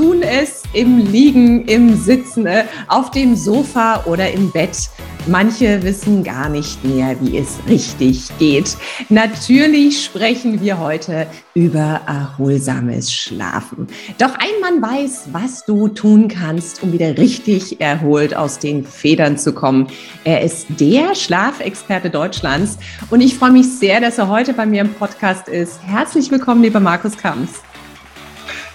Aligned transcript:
Tun 0.00 0.22
es 0.22 0.62
im 0.72 0.96
Liegen, 0.96 1.66
im 1.66 1.94
Sitzen, 1.94 2.46
äh, 2.46 2.64
auf 2.88 3.10
dem 3.10 3.36
Sofa 3.36 4.02
oder 4.06 4.32
im 4.32 4.50
Bett. 4.50 4.88
Manche 5.26 5.82
wissen 5.82 6.24
gar 6.24 6.48
nicht 6.48 6.82
mehr, 6.82 7.14
wie 7.20 7.36
es 7.36 7.58
richtig 7.68 8.30
geht. 8.38 8.78
Natürlich 9.10 10.02
sprechen 10.02 10.62
wir 10.62 10.78
heute 10.78 11.26
über 11.52 12.00
erholsames 12.06 13.12
Schlafen. 13.12 13.88
Doch 14.16 14.34
ein 14.38 14.60
Mann 14.62 14.80
weiß, 14.80 15.28
was 15.32 15.66
du 15.66 15.88
tun 15.88 16.28
kannst, 16.28 16.82
um 16.82 16.94
wieder 16.94 17.18
richtig 17.18 17.82
erholt 17.82 18.34
aus 18.34 18.58
den 18.58 18.86
Federn 18.86 19.36
zu 19.36 19.52
kommen. 19.52 19.88
Er 20.24 20.40
ist 20.40 20.66
der 20.80 21.14
Schlafexperte 21.14 22.08
Deutschlands 22.08 22.78
und 23.10 23.20
ich 23.20 23.34
freue 23.34 23.52
mich 23.52 23.70
sehr, 23.70 24.00
dass 24.00 24.16
er 24.16 24.28
heute 24.28 24.54
bei 24.54 24.64
mir 24.64 24.80
im 24.80 24.94
Podcast 24.94 25.46
ist. 25.48 25.78
Herzlich 25.84 26.30
willkommen, 26.30 26.62
lieber 26.62 26.80
Markus 26.80 27.18
Kamps. 27.18 27.60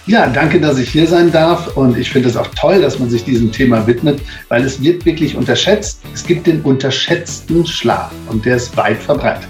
Ja, 0.06 0.28
danke, 0.28 0.60
dass 0.60 0.78
ich 0.78 0.90
hier 0.90 1.08
sein 1.08 1.32
darf. 1.32 1.76
Und 1.76 1.98
ich 1.98 2.10
finde 2.10 2.28
es 2.28 2.36
auch 2.36 2.46
toll, 2.54 2.80
dass 2.80 3.00
man 3.00 3.10
sich 3.10 3.24
diesem 3.24 3.50
Thema 3.50 3.86
widmet, 3.88 4.20
weil 4.48 4.64
es 4.64 4.80
wird 4.80 5.04
wirklich 5.04 5.36
unterschätzt. 5.36 6.00
Es 6.14 6.24
gibt 6.24 6.46
den 6.46 6.60
unterschätzten 6.60 7.66
Schlaf 7.66 8.12
und 8.28 8.44
der 8.44 8.56
ist 8.56 8.76
weit 8.76 9.02
verbreitet. 9.02 9.48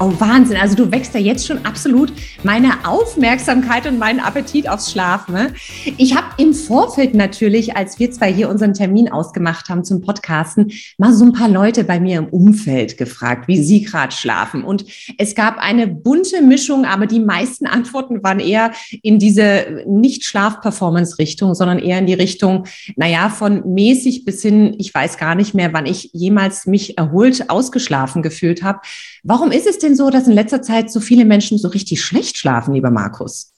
Oh, 0.00 0.12
Wahnsinn. 0.20 0.56
Also 0.56 0.76
du 0.76 0.92
wächst 0.92 1.12
ja 1.14 1.18
jetzt 1.18 1.44
schon 1.44 1.64
absolut 1.64 2.12
meine 2.44 2.86
Aufmerksamkeit 2.86 3.84
und 3.84 3.98
meinen 3.98 4.20
Appetit 4.20 4.68
aufs 4.68 4.92
Schlafen. 4.92 5.34
Ne? 5.34 5.52
Ich 5.96 6.14
habe 6.14 6.26
im 6.36 6.54
Vorfeld 6.54 7.14
natürlich, 7.14 7.76
als 7.76 7.98
wir 7.98 8.12
zwei 8.12 8.32
hier 8.32 8.48
unseren 8.48 8.74
Termin 8.74 9.10
ausgemacht 9.10 9.68
haben 9.68 9.82
zum 9.82 10.00
Podcasten, 10.00 10.70
mal 10.98 11.12
so 11.12 11.24
ein 11.24 11.32
paar 11.32 11.48
Leute 11.48 11.82
bei 11.82 11.98
mir 11.98 12.18
im 12.18 12.28
Umfeld 12.28 12.96
gefragt, 12.96 13.48
wie 13.48 13.60
sie 13.60 13.82
gerade 13.82 14.14
schlafen. 14.14 14.62
Und 14.62 14.84
es 15.18 15.34
gab 15.34 15.58
eine 15.58 15.88
bunte 15.88 16.42
Mischung, 16.42 16.84
aber 16.84 17.08
die 17.08 17.18
meisten 17.18 17.66
Antworten 17.66 18.22
waren 18.22 18.38
eher 18.38 18.70
in 19.02 19.18
diese 19.18 19.82
Nicht-Schlaf-Performance-Richtung, 19.88 21.56
sondern 21.56 21.80
eher 21.80 21.98
in 21.98 22.06
die 22.06 22.14
Richtung, 22.14 22.68
naja, 22.94 23.30
von 23.30 23.74
mäßig 23.74 24.24
bis 24.24 24.42
hin, 24.42 24.76
ich 24.78 24.94
weiß 24.94 25.18
gar 25.18 25.34
nicht 25.34 25.54
mehr, 25.54 25.72
wann 25.72 25.86
ich 25.86 26.10
jemals 26.12 26.66
mich 26.66 26.96
erholt 26.98 27.50
ausgeschlafen 27.50 28.22
gefühlt 28.22 28.62
habe. 28.62 28.78
Warum 29.24 29.50
ist 29.50 29.66
es 29.66 29.78
denn 29.78 29.87
so, 29.96 30.10
dass 30.10 30.26
in 30.26 30.34
letzter 30.34 30.62
Zeit 30.62 30.90
so 30.90 31.00
viele 31.00 31.24
Menschen 31.24 31.58
so 31.58 31.68
richtig 31.68 32.02
schlecht 32.02 32.36
schlafen, 32.36 32.74
lieber 32.74 32.90
Markus? 32.90 33.52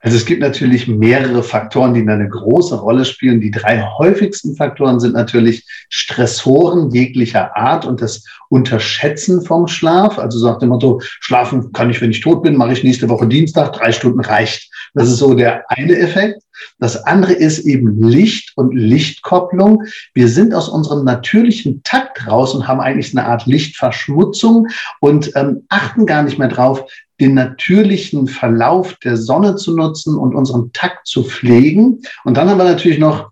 Also 0.00 0.16
es 0.16 0.26
gibt 0.26 0.40
natürlich 0.40 0.86
mehrere 0.86 1.42
Faktoren, 1.42 1.92
die 1.92 2.08
eine 2.08 2.28
große 2.28 2.76
Rolle 2.76 3.04
spielen. 3.04 3.40
Die 3.40 3.50
drei 3.50 3.82
häufigsten 3.82 4.54
Faktoren 4.54 5.00
sind 5.00 5.14
natürlich 5.14 5.66
Stressoren 5.88 6.90
jeglicher 6.90 7.56
Art 7.56 7.84
und 7.84 8.00
das 8.00 8.22
Unterschätzen 8.48 9.42
vom 9.42 9.66
Schlaf. 9.66 10.18
Also 10.18 10.38
sagt 10.38 10.62
dem 10.62 10.68
Motto, 10.68 11.00
schlafen 11.02 11.72
kann 11.72 11.90
ich, 11.90 12.00
wenn 12.00 12.12
ich 12.12 12.20
tot 12.20 12.44
bin, 12.44 12.56
mache 12.56 12.72
ich 12.72 12.84
nächste 12.84 13.08
Woche 13.08 13.26
Dienstag, 13.26 13.72
drei 13.72 13.90
Stunden 13.90 14.20
reicht. 14.20 14.70
Das 14.94 15.08
ist 15.08 15.16
so 15.18 15.34
der 15.34 15.64
eine 15.68 15.98
Effekt. 15.98 16.42
Das 16.78 17.04
andere 17.04 17.32
ist 17.32 17.60
eben 17.60 18.02
Licht 18.02 18.52
und 18.56 18.74
Lichtkopplung. 18.74 19.84
Wir 20.14 20.28
sind 20.28 20.54
aus 20.54 20.68
unserem 20.68 21.04
natürlichen 21.04 21.82
Takt 21.82 22.26
raus 22.26 22.54
und 22.54 22.68
haben 22.68 22.80
eigentlich 22.80 23.16
eine 23.16 23.26
Art 23.26 23.46
Lichtverschmutzung 23.46 24.68
und 25.00 25.32
ähm, 25.36 25.64
achten 25.68 26.06
gar 26.06 26.22
nicht 26.22 26.38
mehr 26.38 26.48
drauf, 26.48 26.84
den 27.20 27.34
natürlichen 27.34 28.28
Verlauf 28.28 28.94
der 29.02 29.16
Sonne 29.16 29.56
zu 29.56 29.76
nutzen 29.76 30.16
und 30.16 30.34
unseren 30.34 30.72
Takt 30.72 31.06
zu 31.06 31.24
pflegen. 31.24 32.00
Und 32.24 32.36
dann 32.36 32.48
haben 32.48 32.58
wir 32.58 32.64
natürlich 32.64 32.98
noch 32.98 33.30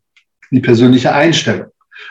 die 0.51 0.61
persönliche 0.61 1.15
Einstellung. 1.15 1.67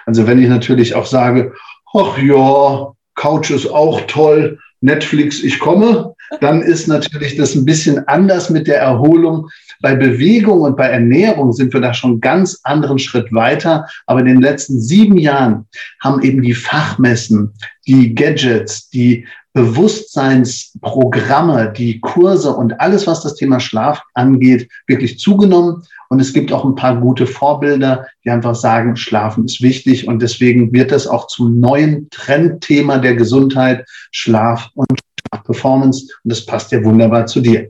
Also 0.06 0.28
wenn 0.28 0.42
ich 0.42 0.50
natürlich 0.50 0.96
auch 0.96 1.06
sage, 1.06 1.54
ach 1.94 2.18
ja, 2.18 2.92
Couch 3.16 3.52
ist 3.52 3.68
auch 3.68 4.02
toll, 4.08 4.60
Netflix, 4.82 5.42
ich 5.42 5.60
komme, 5.60 6.15
dann 6.42 6.62
ist 6.62 6.88
natürlich 6.88 7.36
das 7.36 7.56
ein 7.56 7.66
bisschen 7.66 8.08
anders 8.08 8.50
mit 8.50 8.68
der 8.68 8.80
Erholung. 8.80 9.50
Bei 9.82 9.94
Bewegung 9.96 10.62
und 10.62 10.78
bei 10.78 10.88
Ernährung 10.88 11.52
sind 11.54 11.74
wir 11.74 11.82
da 11.82 11.94
schon 11.94 12.12
einen 12.12 12.22
ganz 12.22 12.60
anderen 12.64 12.98
Schritt 13.00 13.34
weiter. 13.34 13.86
Aber 14.06 14.22
in 14.22 14.26
den 14.26 14.42
letzten 14.42 14.82
sieben 14.82 15.18
Jahren 15.18 15.68
haben 16.02 16.22
eben 16.22 16.42
die 16.42 16.54
Fachmessen, 16.54 17.54
die 17.88 18.16
Gadgets, 18.16 18.90
die 18.90 19.26
Bewusstseinsprogramme, 19.54 21.72
die 21.72 22.02
Kurse 22.02 22.52
und 22.52 22.82
alles, 22.82 23.08
was 23.08 23.24
das 23.24 23.36
Thema 23.36 23.62
Schlaf 23.62 24.04
angeht, 24.14 24.70
wirklich 24.86 25.18
zugenommen. 25.18 25.82
Und 26.10 26.20
es 26.20 26.34
gibt 26.34 26.52
auch 26.52 26.66
ein 26.66 26.76
paar 26.76 27.00
gute 27.00 27.26
Vorbilder, 27.26 28.06
die 28.24 28.32
einfach 28.32 28.54
sagen, 28.54 28.98
Schlafen 28.98 29.46
ist 29.46 29.62
wichtig. 29.62 30.10
Und 30.10 30.22
deswegen 30.22 30.74
wird 30.74 30.92
das 30.92 31.08
auch 31.08 31.28
zum 31.28 31.62
neuen 31.62 32.10
Trendthema 32.10 32.98
der 32.98 33.16
Gesundheit, 33.16 33.86
Schlaf 34.12 34.72
und 34.76 35.00
Schlafperformance. 35.28 36.14
Und 36.24 36.32
das 36.32 36.46
passt 36.46 36.72
ja 36.72 36.84
wunderbar 36.84 37.26
zu 37.26 37.42
dir. 37.42 37.70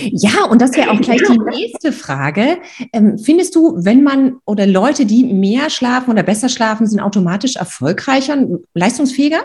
Ja, 0.00 0.44
und 0.48 0.62
das 0.62 0.76
wäre 0.76 0.90
auch 0.90 1.00
gleich 1.00 1.22
die 1.22 1.38
nächste 1.38 1.92
Frage. 1.92 2.58
Ähm, 2.92 3.18
findest 3.18 3.54
du, 3.56 3.74
wenn 3.76 4.02
man 4.04 4.36
oder 4.44 4.66
Leute, 4.66 5.06
die 5.06 5.24
mehr 5.24 5.70
schlafen 5.70 6.10
oder 6.10 6.22
besser 6.22 6.48
schlafen, 6.48 6.86
sind 6.86 7.00
automatisch 7.00 7.56
erfolgreicher 7.56 8.34
und 8.34 8.64
leistungsfähiger? 8.74 9.40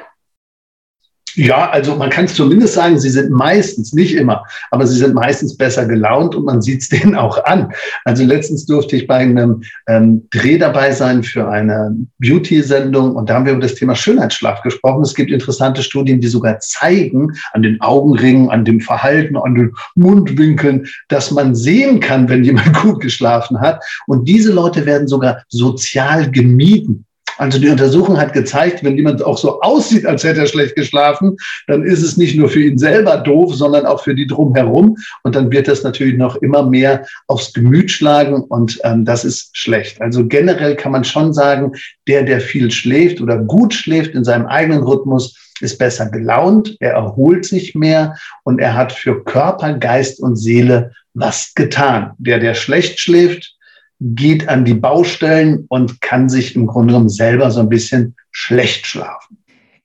Ja, 1.37 1.69
also 1.69 1.95
man 1.95 2.09
kann 2.09 2.25
es 2.25 2.33
zumindest 2.33 2.73
sagen, 2.73 2.99
sie 2.99 3.11
sind 3.11 3.29
meistens, 3.29 3.93
nicht 3.93 4.15
immer, 4.15 4.43
aber 4.71 4.87
sie 4.87 4.97
sind 4.97 5.13
meistens 5.13 5.55
besser 5.55 5.85
gelaunt 5.85 6.33
und 6.33 6.45
man 6.45 6.63
sieht 6.63 6.81
es 6.81 6.89
denen 6.89 7.13
auch 7.13 7.43
an. 7.45 7.71
Also 8.05 8.23
letztens 8.23 8.65
durfte 8.65 8.95
ich 8.95 9.05
bei 9.05 9.17
einem 9.17 9.61
ähm, 9.87 10.27
Dreh 10.31 10.57
dabei 10.57 10.91
sein 10.93 11.21
für 11.21 11.47
eine 11.47 11.95
Beauty-Sendung 12.17 13.15
und 13.15 13.29
da 13.29 13.35
haben 13.35 13.45
wir 13.45 13.53
über 13.53 13.61
das 13.61 13.75
Thema 13.75 13.93
Schönheitsschlaf 13.93 14.63
gesprochen. 14.63 15.03
Es 15.03 15.13
gibt 15.13 15.29
interessante 15.29 15.83
Studien, 15.83 16.19
die 16.21 16.27
sogar 16.27 16.57
zeigen 16.57 17.31
an 17.53 17.61
den 17.61 17.79
Augenringen, 17.81 18.49
an 18.49 18.65
dem 18.65 18.81
Verhalten, 18.81 19.37
an 19.37 19.53
den 19.53 19.73
Mundwinkeln, 19.93 20.87
dass 21.07 21.29
man 21.29 21.53
sehen 21.53 21.99
kann, 21.99 22.29
wenn 22.29 22.43
jemand 22.43 22.73
gut 22.81 22.99
geschlafen 22.99 23.59
hat. 23.61 23.83
Und 24.07 24.27
diese 24.27 24.51
Leute 24.51 24.87
werden 24.87 25.07
sogar 25.07 25.43
sozial 25.49 26.31
gemieden. 26.31 27.05
Also 27.37 27.59
die 27.59 27.69
Untersuchung 27.69 28.17
hat 28.17 28.33
gezeigt, 28.33 28.83
wenn 28.83 28.95
jemand 28.95 29.23
auch 29.23 29.37
so 29.37 29.61
aussieht, 29.61 30.05
als 30.05 30.23
hätte 30.23 30.41
er 30.41 30.47
schlecht 30.47 30.75
geschlafen, 30.75 31.37
dann 31.67 31.83
ist 31.83 32.01
es 32.01 32.17
nicht 32.17 32.37
nur 32.37 32.49
für 32.49 32.61
ihn 32.61 32.77
selber 32.77 33.17
doof, 33.17 33.55
sondern 33.55 33.85
auch 33.85 34.03
für 34.03 34.15
die 34.15 34.27
drumherum. 34.27 34.97
Und 35.23 35.35
dann 35.35 35.51
wird 35.51 35.67
das 35.67 35.83
natürlich 35.83 36.17
noch 36.17 36.35
immer 36.37 36.63
mehr 36.63 37.05
aufs 37.27 37.53
Gemüt 37.53 37.91
schlagen 37.91 38.43
und 38.43 38.79
ähm, 38.83 39.05
das 39.05 39.23
ist 39.25 39.55
schlecht. 39.55 40.01
Also 40.01 40.25
generell 40.25 40.75
kann 40.75 40.91
man 40.91 41.03
schon 41.03 41.33
sagen, 41.33 41.73
der, 42.07 42.23
der 42.23 42.41
viel 42.41 42.71
schläft 42.71 43.21
oder 43.21 43.37
gut 43.37 43.73
schläft 43.73 44.15
in 44.15 44.23
seinem 44.23 44.47
eigenen 44.47 44.83
Rhythmus, 44.83 45.35
ist 45.59 45.79
besser 45.79 46.09
gelaunt, 46.09 46.77
er 46.79 46.93
erholt 46.93 47.45
sich 47.45 47.73
mehr 47.73 48.15
und 48.43 48.59
er 48.59 48.75
hat 48.75 48.91
für 48.91 49.23
Körper, 49.23 49.73
Geist 49.73 50.19
und 50.19 50.35
Seele 50.35 50.91
was 51.13 51.53
getan. 51.55 52.11
Der, 52.19 52.39
der 52.39 52.53
schlecht 52.53 52.99
schläft, 52.99 53.56
geht 53.99 54.47
an 54.47 54.65
die 54.65 54.73
Baustellen 54.73 55.65
und 55.69 56.01
kann 56.01 56.29
sich 56.29 56.55
im 56.55 56.67
Grunde 56.67 56.93
genommen 56.93 57.09
selber 57.09 57.51
so 57.51 57.59
ein 57.59 57.69
bisschen 57.69 58.15
schlecht 58.31 58.85
schlafen. 58.85 59.37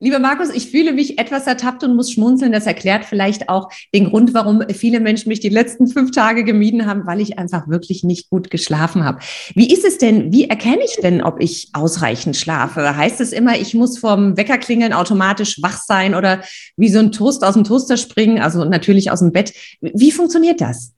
Lieber 0.04 0.18
Markus, 0.18 0.50
ich 0.50 0.68
fühle 0.68 0.92
mich 0.92 1.20
etwas 1.20 1.46
ertappt 1.46 1.84
und 1.84 1.94
muss 1.94 2.10
schmunzeln. 2.10 2.50
Das 2.50 2.66
erklärt 2.66 3.04
vielleicht 3.04 3.48
auch 3.48 3.68
den 3.94 4.06
Grund, 4.06 4.34
warum 4.34 4.60
viele 4.74 4.98
Menschen 4.98 5.28
mich 5.28 5.38
die 5.38 5.48
letzten 5.48 5.86
fünf 5.86 6.10
Tage 6.10 6.42
gemieden 6.42 6.86
haben, 6.86 7.06
weil 7.06 7.20
ich 7.20 7.38
einfach 7.38 7.68
wirklich 7.68 8.02
nicht 8.02 8.28
gut 8.28 8.50
geschlafen 8.50 9.04
habe. 9.04 9.20
Wie 9.54 9.72
ist 9.72 9.84
es 9.84 9.98
denn? 9.98 10.32
Wie 10.32 10.48
erkenne 10.48 10.82
ich 10.84 10.96
denn, 11.00 11.22
ob 11.22 11.40
ich 11.40 11.68
ausreichend 11.72 12.36
schlafe? 12.36 12.96
Heißt 12.96 13.20
es 13.20 13.32
immer, 13.32 13.60
ich 13.60 13.74
muss 13.74 13.96
vom 13.96 14.36
Wecker 14.36 14.58
klingeln 14.58 14.92
automatisch 14.92 15.62
wach 15.62 15.80
sein 15.80 16.16
oder 16.16 16.42
wie 16.76 16.88
so 16.88 16.98
ein 16.98 17.12
Toast 17.12 17.44
aus 17.44 17.54
dem 17.54 17.62
Toaster 17.62 17.96
springen, 17.96 18.40
also 18.40 18.64
natürlich 18.64 19.12
aus 19.12 19.20
dem 19.20 19.30
Bett? 19.30 19.54
Wie 19.80 20.10
funktioniert 20.10 20.60
das? 20.60 20.94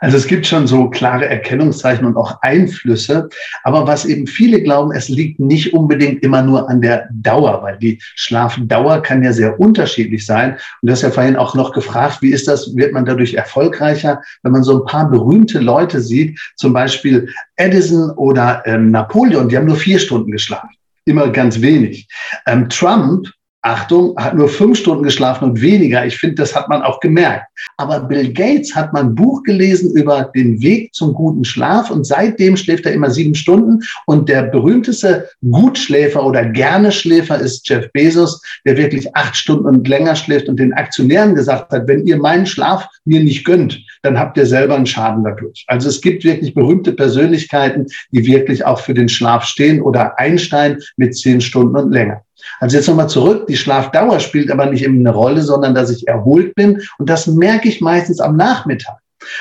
Also 0.00 0.16
es 0.16 0.26
gibt 0.26 0.46
schon 0.46 0.66
so 0.66 0.90
klare 0.90 1.26
Erkennungszeichen 1.26 2.06
und 2.06 2.16
auch 2.16 2.38
Einflüsse. 2.42 3.28
Aber 3.64 3.86
was 3.86 4.04
eben 4.04 4.26
viele 4.26 4.62
glauben, 4.62 4.92
es 4.92 5.08
liegt 5.08 5.40
nicht 5.40 5.72
unbedingt 5.74 6.22
immer 6.22 6.42
nur 6.42 6.68
an 6.68 6.80
der 6.80 7.08
Dauer, 7.12 7.62
weil 7.62 7.78
die 7.78 7.98
Schlafdauer 8.14 9.02
kann 9.02 9.22
ja 9.22 9.32
sehr 9.32 9.58
unterschiedlich 9.58 10.26
sein. 10.26 10.52
Und 10.80 10.88
du 10.88 10.92
hast 10.92 11.02
ja 11.02 11.10
vorhin 11.10 11.36
auch 11.36 11.54
noch 11.54 11.72
gefragt, 11.72 12.18
wie 12.22 12.30
ist 12.30 12.48
das, 12.48 12.74
wird 12.76 12.92
man 12.92 13.04
dadurch 13.04 13.34
erfolgreicher, 13.34 14.20
wenn 14.42 14.52
man 14.52 14.62
so 14.62 14.80
ein 14.80 14.86
paar 14.86 15.10
berühmte 15.10 15.58
Leute 15.58 16.00
sieht, 16.00 16.38
zum 16.56 16.72
Beispiel 16.72 17.28
Edison 17.56 18.10
oder 18.10 18.62
ähm, 18.66 18.90
Napoleon, 18.90 19.48
die 19.48 19.56
haben 19.56 19.66
nur 19.66 19.76
vier 19.76 19.98
Stunden 19.98 20.30
geschlafen. 20.30 20.70
Immer 21.04 21.28
ganz 21.28 21.60
wenig. 21.60 22.08
Ähm, 22.46 22.68
Trump 22.68 23.28
Achtung, 23.62 24.14
hat 24.16 24.36
nur 24.36 24.48
fünf 24.48 24.78
Stunden 24.78 25.02
geschlafen 25.02 25.50
und 25.50 25.60
weniger. 25.60 26.06
Ich 26.06 26.16
finde, 26.16 26.36
das 26.36 26.54
hat 26.54 26.68
man 26.68 26.82
auch 26.82 27.00
gemerkt. 27.00 27.46
Aber 27.78 28.00
Bill 28.00 28.32
Gates 28.32 28.74
hat 28.76 28.92
mal 28.92 29.02
ein 29.02 29.14
Buch 29.14 29.42
gelesen 29.42 29.94
über 29.96 30.30
den 30.36 30.62
Weg 30.62 30.94
zum 30.94 31.12
guten 31.12 31.44
Schlaf 31.44 31.90
und 31.90 32.06
seitdem 32.06 32.56
schläft 32.56 32.86
er 32.86 32.92
immer 32.92 33.10
sieben 33.10 33.34
Stunden. 33.34 33.82
Und 34.06 34.28
der 34.28 34.44
berühmteste 34.44 35.28
Gutschläfer 35.50 36.24
oder 36.24 36.44
gerne 36.44 36.92
Schläfer 36.92 37.40
ist 37.40 37.68
Jeff 37.68 37.90
Bezos, 37.92 38.40
der 38.64 38.76
wirklich 38.76 39.14
acht 39.16 39.36
Stunden 39.36 39.66
und 39.66 39.88
länger 39.88 40.14
schläft 40.14 40.48
und 40.48 40.60
den 40.60 40.72
Aktionären 40.74 41.34
gesagt 41.34 41.72
hat, 41.72 41.88
wenn 41.88 42.06
ihr 42.06 42.18
meinen 42.18 42.46
Schlaf 42.46 42.86
mir 43.04 43.22
nicht 43.22 43.44
gönnt, 43.44 43.82
dann 44.02 44.18
habt 44.18 44.36
ihr 44.36 44.46
selber 44.46 44.76
einen 44.76 44.86
Schaden 44.86 45.24
dadurch. 45.24 45.64
Also 45.66 45.88
es 45.88 46.00
gibt 46.00 46.22
wirklich 46.22 46.54
berühmte 46.54 46.92
Persönlichkeiten, 46.92 47.86
die 48.12 48.24
wirklich 48.26 48.64
auch 48.64 48.78
für 48.78 48.94
den 48.94 49.08
Schlaf 49.08 49.44
stehen 49.44 49.82
oder 49.82 50.18
Einstein 50.20 50.78
mit 50.96 51.16
zehn 51.16 51.40
Stunden 51.40 51.76
und 51.76 51.92
länger. 51.92 52.22
Also 52.60 52.76
jetzt 52.76 52.88
nochmal 52.88 53.08
zurück, 53.08 53.46
die 53.46 53.56
Schlafdauer 53.56 54.20
spielt 54.20 54.50
aber 54.50 54.66
nicht 54.66 54.82
immer 54.82 55.00
eine 55.00 55.16
Rolle, 55.16 55.42
sondern 55.42 55.74
dass 55.74 55.90
ich 55.90 56.06
erholt 56.08 56.54
bin. 56.54 56.82
Und 56.98 57.08
das 57.08 57.26
merke 57.26 57.68
ich 57.68 57.80
meistens 57.80 58.20
am 58.20 58.36
Nachmittag. 58.36 58.98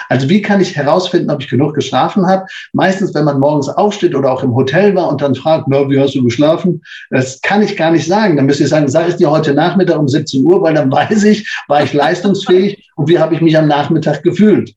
Also 0.10 0.30
wie 0.30 0.42
kann 0.42 0.62
ich 0.62 0.76
herausfinden, 0.76 1.30
ob 1.30 1.42
ich 1.42 1.50
genug 1.50 1.76
geschlafen 1.76 2.26
habe? 2.26 2.46
Meistens, 2.74 3.14
wenn 3.14 3.26
man 3.26 3.40
morgens 3.40 3.70
aufsteht 3.70 4.16
oder 4.16 4.32
auch 4.32 4.44
im 4.44 4.56
Hotel 4.56 4.96
war 4.96 5.10
und 5.10 5.22
dann 5.22 5.36
fragt, 5.36 5.68
na, 5.68 5.90
wie 5.90 6.00
hast 6.00 6.16
du 6.16 6.24
geschlafen? 6.24 6.82
Das 7.10 7.42
kann 7.42 7.62
ich 7.62 7.78
gar 7.78 7.92
nicht 7.92 8.08
sagen. 8.08 8.36
Dann 8.36 8.46
müsste 8.46 8.64
ich 8.64 8.70
sagen, 8.70 8.88
sag 8.88 9.10
ich 9.10 9.16
dir 9.16 9.30
heute 9.30 9.54
Nachmittag 9.54 10.00
um 10.00 10.08
17 10.08 10.44
Uhr, 10.44 10.62
weil 10.62 10.74
dann 10.74 10.92
weiß 10.92 11.24
ich, 11.26 11.50
war 11.68 11.84
ich 11.84 11.94
leistungsfähig 11.94 12.90
und 12.96 13.10
wie 13.10 13.20
habe 13.20 13.36
ich 13.36 13.42
mich 13.42 13.58
am 13.58 13.68
Nachmittag 13.68 14.24
gefühlt. 14.24 14.74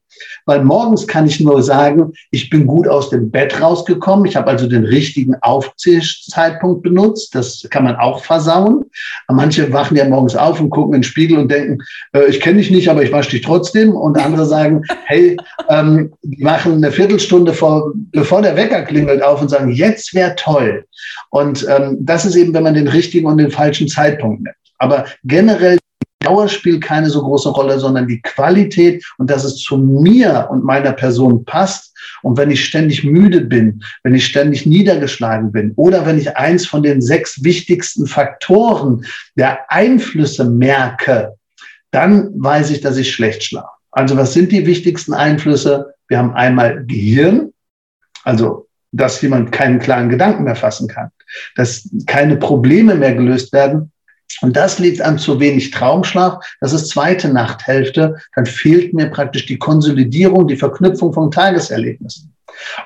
Weil 0.46 0.64
morgens 0.64 1.06
kann 1.06 1.26
ich 1.26 1.40
nur 1.40 1.62
sagen, 1.62 2.12
ich 2.30 2.50
bin 2.50 2.66
gut 2.66 2.88
aus 2.88 3.10
dem 3.10 3.30
Bett 3.30 3.60
rausgekommen. 3.60 4.26
Ich 4.26 4.36
habe 4.36 4.48
also 4.48 4.66
den 4.66 4.84
richtigen 4.84 5.34
Aufziehzeitpunkt 5.42 6.82
benutzt. 6.82 7.34
Das 7.34 7.66
kann 7.70 7.84
man 7.84 7.96
auch 7.96 8.24
versauen. 8.24 8.84
Manche 9.28 9.72
wachen 9.72 9.96
ja 9.96 10.08
morgens 10.08 10.36
auf 10.36 10.60
und 10.60 10.70
gucken 10.70 10.94
in 10.94 11.00
den 11.00 11.04
Spiegel 11.04 11.38
und 11.38 11.50
denken, 11.50 11.78
äh, 12.12 12.26
ich 12.26 12.40
kenne 12.40 12.58
dich 12.58 12.70
nicht, 12.70 12.88
aber 12.88 13.02
ich 13.02 13.12
wasche 13.12 13.30
dich 13.30 13.42
trotzdem. 13.42 13.94
Und 13.94 14.18
andere 14.18 14.46
sagen, 14.46 14.82
hey, 15.06 15.36
ähm, 15.68 16.12
die 16.22 16.42
machen 16.42 16.74
eine 16.74 16.92
Viertelstunde 16.92 17.52
vor, 17.52 17.92
bevor 18.12 18.42
der 18.42 18.56
Wecker 18.56 18.82
klingelt 18.82 19.22
auf 19.22 19.40
und 19.40 19.48
sagen, 19.48 19.70
jetzt 19.70 20.14
wäre 20.14 20.34
toll. 20.36 20.84
Und 21.30 21.66
ähm, 21.68 21.98
das 22.00 22.24
ist 22.24 22.36
eben, 22.36 22.54
wenn 22.54 22.62
man 22.62 22.74
den 22.74 22.88
richtigen 22.88 23.26
und 23.26 23.38
den 23.38 23.50
falschen 23.50 23.88
Zeitpunkt 23.88 24.42
nimmt. 24.42 24.56
Aber 24.78 25.06
generell 25.24 25.78
Dauer 26.20 26.48
spielt 26.48 26.82
keine 26.82 27.10
so 27.10 27.22
große 27.22 27.50
Rolle, 27.50 27.78
sondern 27.78 28.08
die 28.08 28.20
Qualität 28.20 29.04
und 29.18 29.30
dass 29.30 29.44
es 29.44 29.56
zu 29.56 29.78
mir 29.78 30.48
und 30.50 30.64
meiner 30.64 30.92
Person 30.92 31.44
passt. 31.44 31.96
Und 32.22 32.36
wenn 32.36 32.50
ich 32.50 32.64
ständig 32.64 33.04
müde 33.04 33.42
bin, 33.42 33.82
wenn 34.02 34.14
ich 34.14 34.26
ständig 34.26 34.66
niedergeschlagen 34.66 35.52
bin 35.52 35.72
oder 35.76 36.06
wenn 36.06 36.18
ich 36.18 36.36
eins 36.36 36.66
von 36.66 36.82
den 36.82 37.00
sechs 37.00 37.44
wichtigsten 37.44 38.06
Faktoren 38.06 39.04
der 39.36 39.70
Einflüsse 39.70 40.44
merke, 40.44 41.34
dann 41.92 42.30
weiß 42.34 42.70
ich, 42.70 42.80
dass 42.80 42.96
ich 42.96 43.12
schlecht 43.12 43.44
schlafe. 43.44 43.68
Also 43.92 44.16
was 44.16 44.32
sind 44.32 44.50
die 44.52 44.66
wichtigsten 44.66 45.14
Einflüsse? 45.14 45.94
Wir 46.08 46.18
haben 46.18 46.34
einmal 46.34 46.84
Gehirn, 46.84 47.52
also 48.24 48.66
dass 48.90 49.20
jemand 49.22 49.52
keinen 49.52 49.78
klaren 49.78 50.08
Gedanken 50.08 50.44
mehr 50.44 50.56
fassen 50.56 50.88
kann, 50.88 51.10
dass 51.54 51.88
keine 52.06 52.36
Probleme 52.36 52.94
mehr 52.94 53.14
gelöst 53.14 53.52
werden 53.52 53.92
und 54.40 54.56
das 54.56 54.78
liegt 54.78 55.00
an 55.00 55.18
zu 55.18 55.40
wenig 55.40 55.70
Traumschlaf. 55.70 56.44
Das 56.60 56.72
ist 56.72 56.88
zweite 56.88 57.28
Nachthälfte. 57.28 58.16
Dann 58.34 58.46
fehlt 58.46 58.94
mir 58.94 59.10
praktisch 59.10 59.46
die 59.46 59.58
Konsolidierung, 59.58 60.46
die 60.46 60.56
Verknüpfung 60.56 61.12
von 61.12 61.30
Tageserlebnissen. 61.30 62.32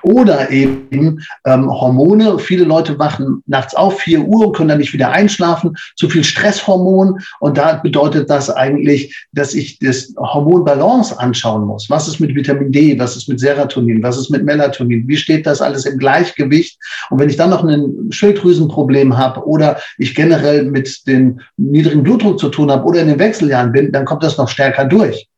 Oder 0.03 0.51
eben 0.51 1.23
ähm, 1.45 1.71
Hormone. 1.71 2.39
Viele 2.39 2.65
Leute 2.65 2.99
wachen 2.99 3.43
nachts 3.47 3.75
auf, 3.75 4.01
4 4.01 4.23
Uhr, 4.23 4.49
und 4.49 4.57
können 4.57 4.69
dann 4.69 4.79
nicht 4.79 4.93
wieder 4.93 5.11
einschlafen. 5.11 5.77
Zu 5.97 6.09
viel 6.09 6.25
Stresshormon. 6.25 7.21
Und 7.41 7.59
da 7.59 7.75
bedeutet 7.75 8.31
das 8.31 8.51
eigentlich, 8.51 9.27
dass 9.33 9.55
ich 9.55 9.79
das 9.79 10.15
Hormonbalance 10.17 11.19
anschauen 11.19 11.67
muss. 11.67 11.89
Was 11.91 12.09
ist 12.09 12.21
mit 12.21 12.35
Vitamin 12.35 12.73
D? 12.73 12.99
Was 12.99 13.17
ist 13.17 13.29
mit 13.29 13.41
Serotonin? 13.41 14.03
Was 14.03 14.19
ist 14.19 14.31
mit 14.31 14.45
Melatonin? 14.45 15.07
Wie 15.07 15.17
steht 15.17 15.47
das 15.47 15.61
alles 15.61 15.85
im 15.85 15.99
Gleichgewicht? 15.99 16.79
Und 17.11 17.19
wenn 17.19 17.29
ich 17.29 17.37
dann 17.37 17.51
noch 17.51 17.65
ein 17.65 18.09
Schilddrüsenproblem 18.11 19.17
habe 19.17 19.47
oder 19.47 19.79
ich 19.99 20.15
generell 20.15 20.65
mit 20.65 21.07
dem 21.07 21.41
niedrigen 21.57 22.03
Blutdruck 22.03 22.39
zu 22.39 22.49
tun 22.49 22.71
habe 22.71 22.85
oder 22.85 23.01
in 23.01 23.09
den 23.09 23.19
Wechseljahren 23.19 23.73
bin, 23.73 23.93
dann 23.93 24.05
kommt 24.05 24.23
das 24.23 24.39
noch 24.39 24.49
stärker 24.49 24.85
durch. 24.85 25.29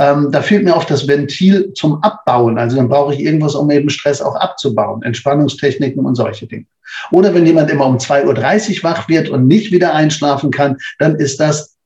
Ähm, 0.00 0.30
da 0.32 0.40
fehlt 0.40 0.64
mir 0.64 0.74
auch 0.74 0.84
das 0.84 1.06
Ventil 1.06 1.74
zum 1.74 2.02
Abbauen. 2.02 2.58
Also 2.58 2.76
dann 2.76 2.88
brauche 2.88 3.12
ich 3.14 3.20
irgendwas, 3.20 3.54
um 3.54 3.70
eben 3.70 3.90
Stress 3.90 4.22
auch 4.22 4.34
abzubauen. 4.34 5.02
Entspannungstechniken 5.02 6.04
und 6.04 6.14
solche 6.14 6.46
Dinge. 6.46 6.64
Oder 7.12 7.34
wenn 7.34 7.44
jemand 7.44 7.70
immer 7.70 7.86
um 7.86 7.98
2.30 7.98 8.78
Uhr 8.78 8.82
wach 8.84 9.08
wird 9.10 9.28
und 9.28 9.46
nicht 9.46 9.72
wieder 9.72 9.94
einschlafen 9.94 10.50
kann, 10.50 10.78
dann 10.98 11.16
ist 11.16 11.38
das 11.38 11.76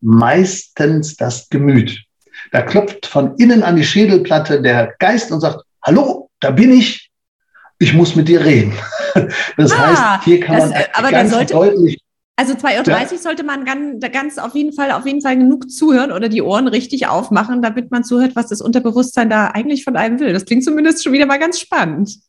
meistens 0.00 1.16
das 1.16 1.48
Gemüt. 1.48 2.04
Da 2.52 2.60
klopft 2.60 3.06
von 3.06 3.34
innen 3.36 3.62
an 3.62 3.76
die 3.76 3.84
Schädelplatte 3.84 4.60
der 4.60 4.94
Geist 4.98 5.32
und 5.32 5.40
sagt, 5.40 5.64
hallo, 5.82 6.28
da 6.40 6.50
bin 6.50 6.72
ich, 6.72 7.10
ich 7.78 7.94
muss 7.94 8.14
mit 8.14 8.28
dir 8.28 8.44
reden. 8.44 8.74
Das 9.56 9.72
ah, 9.72 9.78
heißt, 10.18 10.24
hier 10.24 10.38
kann 10.38 10.58
das, 10.58 10.70
man 10.70 10.82
aber 10.92 11.10
ganz 11.10 11.32
sollte, 11.32 11.54
deutlich 11.54 11.98
also 12.38 12.52
2.30 12.52 12.78
Uhr 12.78 12.86
ja. 12.86 13.18
sollte 13.18 13.42
man 13.42 13.64
ganz, 13.64 14.00
ganz 14.12 14.38
auf 14.38 14.54
jeden 14.54 14.72
Fall, 14.72 14.92
auf 14.92 15.04
jeden 15.04 15.20
Fall 15.20 15.36
genug 15.36 15.68
zuhören 15.68 16.12
oder 16.12 16.28
die 16.28 16.40
Ohren 16.40 16.68
richtig 16.68 17.08
aufmachen, 17.08 17.62
damit 17.62 17.90
man 17.90 18.04
zuhört, 18.04 18.36
was 18.36 18.46
das 18.46 18.60
Unterbewusstsein 18.60 19.28
da 19.28 19.48
eigentlich 19.48 19.82
von 19.82 19.96
einem 19.96 20.20
will. 20.20 20.32
Das 20.32 20.44
klingt 20.44 20.62
zumindest 20.62 21.02
schon 21.02 21.12
wieder 21.12 21.26
mal 21.26 21.40
ganz 21.40 21.58
spannend. 21.58 22.20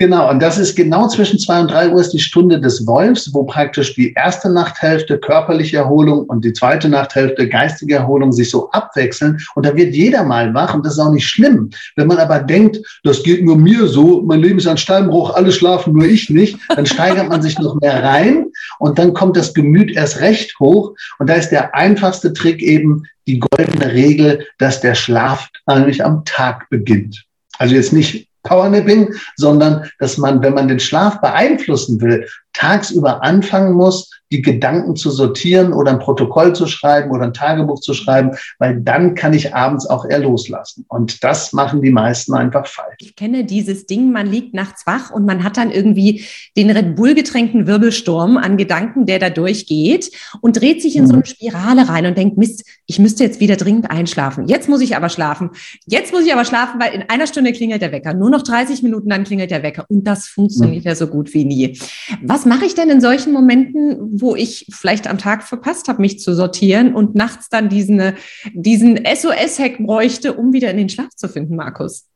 Genau, 0.00 0.30
und 0.30 0.40
das 0.40 0.58
ist 0.58 0.76
genau 0.76 1.08
zwischen 1.08 1.40
zwei 1.40 1.60
und 1.60 1.72
drei 1.72 1.88
Uhr 1.88 2.00
ist 2.00 2.12
die 2.12 2.20
Stunde 2.20 2.60
des 2.60 2.86
Wolfs, 2.86 3.34
wo 3.34 3.42
praktisch 3.42 3.96
die 3.96 4.12
erste 4.12 4.48
Nachthälfte 4.48 5.18
körperliche 5.18 5.78
Erholung 5.78 6.24
und 6.26 6.44
die 6.44 6.52
zweite 6.52 6.88
Nachthälfte 6.88 7.48
geistige 7.48 7.96
Erholung 7.96 8.30
sich 8.30 8.48
so 8.48 8.70
abwechseln. 8.70 9.40
Und 9.56 9.66
da 9.66 9.74
wird 9.74 9.96
jeder 9.96 10.22
mal 10.22 10.54
wach 10.54 10.72
und 10.72 10.86
das 10.86 10.92
ist 10.92 10.98
auch 11.00 11.10
nicht 11.10 11.26
schlimm. 11.26 11.70
Wenn 11.96 12.06
man 12.06 12.18
aber 12.18 12.38
denkt, 12.38 12.78
das 13.02 13.24
geht 13.24 13.44
nur 13.44 13.56
mir 13.56 13.88
so, 13.88 14.22
mein 14.22 14.40
Leben 14.40 14.58
ist 14.58 14.68
ein 14.68 14.78
Steinbruch, 14.78 15.34
alle 15.34 15.50
schlafen, 15.50 15.94
nur 15.94 16.06
ich 16.06 16.30
nicht, 16.30 16.56
dann 16.76 16.86
steigert 16.86 17.28
man 17.28 17.42
sich 17.42 17.58
noch 17.58 17.74
mehr 17.80 18.00
rein 18.00 18.46
und 18.78 19.00
dann 19.00 19.14
kommt 19.14 19.36
das 19.36 19.52
Gemüt 19.52 19.90
erst 19.90 20.20
recht 20.20 20.56
hoch. 20.60 20.94
Und 21.18 21.28
da 21.28 21.34
ist 21.34 21.50
der 21.50 21.74
einfachste 21.74 22.32
Trick 22.32 22.62
eben 22.62 23.02
die 23.26 23.40
goldene 23.40 23.92
Regel, 23.92 24.46
dass 24.58 24.80
der 24.80 24.94
Schlaf 24.94 25.48
eigentlich 25.66 26.04
am 26.04 26.24
Tag 26.24 26.70
beginnt. 26.70 27.24
Also 27.58 27.74
jetzt 27.74 27.92
nicht 27.92 28.28
Powernapping, 28.48 29.14
sondern 29.36 29.90
dass 29.98 30.18
man, 30.18 30.42
wenn 30.42 30.54
man 30.54 30.68
den 30.68 30.80
Schlaf 30.80 31.20
beeinflussen 31.20 32.00
will, 32.00 32.26
tagsüber 32.58 33.22
anfangen 33.22 33.74
muss, 33.74 34.10
die 34.30 34.42
Gedanken 34.42 34.96
zu 34.96 35.10
sortieren 35.10 35.72
oder 35.72 35.92
ein 35.92 35.98
Protokoll 35.98 36.54
zu 36.54 36.66
schreiben 36.66 37.10
oder 37.10 37.24
ein 37.24 37.32
Tagebuch 37.32 37.80
zu 37.80 37.94
schreiben, 37.94 38.32
weil 38.58 38.80
dann 38.80 39.14
kann 39.14 39.32
ich 39.32 39.54
abends 39.54 39.86
auch 39.86 40.04
eher 40.04 40.18
loslassen. 40.18 40.84
Und 40.88 41.24
das 41.24 41.52
machen 41.52 41.80
die 41.82 41.90
meisten 41.90 42.34
einfach 42.34 42.66
falsch. 42.66 42.96
Ich 43.00 43.16
kenne 43.16 43.44
dieses 43.44 43.86
Ding, 43.86 44.12
man 44.12 44.26
liegt 44.26 44.54
nachts 44.54 44.86
wach 44.86 45.10
und 45.10 45.24
man 45.24 45.44
hat 45.44 45.56
dann 45.56 45.70
irgendwie 45.70 46.24
den 46.56 46.70
Red 46.70 46.96
Bull 46.96 47.14
getränkten 47.14 47.66
Wirbelsturm 47.66 48.36
an 48.36 48.56
Gedanken, 48.56 49.06
der 49.06 49.18
da 49.18 49.30
durchgeht 49.30 50.10
und 50.40 50.60
dreht 50.60 50.82
sich 50.82 50.96
in 50.96 51.06
so 51.06 51.14
eine 51.14 51.20
mhm. 51.20 51.26
Spirale 51.26 51.88
rein 51.88 52.06
und 52.06 52.18
denkt, 52.18 52.36
Mist, 52.36 52.64
ich 52.86 52.98
müsste 52.98 53.24
jetzt 53.24 53.40
wieder 53.40 53.56
dringend 53.56 53.90
einschlafen. 53.90 54.46
Jetzt 54.46 54.68
muss 54.68 54.82
ich 54.82 54.96
aber 54.96 55.08
schlafen. 55.08 55.50
Jetzt 55.86 56.12
muss 56.12 56.26
ich 56.26 56.32
aber 56.32 56.44
schlafen, 56.44 56.80
weil 56.80 56.92
in 56.92 57.04
einer 57.08 57.26
Stunde 57.26 57.52
klingelt 57.52 57.80
der 57.80 57.92
Wecker. 57.92 58.12
Nur 58.14 58.30
noch 58.30 58.42
30 58.42 58.82
Minuten, 58.82 59.08
dann 59.08 59.24
klingelt 59.24 59.50
der 59.50 59.62
Wecker. 59.62 59.86
Und 59.88 60.04
das 60.04 60.26
funktioniert 60.26 60.84
mhm. 60.84 60.88
ja 60.88 60.94
so 60.94 61.06
gut 61.06 61.32
wie 61.32 61.44
nie. 61.44 61.78
Was 62.22 62.44
mache 62.48 62.64
ich 62.64 62.74
denn 62.74 62.90
in 62.90 63.00
solchen 63.00 63.32
Momenten, 63.32 64.20
wo 64.20 64.34
ich 64.34 64.66
vielleicht 64.70 65.06
am 65.08 65.18
Tag 65.18 65.42
verpasst 65.42 65.88
habe, 65.88 66.00
mich 66.00 66.20
zu 66.20 66.34
sortieren 66.34 66.94
und 66.94 67.14
nachts 67.14 67.48
dann 67.48 67.68
diesen, 67.68 68.14
diesen 68.52 68.98
SOS-Hack 69.04 69.78
bräuchte, 69.78 70.34
um 70.34 70.52
wieder 70.52 70.70
in 70.70 70.78
den 70.78 70.88
Schlaf 70.88 71.10
zu 71.14 71.28
finden, 71.28 71.56
Markus? 71.56 72.06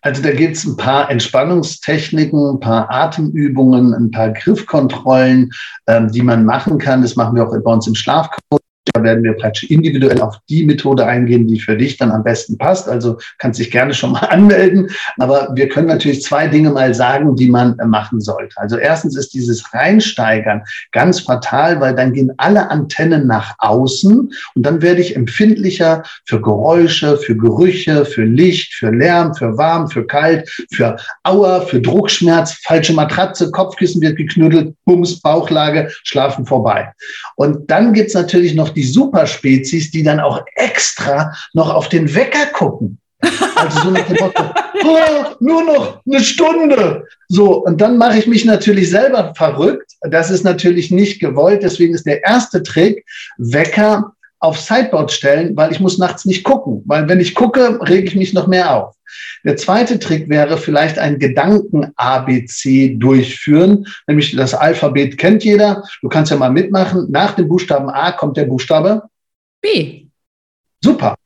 Also 0.00 0.22
da 0.22 0.30
gibt 0.30 0.56
es 0.56 0.64
ein 0.64 0.76
paar 0.76 1.10
Entspannungstechniken, 1.10 2.54
ein 2.54 2.60
paar 2.60 2.90
Atemübungen, 2.90 3.94
ein 3.94 4.10
paar 4.10 4.30
Griffkontrollen, 4.30 5.50
ähm, 5.88 6.10
die 6.12 6.22
man 6.22 6.44
machen 6.44 6.78
kann. 6.78 7.02
Das 7.02 7.16
machen 7.16 7.34
wir 7.34 7.46
auch 7.46 7.50
bei 7.50 7.72
uns 7.72 7.86
im 7.86 7.94
Schlafcoach. 7.94 8.60
Da 8.96 9.02
werden 9.02 9.24
wir 9.24 9.34
praktisch 9.34 9.64
individuell 9.64 10.22
auf 10.22 10.38
die 10.48 10.64
Methode 10.64 11.04
eingehen, 11.04 11.46
die 11.46 11.60
für 11.60 11.76
dich 11.76 11.98
dann 11.98 12.10
am 12.10 12.24
besten 12.24 12.56
passt. 12.56 12.88
Also 12.88 13.18
kannst 13.36 13.60
dich 13.60 13.70
gerne 13.70 13.92
schon 13.92 14.12
mal 14.12 14.20
anmelden. 14.30 14.88
Aber 15.18 15.50
wir 15.54 15.68
können 15.68 15.88
natürlich 15.88 16.22
zwei 16.22 16.48
Dinge 16.48 16.70
mal 16.70 16.94
sagen, 16.94 17.36
die 17.36 17.50
man 17.50 17.76
machen 17.84 18.22
sollte. 18.22 18.56
Also 18.56 18.78
erstens 18.78 19.14
ist 19.14 19.34
dieses 19.34 19.74
Reinsteigern 19.74 20.62
ganz 20.92 21.20
fatal, 21.20 21.78
weil 21.78 21.94
dann 21.94 22.14
gehen 22.14 22.32
alle 22.38 22.70
Antennen 22.70 23.26
nach 23.26 23.54
außen 23.58 24.32
und 24.54 24.62
dann 24.62 24.80
werde 24.80 25.02
ich 25.02 25.14
empfindlicher 25.14 26.02
für 26.24 26.40
Geräusche, 26.40 27.18
für 27.18 27.36
Gerüche, 27.36 28.06
für 28.06 28.24
Licht, 28.24 28.72
für 28.72 28.90
Lärm, 28.90 29.34
für 29.34 29.58
warm, 29.58 29.90
für 29.90 30.06
kalt, 30.06 30.48
für 30.72 30.96
Auer, 31.22 31.60
für 31.66 31.82
Druckschmerz, 31.82 32.54
falsche 32.64 32.94
Matratze, 32.94 33.50
Kopfkissen 33.50 34.00
wird 34.00 34.16
geknüttelt, 34.16 34.74
Bums, 34.86 35.20
Bauchlage, 35.20 35.90
schlafen 36.04 36.46
vorbei. 36.46 36.90
Und 37.34 37.70
dann 37.70 37.92
gibt's 37.92 38.14
natürlich 38.14 38.54
noch 38.54 38.70
die 38.70 38.85
Superspezies, 38.86 39.90
die 39.90 40.02
dann 40.02 40.20
auch 40.20 40.40
extra 40.54 41.32
noch 41.52 41.72
auf 41.72 41.88
den 41.88 42.14
Wecker 42.14 42.46
gucken. 42.52 42.98
Also 43.56 43.80
so 43.80 43.90
nach 43.90 44.06
dem 44.06 44.16
Motto, 44.20 44.44
oh, 44.84 45.34
nur 45.40 45.64
noch 45.64 46.00
eine 46.06 46.20
Stunde. 46.20 47.06
So, 47.28 47.64
und 47.64 47.80
dann 47.80 47.96
mache 47.96 48.18
ich 48.18 48.26
mich 48.26 48.44
natürlich 48.44 48.90
selber 48.90 49.34
verrückt. 49.34 49.92
Das 50.02 50.30
ist 50.30 50.44
natürlich 50.44 50.90
nicht 50.90 51.20
gewollt. 51.20 51.62
Deswegen 51.62 51.94
ist 51.94 52.06
der 52.06 52.22
erste 52.24 52.62
Trick, 52.62 53.04
Wecker 53.38 54.12
auf 54.40 54.60
Sideboard 54.60 55.10
stellen, 55.10 55.56
weil 55.56 55.72
ich 55.72 55.80
muss 55.80 55.98
nachts 55.98 56.24
nicht 56.24 56.44
gucken. 56.44 56.82
Weil 56.86 57.08
wenn 57.08 57.20
ich 57.20 57.34
gucke, 57.34 57.78
rege 57.88 58.06
ich 58.06 58.16
mich 58.16 58.34
noch 58.34 58.46
mehr 58.46 58.74
auf. 58.74 58.95
Der 59.44 59.56
zweite 59.56 59.98
Trick 59.98 60.28
wäre 60.28 60.58
vielleicht 60.58 60.98
ein 60.98 61.18
Gedanken-ABC 61.18 62.96
durchführen, 62.98 63.86
nämlich 64.06 64.34
das 64.34 64.54
Alphabet 64.54 65.18
kennt 65.18 65.44
jeder. 65.44 65.82
Du 66.02 66.08
kannst 66.08 66.30
ja 66.30 66.36
mal 66.36 66.50
mitmachen. 66.50 67.06
Nach 67.10 67.34
dem 67.34 67.48
Buchstaben 67.48 67.88
A 67.90 68.12
kommt 68.12 68.36
der 68.36 68.44
Buchstabe 68.44 69.02
B. 69.60 70.06
Super. 70.82 71.16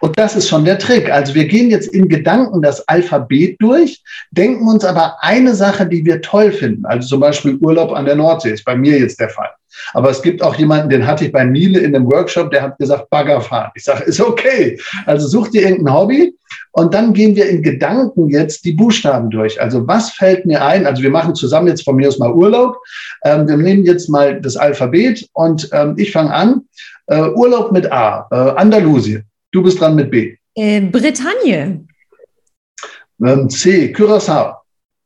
Und 0.00 0.18
das 0.18 0.36
ist 0.36 0.48
schon 0.48 0.64
der 0.64 0.78
Trick. 0.78 1.10
Also 1.10 1.34
wir 1.34 1.46
gehen 1.46 1.70
jetzt 1.70 1.88
in 1.88 2.08
Gedanken 2.08 2.62
das 2.62 2.86
Alphabet 2.88 3.56
durch, 3.60 4.02
denken 4.30 4.68
uns 4.68 4.84
aber 4.84 5.16
eine 5.20 5.54
Sache, 5.54 5.86
die 5.86 6.04
wir 6.04 6.20
toll 6.22 6.52
finden. 6.52 6.84
Also 6.86 7.08
zum 7.08 7.20
Beispiel 7.20 7.56
Urlaub 7.56 7.92
an 7.92 8.04
der 8.04 8.16
Nordsee 8.16 8.52
ist 8.52 8.64
bei 8.64 8.76
mir 8.76 8.98
jetzt 8.98 9.20
der 9.20 9.30
Fall. 9.30 9.50
Aber 9.92 10.10
es 10.10 10.22
gibt 10.22 10.42
auch 10.42 10.54
jemanden, 10.54 10.88
den 10.88 11.06
hatte 11.06 11.26
ich 11.26 11.32
bei 11.32 11.44
Miele 11.44 11.80
in 11.80 11.94
einem 11.94 12.06
Workshop, 12.06 12.50
der 12.50 12.62
hat 12.62 12.78
gesagt, 12.78 13.10
Baggerfahren. 13.10 13.72
Ich 13.74 13.84
sage, 13.84 14.04
ist 14.04 14.20
okay. 14.20 14.78
Also 15.04 15.28
such 15.28 15.48
dir 15.48 15.62
irgendein 15.62 15.94
Hobby 15.94 16.34
und 16.76 16.92
dann 16.92 17.14
gehen 17.14 17.34
wir 17.36 17.48
in 17.48 17.62
Gedanken 17.62 18.28
jetzt 18.28 18.66
die 18.66 18.72
Buchstaben 18.72 19.30
durch. 19.30 19.58
Also 19.58 19.86
was 19.88 20.10
fällt 20.10 20.44
mir 20.44 20.62
ein? 20.62 20.84
Also 20.84 21.02
wir 21.02 21.08
machen 21.08 21.34
zusammen 21.34 21.68
jetzt 21.68 21.84
von 21.84 21.96
mir 21.96 22.06
aus 22.06 22.18
mal 22.18 22.30
Urlaub. 22.30 22.76
Ähm, 23.24 23.48
wir 23.48 23.56
nehmen 23.56 23.86
jetzt 23.86 24.10
mal 24.10 24.38
das 24.42 24.58
Alphabet 24.58 25.26
und 25.32 25.70
ähm, 25.72 25.94
ich 25.96 26.12
fange 26.12 26.34
an. 26.34 26.66
Äh, 27.06 27.30
Urlaub 27.30 27.72
mit 27.72 27.90
A, 27.90 28.28
äh, 28.30 28.60
Andalusien. 28.60 29.24
Du 29.52 29.62
bist 29.62 29.80
dran 29.80 29.94
mit 29.94 30.10
B. 30.10 30.36
Äh, 30.54 30.82
Bretagne. 30.82 31.86
Ähm, 33.24 33.48
C, 33.48 33.94
Curaçao. 33.96 34.56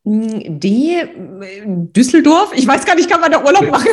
Hm, 0.04 0.58
D, 0.58 0.96
äh, 0.98 1.06
Düsseldorf. 1.66 2.52
Ich 2.52 2.66
weiß 2.66 2.84
gar 2.84 2.96
nicht, 2.96 3.08
kann 3.08 3.20
man 3.20 3.30
da 3.30 3.44
Urlaub 3.44 3.70
machen? 3.70 3.90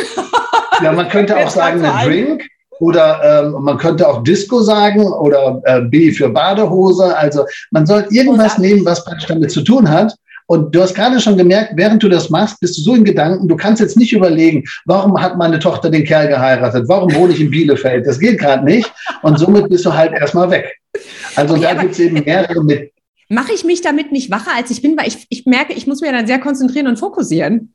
ja, 0.82 0.92
man 0.94 1.10
könnte 1.10 1.38
auch 1.46 1.50
sagen, 1.52 1.86
ein 1.86 2.08
Drink. 2.08 2.44
Oder 2.80 3.44
ähm, 3.46 3.64
man 3.64 3.78
könnte 3.78 4.08
auch 4.08 4.24
Disco 4.24 4.62
sagen 4.62 5.06
oder 5.06 5.62
äh, 5.64 5.82
B 5.82 6.12
für 6.12 6.30
Badehose. 6.30 7.16
Also 7.18 7.46
man 7.72 7.86
soll 7.86 8.06
irgendwas 8.12 8.58
nehmen, 8.58 8.86
was 8.86 9.04
praktisch 9.04 9.28
damit 9.28 9.52
zu 9.52 9.62
tun 9.62 9.90
hat. 9.90 10.14
Und 10.48 10.74
du 10.74 10.82
hast 10.82 10.96
gerade 10.96 11.20
schon 11.20 11.38
gemerkt, 11.38 11.74
während 11.76 12.02
du 12.02 12.08
das 12.08 12.30
machst, 12.30 12.62
bist 12.62 12.78
du 12.78 12.82
so 12.82 12.96
in 12.96 13.04
Gedanken, 13.04 13.50
du 13.50 13.58
kannst 13.58 13.82
jetzt 13.82 13.98
nicht 13.98 14.14
überlegen, 14.14 14.64
warum 14.86 15.22
hat 15.22 15.38
meine 15.38 15.60
Tochter 15.60 15.90
den 15.90 16.06
Kerl 16.06 16.30
geheiratet? 16.30 16.86
Warum 16.88 17.14
wohne 17.16 17.34
ich 17.34 17.42
in 17.42 17.50
Bielefeld? 17.50 18.08
Das 18.08 18.18
geht 18.18 18.40
gerade 18.40 18.64
nicht. 18.64 18.92
Und 19.24 19.38
somit 19.38 19.68
bist 19.68 19.86
du 19.86 19.94
halt 19.94 20.14
erstmal 20.14 20.50
weg. 20.50 20.78
Also 21.36 21.56
okay, 21.56 21.64
da 21.64 21.74
gibt 21.74 21.92
es 21.92 22.00
eben 22.00 22.24
mehrere 22.24 22.64
mit. 22.64 22.92
Mache 23.30 23.52
ich 23.54 23.66
mich 23.66 23.82
damit 23.82 24.14
nicht 24.14 24.32
wacher, 24.32 24.52
als 24.56 24.72
ich 24.72 24.82
bin, 24.82 24.98
weil 24.98 25.10
ich, 25.10 25.28
ich 25.30 25.46
merke, 25.46 25.74
ich 25.74 25.86
muss 25.86 26.00
mich 26.00 26.12
dann 26.12 26.28
sehr 26.28 26.40
konzentrieren 26.40 26.88
und 26.88 26.98
fokussieren. 26.98 27.74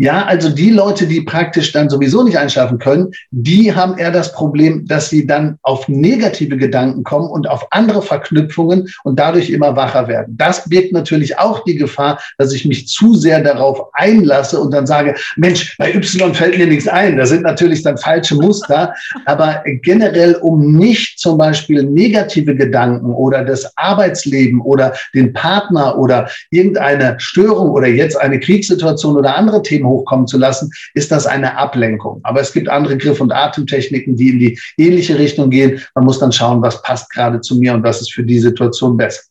Ja, 0.00 0.26
also 0.26 0.48
die 0.48 0.70
Leute, 0.70 1.08
die 1.08 1.22
praktisch 1.22 1.72
dann 1.72 1.90
sowieso 1.90 2.22
nicht 2.22 2.38
einschlafen 2.38 2.78
können, 2.78 3.10
die 3.32 3.74
haben 3.74 3.98
eher 3.98 4.12
das 4.12 4.32
Problem, 4.32 4.86
dass 4.86 5.10
sie 5.10 5.26
dann 5.26 5.58
auf 5.62 5.88
negative 5.88 6.56
Gedanken 6.56 7.02
kommen 7.02 7.28
und 7.28 7.50
auf 7.50 7.66
andere 7.72 8.00
Verknüpfungen 8.00 8.88
und 9.02 9.18
dadurch 9.18 9.50
immer 9.50 9.74
wacher 9.74 10.06
werden. 10.06 10.36
Das 10.38 10.68
birgt 10.68 10.92
natürlich 10.92 11.40
auch 11.40 11.64
die 11.64 11.74
Gefahr, 11.74 12.20
dass 12.38 12.52
ich 12.52 12.64
mich 12.64 12.86
zu 12.86 13.14
sehr 13.14 13.42
darauf 13.42 13.88
einlasse 13.92 14.60
und 14.60 14.72
dann 14.72 14.86
sage, 14.86 15.16
Mensch, 15.34 15.76
bei 15.78 15.92
Y 15.92 16.32
fällt 16.32 16.56
mir 16.58 16.68
nichts 16.68 16.86
ein. 16.86 17.16
Das 17.16 17.30
sind 17.30 17.42
natürlich 17.42 17.82
dann 17.82 17.98
falsche 17.98 18.36
Muster. 18.36 18.94
Aber 19.24 19.64
generell, 19.82 20.36
um 20.36 20.76
nicht 20.76 21.18
zum 21.18 21.38
Beispiel 21.38 21.82
negative 21.82 22.54
Gedanken 22.54 23.12
oder 23.12 23.44
das 23.44 23.76
Arbeitsleben 23.76 24.60
oder 24.60 24.92
den 25.12 25.32
Partner 25.32 25.98
oder 25.98 26.30
irgendeine 26.50 27.16
Störung 27.18 27.70
oder 27.70 27.88
jetzt 27.88 28.14
eine 28.14 28.38
Kriegssituation 28.38 29.16
oder 29.16 29.34
andere 29.34 29.60
Themen 29.60 29.87
hochkommen 29.88 30.26
zu 30.26 30.38
lassen, 30.38 30.70
ist 30.94 31.10
das 31.10 31.26
eine 31.26 31.56
Ablenkung. 31.56 32.20
Aber 32.22 32.40
es 32.40 32.52
gibt 32.52 32.68
andere 32.68 32.96
Griff- 32.96 33.20
und 33.20 33.32
Atemtechniken, 33.32 34.16
die 34.16 34.30
in 34.30 34.38
die 34.38 34.60
ähnliche 34.76 35.18
Richtung 35.18 35.50
gehen. 35.50 35.80
Man 35.94 36.04
muss 36.04 36.18
dann 36.18 36.32
schauen, 36.32 36.62
was 36.62 36.82
passt 36.82 37.10
gerade 37.10 37.40
zu 37.40 37.58
mir 37.58 37.74
und 37.74 37.82
was 37.82 38.00
ist 38.00 38.12
für 38.12 38.24
die 38.24 38.38
Situation 38.38 38.96
besser. 38.96 39.22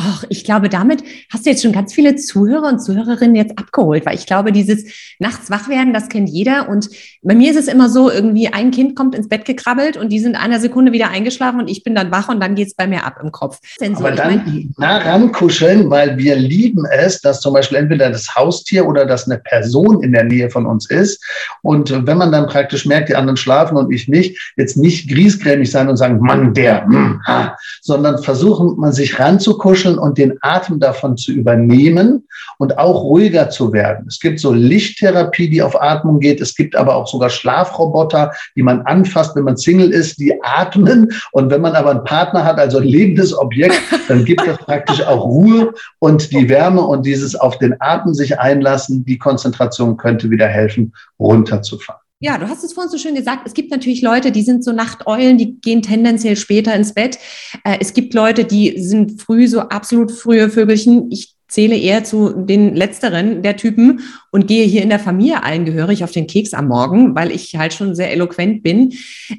Ach, 0.00 0.22
ich 0.28 0.44
glaube, 0.44 0.68
damit 0.68 1.02
hast 1.32 1.44
du 1.44 1.50
jetzt 1.50 1.60
schon 1.60 1.72
ganz 1.72 1.92
viele 1.92 2.14
Zuhörer 2.14 2.68
und 2.68 2.78
Zuhörerinnen 2.78 3.34
jetzt 3.34 3.58
abgeholt, 3.58 4.06
weil 4.06 4.14
ich 4.14 4.26
glaube, 4.26 4.52
dieses 4.52 4.84
nachts 5.18 5.50
wach 5.50 5.68
werden, 5.68 5.92
das 5.92 6.08
kennt 6.08 6.28
jeder. 6.28 6.68
Und 6.68 6.88
bei 7.20 7.34
mir 7.34 7.50
ist 7.50 7.58
es 7.58 7.66
immer 7.66 7.88
so, 7.88 8.08
irgendwie 8.08 8.46
ein 8.46 8.70
Kind 8.70 8.94
kommt 8.94 9.16
ins 9.16 9.28
Bett 9.28 9.44
gekrabbelt 9.44 9.96
und 9.96 10.10
die 10.10 10.20
sind 10.20 10.36
einer 10.36 10.60
Sekunde 10.60 10.92
wieder 10.92 11.10
eingeschlafen 11.10 11.58
und 11.58 11.68
ich 11.68 11.82
bin 11.82 11.96
dann 11.96 12.12
wach 12.12 12.28
und 12.28 12.40
dann 12.40 12.54
geht 12.54 12.68
es 12.68 12.74
bei 12.74 12.86
mir 12.86 13.04
ab 13.04 13.18
im 13.20 13.32
Kopf. 13.32 13.58
Aber 13.96 14.12
dann 14.12 14.72
nah 14.76 14.98
rankuscheln, 14.98 15.90
weil 15.90 16.16
wir 16.16 16.36
lieben 16.36 16.84
es, 16.84 17.20
dass 17.20 17.40
zum 17.40 17.54
Beispiel 17.54 17.78
entweder 17.78 18.08
das 18.08 18.36
Haustier 18.36 18.86
oder 18.86 19.04
dass 19.04 19.26
eine 19.26 19.38
Person 19.38 20.04
in 20.04 20.12
der 20.12 20.22
Nähe 20.22 20.48
von 20.48 20.64
uns 20.64 20.88
ist. 20.88 21.20
Und 21.62 22.06
wenn 22.06 22.18
man 22.18 22.30
dann 22.30 22.46
praktisch 22.46 22.86
merkt, 22.86 23.08
die 23.08 23.16
anderen 23.16 23.36
schlafen 23.36 23.76
und 23.76 23.92
ich 23.92 24.06
nicht, 24.06 24.52
jetzt 24.56 24.76
nicht 24.76 25.10
griesgrämig 25.10 25.72
sein 25.72 25.88
und 25.88 25.96
sagen, 25.96 26.20
Mann, 26.20 26.54
der, 26.54 26.86
mm, 26.86 27.20
ha, 27.26 27.56
sondern 27.82 28.22
versuchen, 28.22 28.78
man 28.78 28.92
sich 28.92 29.18
ranzukuscheln 29.18 29.87
kuscheln 29.88 29.98
und 29.98 30.18
den 30.18 30.38
Atem 30.42 30.80
davon 30.80 31.16
zu 31.16 31.32
übernehmen 31.32 32.26
und 32.58 32.78
auch 32.78 33.02
ruhiger 33.02 33.50
zu 33.50 33.72
werden. 33.72 34.06
Es 34.08 34.20
gibt 34.20 34.40
so 34.40 34.52
Lichttherapie, 34.52 35.48
die 35.48 35.62
auf 35.62 35.80
Atmung 35.80 36.20
geht. 36.20 36.40
Es 36.40 36.54
gibt 36.54 36.76
aber 36.76 36.96
auch 36.96 37.06
sogar 37.06 37.30
Schlafroboter, 37.30 38.32
die 38.56 38.62
man 38.62 38.82
anfasst, 38.82 39.36
wenn 39.36 39.44
man 39.44 39.56
Single 39.56 39.90
ist, 39.90 40.18
die 40.18 40.34
atmen. 40.42 41.10
Und 41.32 41.50
wenn 41.50 41.60
man 41.60 41.74
aber 41.74 41.90
einen 41.90 42.04
Partner 42.04 42.44
hat, 42.44 42.58
also 42.58 42.78
ein 42.78 42.84
lebendes 42.84 43.36
Objekt, 43.36 43.80
dann 44.08 44.24
gibt 44.24 44.46
es 44.46 44.58
praktisch 44.58 45.02
auch 45.02 45.24
Ruhe 45.24 45.72
und 45.98 46.32
die 46.32 46.48
Wärme 46.48 46.82
und 46.82 47.06
dieses 47.06 47.34
auf 47.34 47.58
den 47.58 47.74
Atem 47.80 48.14
sich 48.14 48.38
einlassen. 48.38 49.04
Die 49.04 49.18
Konzentration 49.18 49.96
könnte 49.96 50.30
wieder 50.30 50.46
helfen, 50.46 50.92
runterzufahren. 51.18 52.07
Ja, 52.20 52.36
du 52.36 52.48
hast 52.48 52.64
es 52.64 52.72
vorhin 52.72 52.90
so 52.90 52.98
schön 52.98 53.14
gesagt. 53.14 53.46
Es 53.46 53.54
gibt 53.54 53.70
natürlich 53.70 54.02
Leute, 54.02 54.32
die 54.32 54.42
sind 54.42 54.64
so 54.64 54.72
Nachteulen, 54.72 55.38
die 55.38 55.60
gehen 55.60 55.82
tendenziell 55.82 56.36
später 56.36 56.74
ins 56.74 56.92
Bett. 56.92 57.18
Äh, 57.62 57.78
es 57.80 57.94
gibt 57.94 58.12
Leute, 58.12 58.44
die 58.44 58.80
sind 58.80 59.22
früh 59.22 59.46
so 59.46 59.60
absolut 59.60 60.10
frühe 60.10 60.50
Vögelchen. 60.50 61.12
Ich 61.12 61.37
zähle 61.48 61.76
eher 61.76 62.04
zu 62.04 62.30
den 62.30 62.76
letzteren 62.76 63.42
der 63.42 63.56
Typen 63.56 64.00
und 64.30 64.46
gehe 64.46 64.66
hier 64.66 64.82
in 64.82 64.90
der 64.90 64.98
Familie 64.98 65.42
allen 65.42 65.64
gehörig 65.64 66.04
auf 66.04 66.12
den 66.12 66.26
Keks 66.26 66.52
am 66.52 66.68
Morgen, 66.68 67.14
weil 67.14 67.30
ich 67.30 67.56
halt 67.56 67.72
schon 67.72 67.94
sehr 67.94 68.12
eloquent 68.12 68.62
bin. 68.62 68.92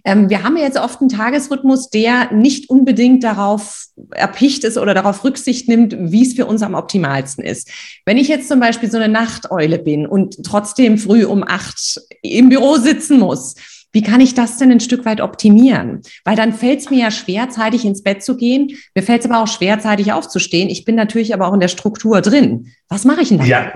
Ähm, 0.03 0.29
wir 0.29 0.43
haben 0.43 0.57
ja 0.57 0.63
jetzt 0.63 0.79
oft 0.79 0.99
einen 0.99 1.09
Tagesrhythmus, 1.09 1.89
der 1.89 2.33
nicht 2.33 2.69
unbedingt 2.69 3.23
darauf 3.23 3.85
erpicht 4.11 4.63
ist 4.63 4.77
oder 4.77 4.93
darauf 4.93 5.23
Rücksicht 5.23 5.67
nimmt, 5.67 5.95
wie 5.99 6.23
es 6.23 6.33
für 6.33 6.47
uns 6.47 6.63
am 6.63 6.73
optimalsten 6.73 7.43
ist. 7.43 7.69
Wenn 8.05 8.17
ich 8.17 8.27
jetzt 8.27 8.49
zum 8.49 8.59
Beispiel 8.59 8.89
so 8.89 8.97
eine 8.97 9.11
Nachteule 9.11 9.77
bin 9.77 10.07
und 10.07 10.43
trotzdem 10.43 10.97
früh 10.97 11.25
um 11.25 11.43
acht 11.47 12.01
im 12.23 12.49
Büro 12.49 12.77
sitzen 12.77 13.19
muss, 13.19 13.55
wie 13.91 14.03
kann 14.03 14.21
ich 14.21 14.35
das 14.35 14.57
denn 14.57 14.71
ein 14.71 14.79
Stück 14.79 15.05
weit 15.05 15.21
optimieren? 15.21 16.01
Weil 16.23 16.35
dann 16.35 16.53
fällt 16.53 16.79
es 16.79 16.89
mir 16.89 16.99
ja 16.99 17.11
schwer, 17.11 17.49
zeitig 17.49 17.85
ins 17.85 18.03
Bett 18.03 18.23
zu 18.23 18.37
gehen. 18.37 18.77
Mir 18.95 19.01
fällt 19.01 19.21
es 19.21 19.29
aber 19.29 19.41
auch 19.41 19.47
schwer, 19.47 19.79
zeitig 19.79 20.13
aufzustehen. 20.13 20.69
Ich 20.69 20.85
bin 20.85 20.95
natürlich 20.95 21.33
aber 21.33 21.47
auch 21.47 21.53
in 21.53 21.59
der 21.59 21.67
Struktur 21.67 22.21
drin. 22.21 22.67
Was 22.87 23.05
mache 23.05 23.21
ich 23.21 23.29
denn 23.29 23.39
da? 23.39 23.45
Ja. 23.45 23.73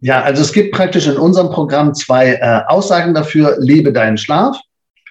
Ja, 0.00 0.22
also 0.22 0.42
es 0.42 0.52
gibt 0.52 0.74
praktisch 0.74 1.06
in 1.06 1.16
unserem 1.16 1.48
Programm 1.50 1.94
zwei 1.94 2.34
äh, 2.34 2.60
Aussagen 2.66 3.14
dafür. 3.14 3.56
Lebe 3.58 3.90
deinen 3.90 4.18
Schlaf 4.18 4.58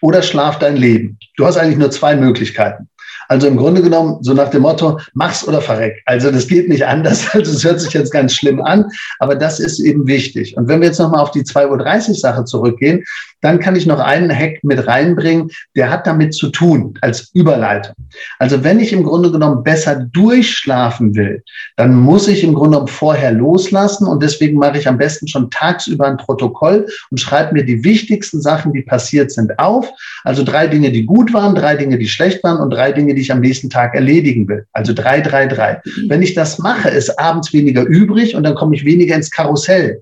oder 0.02 0.22
schlaf 0.22 0.60
dein 0.60 0.78
Leben. 0.78 1.18
Du 1.36 1.48
hast 1.48 1.58
eigentlich 1.58 1.80
nur 1.80 1.90
zwei 1.90 2.16
Möglichkeiten. 2.16 2.90
Also 3.28 3.48
im 3.48 3.58
Grunde 3.58 3.82
genommen 3.82 4.18
so 4.22 4.34
nach 4.34 4.50
dem 4.50 4.62
Motto, 4.62 5.00
mach's 5.14 5.48
oder 5.48 5.62
verreck. 5.62 6.02
Also 6.06 6.30
das 6.30 6.48
geht 6.48 6.70
nicht 6.70 6.86
anders. 6.86 7.28
Also 7.34 7.52
es 7.52 7.64
hört 7.64 7.82
sich 7.82 7.94
jetzt 7.94 8.12
ganz 8.12 8.36
schlimm 8.36 8.62
an, 8.62 8.86
aber 9.18 9.36
das 9.36 9.60
ist 9.60 9.80
eben 9.80 10.06
wichtig. 10.06 10.56
Und 10.56 10.68
wenn 10.68 10.82
wir 10.82 10.90
jetzt 10.90 11.00
nochmal 11.00 11.22
auf 11.22 11.32
die 11.32 11.42
2.30 11.42 12.10
Uhr 12.10 12.16
Sache 12.16 12.46
zurückgehen, 12.46 13.04
dann 13.44 13.60
kann 13.60 13.76
ich 13.76 13.86
noch 13.86 14.00
einen 14.00 14.32
Hack 14.32 14.64
mit 14.64 14.88
reinbringen, 14.88 15.52
der 15.76 15.92
hat 15.92 16.08
damit 16.08 16.34
zu 16.34 16.50
tun, 16.50 16.98
als 17.02 17.30
Überleitung. 17.34 17.94
Also 18.40 18.64
wenn 18.64 18.80
ich 18.80 18.94
im 18.94 19.04
Grunde 19.04 19.32
genommen 19.32 19.64
besser 19.64 19.96
durchschlafen 19.96 21.14
will, 21.14 21.44
dann 21.76 21.94
muss 21.94 22.28
ich 22.28 22.44
im 22.44 22.54
Grunde 22.54 22.78
genommen 22.78 22.88
vorher 22.88 23.32
loslassen 23.34 24.08
und 24.08 24.24
deswegen 24.24 24.58
mache 24.58 24.78
ich 24.78 24.88
am 24.88 24.98
besten 24.98 25.28
schon 25.28 25.50
tagsüber 25.52 26.08
ein 26.08 26.18
Protokoll 26.18 26.88
und 27.12 27.20
schreibe 27.20 27.54
mir 27.54 27.66
die 27.66 27.84
wichtigsten 27.84 28.42
Sachen, 28.42 28.72
die 28.72 28.82
passiert 28.82 29.32
sind, 29.32 29.60
auf. 29.60 29.90
Also 30.24 30.44
drei 30.44 30.68
Dinge, 30.68 30.92
die 30.92 31.06
gut 31.06 31.34
waren, 31.34 31.54
drei 31.54 31.76
Dinge, 31.76 31.98
die 31.98 32.08
schlecht 32.08 32.44
waren 32.44 32.62
und 32.62 32.70
drei 32.70 32.94
Dinge, 32.94 33.14
die 33.14 33.22
ich 33.22 33.32
am 33.32 33.42
nächsten 33.42 33.70
Tag 33.70 33.94
erledigen 33.94 34.48
will. 34.48 34.66
Also 34.72 34.94
drei, 34.94 35.20
drei, 35.20 35.48
drei. 35.48 35.82
Wenn 36.08 36.22
ich 36.22 36.34
das 36.34 36.60
mache, 36.60 36.90
ist 36.90 37.20
abends 37.20 37.52
weniger 37.52 37.84
übrig 37.84 38.36
und 38.36 38.44
dann 38.44 38.56
komme 38.56 38.76
ich 38.76 38.86
weniger 38.86 39.16
ins 39.16 39.32
Karussell. 39.32 40.02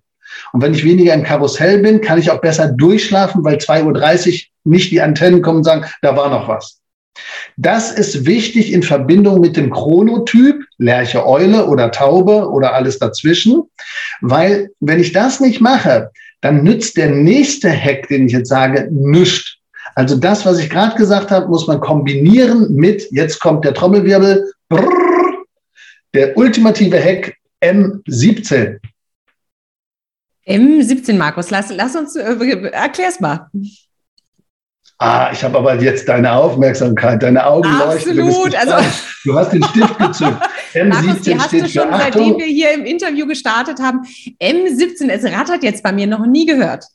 Und 0.53 0.61
wenn 0.61 0.73
ich 0.73 0.83
weniger 0.83 1.13
im 1.13 1.23
Karussell 1.23 1.79
bin, 1.79 2.01
kann 2.01 2.19
ich 2.19 2.29
auch 2.29 2.41
besser 2.41 2.67
durchschlafen, 2.69 3.43
weil 3.43 3.57
2.30 3.57 4.33
Uhr 4.33 4.39
nicht 4.71 4.91
die 4.91 5.01
Antennen 5.01 5.41
kommen 5.41 5.59
und 5.59 5.63
sagen, 5.63 5.85
da 6.01 6.15
war 6.15 6.29
noch 6.29 6.47
was. 6.47 6.81
Das 7.57 7.91
ist 7.91 8.25
wichtig 8.25 8.71
in 8.71 8.83
Verbindung 8.83 9.41
mit 9.41 9.57
dem 9.57 9.69
Chronotyp, 9.69 10.63
Lerche 10.77 11.25
Eule 11.25 11.67
oder 11.67 11.91
Taube 11.91 12.49
oder 12.49 12.73
alles 12.73 12.99
dazwischen, 12.99 13.63
weil 14.21 14.69
wenn 14.79 14.99
ich 14.99 15.11
das 15.11 15.39
nicht 15.39 15.61
mache, 15.61 16.09
dann 16.41 16.63
nützt 16.63 16.97
der 16.97 17.09
nächste 17.09 17.69
Hack, 17.69 18.07
den 18.07 18.27
ich 18.27 18.33
jetzt 18.33 18.49
sage, 18.49 18.87
nichts. 18.91 19.57
Also 19.95 20.15
das, 20.15 20.45
was 20.45 20.59
ich 20.59 20.69
gerade 20.69 20.95
gesagt 20.95 21.31
habe, 21.31 21.47
muss 21.49 21.67
man 21.67 21.79
kombinieren 21.79 22.73
mit, 22.73 23.07
jetzt 23.11 23.39
kommt 23.39 23.65
der 23.65 23.73
Trommelwirbel, 23.73 24.51
brrr, 24.69 24.89
der 26.13 26.35
ultimative 26.37 26.99
Hack 26.99 27.35
M17. 27.61 28.79
M17, 30.47 31.17
Markus, 31.17 31.49
lass, 31.49 31.69
lass 31.69 31.95
uns, 31.95 32.15
äh, 32.15 32.69
erklär's 32.71 33.19
mal. 33.19 33.47
Ah, 34.97 35.31
ich 35.33 35.43
habe 35.43 35.57
aber 35.57 35.81
jetzt 35.81 36.07
deine 36.07 36.31
Aufmerksamkeit, 36.31 37.23
deine 37.23 37.45
Augen 37.45 37.69
leuchten. 37.71 38.19
Absolut. 38.19 38.55
Also, 38.55 38.87
du 39.25 39.35
hast 39.35 39.51
den 39.51 39.63
Stift 39.63 39.97
gezückt. 39.97 40.43
M17 40.73 40.83
Markus, 40.89 41.21
die 41.21 41.39
hast 41.39 41.53
du 41.53 41.67
schon, 41.67 41.87
seitdem 41.91 42.37
wir 42.37 42.45
hier 42.45 42.71
im 42.73 42.85
Interview 42.85 43.25
gestartet 43.25 43.79
haben. 43.79 44.01
M17, 44.39 45.09
es 45.09 45.23
rattert 45.23 45.63
jetzt 45.63 45.81
bei 45.81 45.91
mir, 45.91 46.05
noch 46.05 46.25
nie 46.27 46.45
gehört. 46.45 46.85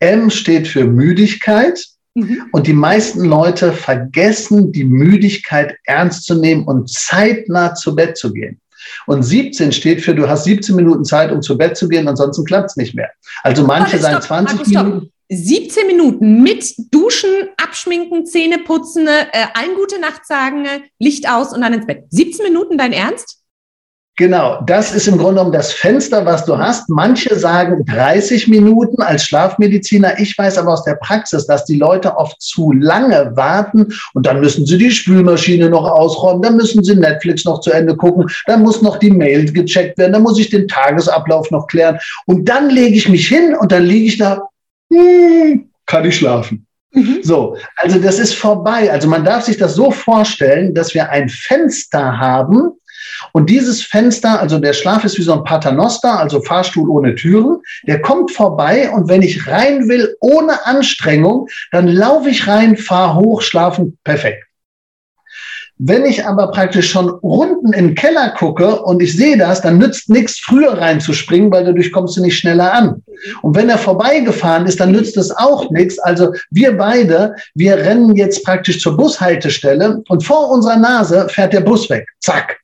M 0.00 0.28
steht 0.30 0.68
für 0.68 0.84
Müdigkeit. 0.84 1.82
Mhm. 2.16 2.48
Und 2.52 2.66
die 2.66 2.72
meisten 2.72 3.24
Leute 3.24 3.72
vergessen, 3.72 4.72
die 4.72 4.84
Müdigkeit 4.84 5.76
ernst 5.84 6.24
zu 6.24 6.34
nehmen 6.34 6.64
und 6.64 6.90
zeitnah 6.90 7.74
zu 7.74 7.94
Bett 7.94 8.16
zu 8.16 8.32
gehen. 8.32 8.60
Und 9.06 9.22
17 9.22 9.72
steht 9.72 10.00
für, 10.00 10.14
du 10.14 10.28
hast 10.28 10.44
17 10.44 10.74
Minuten 10.74 11.04
Zeit, 11.04 11.32
um 11.32 11.42
zu 11.42 11.56
Bett 11.56 11.76
zu 11.76 11.88
gehen, 11.88 12.08
ansonsten 12.08 12.44
klappt 12.44 12.70
es 12.70 12.76
nicht 12.76 12.94
mehr. 12.94 13.10
Also 13.42 13.64
manche 13.64 13.98
sagen 13.98 14.22
20 14.22 14.56
Markus, 14.56 14.72
Minuten. 14.72 15.12
17 15.28 15.86
Minuten 15.86 16.42
mit 16.42 16.74
Duschen, 16.92 17.30
Abschminken, 17.56 18.26
Zähne 18.26 18.58
putzen, 18.58 19.08
äh, 19.08 19.26
ein 19.54 19.74
gute 19.74 20.00
Nacht 20.00 20.24
sagen, 20.24 20.66
Licht 21.00 21.28
aus 21.28 21.52
und 21.52 21.62
dann 21.62 21.72
ins 21.72 21.86
Bett. 21.86 22.04
17 22.10 22.44
Minuten, 22.44 22.78
dein 22.78 22.92
Ernst? 22.92 23.42
Genau, 24.18 24.62
das 24.64 24.94
ist 24.94 25.08
im 25.08 25.18
Grunde 25.18 25.34
genommen 25.34 25.52
das 25.52 25.72
Fenster, 25.72 26.24
was 26.24 26.46
du 26.46 26.56
hast. 26.56 26.88
Manche 26.88 27.38
sagen 27.38 27.84
30 27.84 28.48
Minuten 28.48 29.02
als 29.02 29.24
Schlafmediziner. 29.24 30.18
Ich 30.18 30.36
weiß 30.38 30.56
aber 30.56 30.72
aus 30.72 30.84
der 30.84 30.94
Praxis, 30.94 31.46
dass 31.46 31.66
die 31.66 31.76
Leute 31.76 32.16
oft 32.16 32.40
zu 32.40 32.72
lange 32.72 33.32
warten 33.34 33.92
und 34.14 34.24
dann 34.24 34.40
müssen 34.40 34.64
sie 34.64 34.78
die 34.78 34.90
Spülmaschine 34.90 35.68
noch 35.68 35.84
ausräumen, 35.84 36.40
dann 36.40 36.56
müssen 36.56 36.82
sie 36.82 36.96
Netflix 36.96 37.44
noch 37.44 37.60
zu 37.60 37.70
Ende 37.70 37.94
gucken, 37.94 38.26
dann 38.46 38.62
muss 38.62 38.80
noch 38.80 38.98
die 38.98 39.10
Mail 39.10 39.52
gecheckt 39.52 39.98
werden, 39.98 40.14
dann 40.14 40.22
muss 40.22 40.38
ich 40.38 40.48
den 40.48 40.66
Tagesablauf 40.66 41.50
noch 41.50 41.66
klären 41.66 41.98
und 42.24 42.48
dann 42.48 42.70
lege 42.70 42.96
ich 42.96 43.10
mich 43.10 43.28
hin 43.28 43.54
und 43.54 43.70
dann 43.70 43.84
liege 43.84 44.06
ich 44.06 44.16
da, 44.16 44.48
hm, 44.90 45.68
kann 45.84 46.06
ich 46.06 46.16
schlafen. 46.16 46.66
Mhm. 46.92 47.18
So, 47.22 47.58
also 47.76 47.98
das 47.98 48.18
ist 48.18 48.34
vorbei. 48.34 48.90
Also 48.90 49.08
man 49.08 49.24
darf 49.24 49.44
sich 49.44 49.58
das 49.58 49.74
so 49.74 49.90
vorstellen, 49.90 50.72
dass 50.72 50.94
wir 50.94 51.10
ein 51.10 51.28
Fenster 51.28 52.18
haben, 52.18 52.72
und 53.32 53.50
dieses 53.50 53.82
Fenster, 53.82 54.40
also 54.40 54.58
der 54.58 54.72
Schlaf 54.72 55.04
ist 55.04 55.18
wie 55.18 55.22
so 55.22 55.32
ein 55.32 55.44
Paternoster, 55.44 56.18
also 56.18 56.40
Fahrstuhl 56.42 56.88
ohne 56.88 57.14
Türen, 57.14 57.60
der 57.86 58.00
kommt 58.00 58.30
vorbei 58.30 58.90
und 58.90 59.08
wenn 59.08 59.22
ich 59.22 59.46
rein 59.46 59.88
will 59.88 60.14
ohne 60.20 60.66
Anstrengung, 60.66 61.48
dann 61.72 61.88
laufe 61.88 62.30
ich 62.30 62.46
rein, 62.46 62.76
fahre 62.76 63.16
hoch, 63.16 63.42
schlafen, 63.42 63.98
perfekt. 64.04 64.46
Wenn 65.78 66.06
ich 66.06 66.24
aber 66.24 66.50
praktisch 66.52 66.90
schon 66.90 67.10
unten 67.10 67.74
im 67.74 67.94
Keller 67.94 68.30
gucke 68.30 68.82
und 68.82 69.02
ich 69.02 69.14
sehe 69.14 69.36
das, 69.36 69.60
dann 69.60 69.76
nützt 69.76 70.08
nichts, 70.08 70.38
früher 70.38 70.78
reinzuspringen, 70.78 71.50
weil 71.50 71.66
dadurch 71.66 71.92
kommst 71.92 72.16
du 72.16 72.22
nicht 72.22 72.38
schneller 72.38 72.72
an. 72.72 73.02
Und 73.42 73.54
wenn 73.54 73.68
er 73.68 73.76
vorbeigefahren 73.76 74.66
ist, 74.66 74.80
dann 74.80 74.92
nützt 74.92 75.18
es 75.18 75.30
auch 75.30 75.70
nichts. 75.70 75.98
Also 75.98 76.32
wir 76.50 76.78
beide, 76.78 77.34
wir 77.54 77.76
rennen 77.76 78.16
jetzt 78.16 78.42
praktisch 78.42 78.80
zur 78.80 78.96
Bushaltestelle 78.96 80.02
und 80.08 80.24
vor 80.24 80.50
unserer 80.50 80.78
Nase 80.78 81.28
fährt 81.28 81.52
der 81.52 81.60
Bus 81.60 81.90
weg. 81.90 82.06
Zack. 82.20 82.58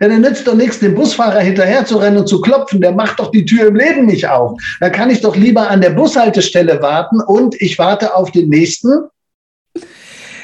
Ja, 0.00 0.08
dann 0.08 0.20
nützt 0.20 0.46
doch 0.46 0.54
nichts, 0.54 0.78
dem 0.78 0.94
Busfahrer 0.94 1.40
hinterher 1.40 1.84
zu 1.84 1.98
rennen 1.98 2.18
und 2.18 2.28
zu 2.28 2.40
klopfen. 2.40 2.80
Der 2.80 2.92
macht 2.92 3.18
doch 3.18 3.30
die 3.30 3.44
Tür 3.44 3.68
im 3.68 3.76
Leben 3.76 4.06
nicht 4.06 4.28
auf. 4.28 4.60
Da 4.80 4.90
kann 4.90 5.10
ich 5.10 5.20
doch 5.20 5.34
lieber 5.34 5.68
an 5.68 5.80
der 5.80 5.90
Bushaltestelle 5.90 6.80
warten 6.80 7.20
und 7.20 7.60
ich 7.60 7.78
warte 7.78 8.14
auf 8.14 8.30
den 8.30 8.48
nächsten 8.48 9.08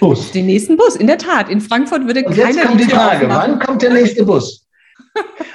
Bus. 0.00 0.32
Den 0.32 0.46
nächsten 0.46 0.76
Bus, 0.76 0.96
in 0.96 1.06
der 1.06 1.18
Tat. 1.18 1.48
In 1.48 1.60
Frankfurt 1.60 2.06
würde 2.06 2.24
und 2.24 2.34
keiner. 2.34 2.48
Jetzt 2.48 2.66
kommt 2.66 2.80
die, 2.80 2.84
die 2.84 2.90
Frage, 2.90 3.28
wann 3.28 3.58
kommt 3.58 3.82
der 3.82 3.92
nächste 3.92 4.24
Bus? 4.24 4.66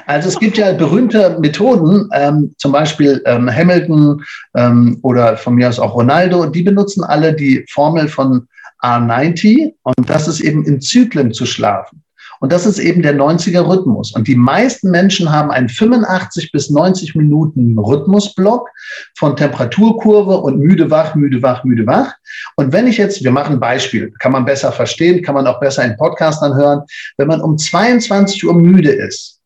Also 0.06 0.30
es 0.30 0.40
gibt 0.40 0.58
ja 0.58 0.72
berühmte 0.72 1.38
Methoden, 1.40 2.10
ähm, 2.14 2.54
zum 2.58 2.72
Beispiel 2.72 3.22
ähm, 3.26 3.50
Hamilton 3.54 4.24
ähm, 4.56 4.98
oder 5.04 5.38
von 5.38 5.56
mir 5.56 5.70
aus 5.70 5.80
auch 5.80 5.94
Ronaldo, 5.94 6.46
die 6.46 6.64
benutzen 6.64 7.04
alle 7.04 7.34
die 7.34 7.66
Formel 7.70 8.08
von 8.08 8.48
R90 8.82 9.74
und 9.84 10.10
das 10.10 10.28
ist 10.28 10.40
eben 10.40 10.64
in 10.66 10.82
Zyklen 10.82 11.34
zu 11.34 11.46
schlafen. 11.46 12.04
Und 12.40 12.52
das 12.52 12.66
ist 12.66 12.80
eben 12.80 13.02
der 13.02 13.16
90er 13.16 13.68
Rhythmus. 13.68 14.14
Und 14.14 14.28
die 14.28 14.36
meisten 14.36 14.92
Menschen 14.92 15.32
haben 15.32 15.52
einen 15.52 15.70
85 15.70 16.52
bis 16.52 16.70
90 16.70 17.16
Minuten 17.16 17.78
Rhythmusblock 17.78 18.70
von 19.18 19.36
Temperaturkurve 19.36 20.38
und 20.38 20.60
müde, 20.60 20.90
wach, 20.90 21.16
müde, 21.16 21.42
wach, 21.42 21.64
müde, 21.64 21.86
wach. 21.86 22.14
Und 22.56 22.72
wenn 22.72 22.88
ich 22.88 22.98
jetzt, 22.98 23.24
wir 23.24 23.32
machen 23.32 23.56
ein 23.56 23.60
Beispiel, 23.60 24.12
kann 24.20 24.32
man 24.32 24.46
besser 24.46 24.72
verstehen, 24.72 25.22
kann 25.22 25.36
man 25.36 25.48
auch 25.48 25.60
besser 25.60 25.84
in 25.84 25.98
Podcast 25.98 26.42
anhören. 26.42 26.82
Wenn 27.18 27.28
man 27.28 27.42
um 27.42 27.58
22 27.58 28.46
Uhr 28.46 28.54
müde 28.54 28.92
ist, 28.92 29.39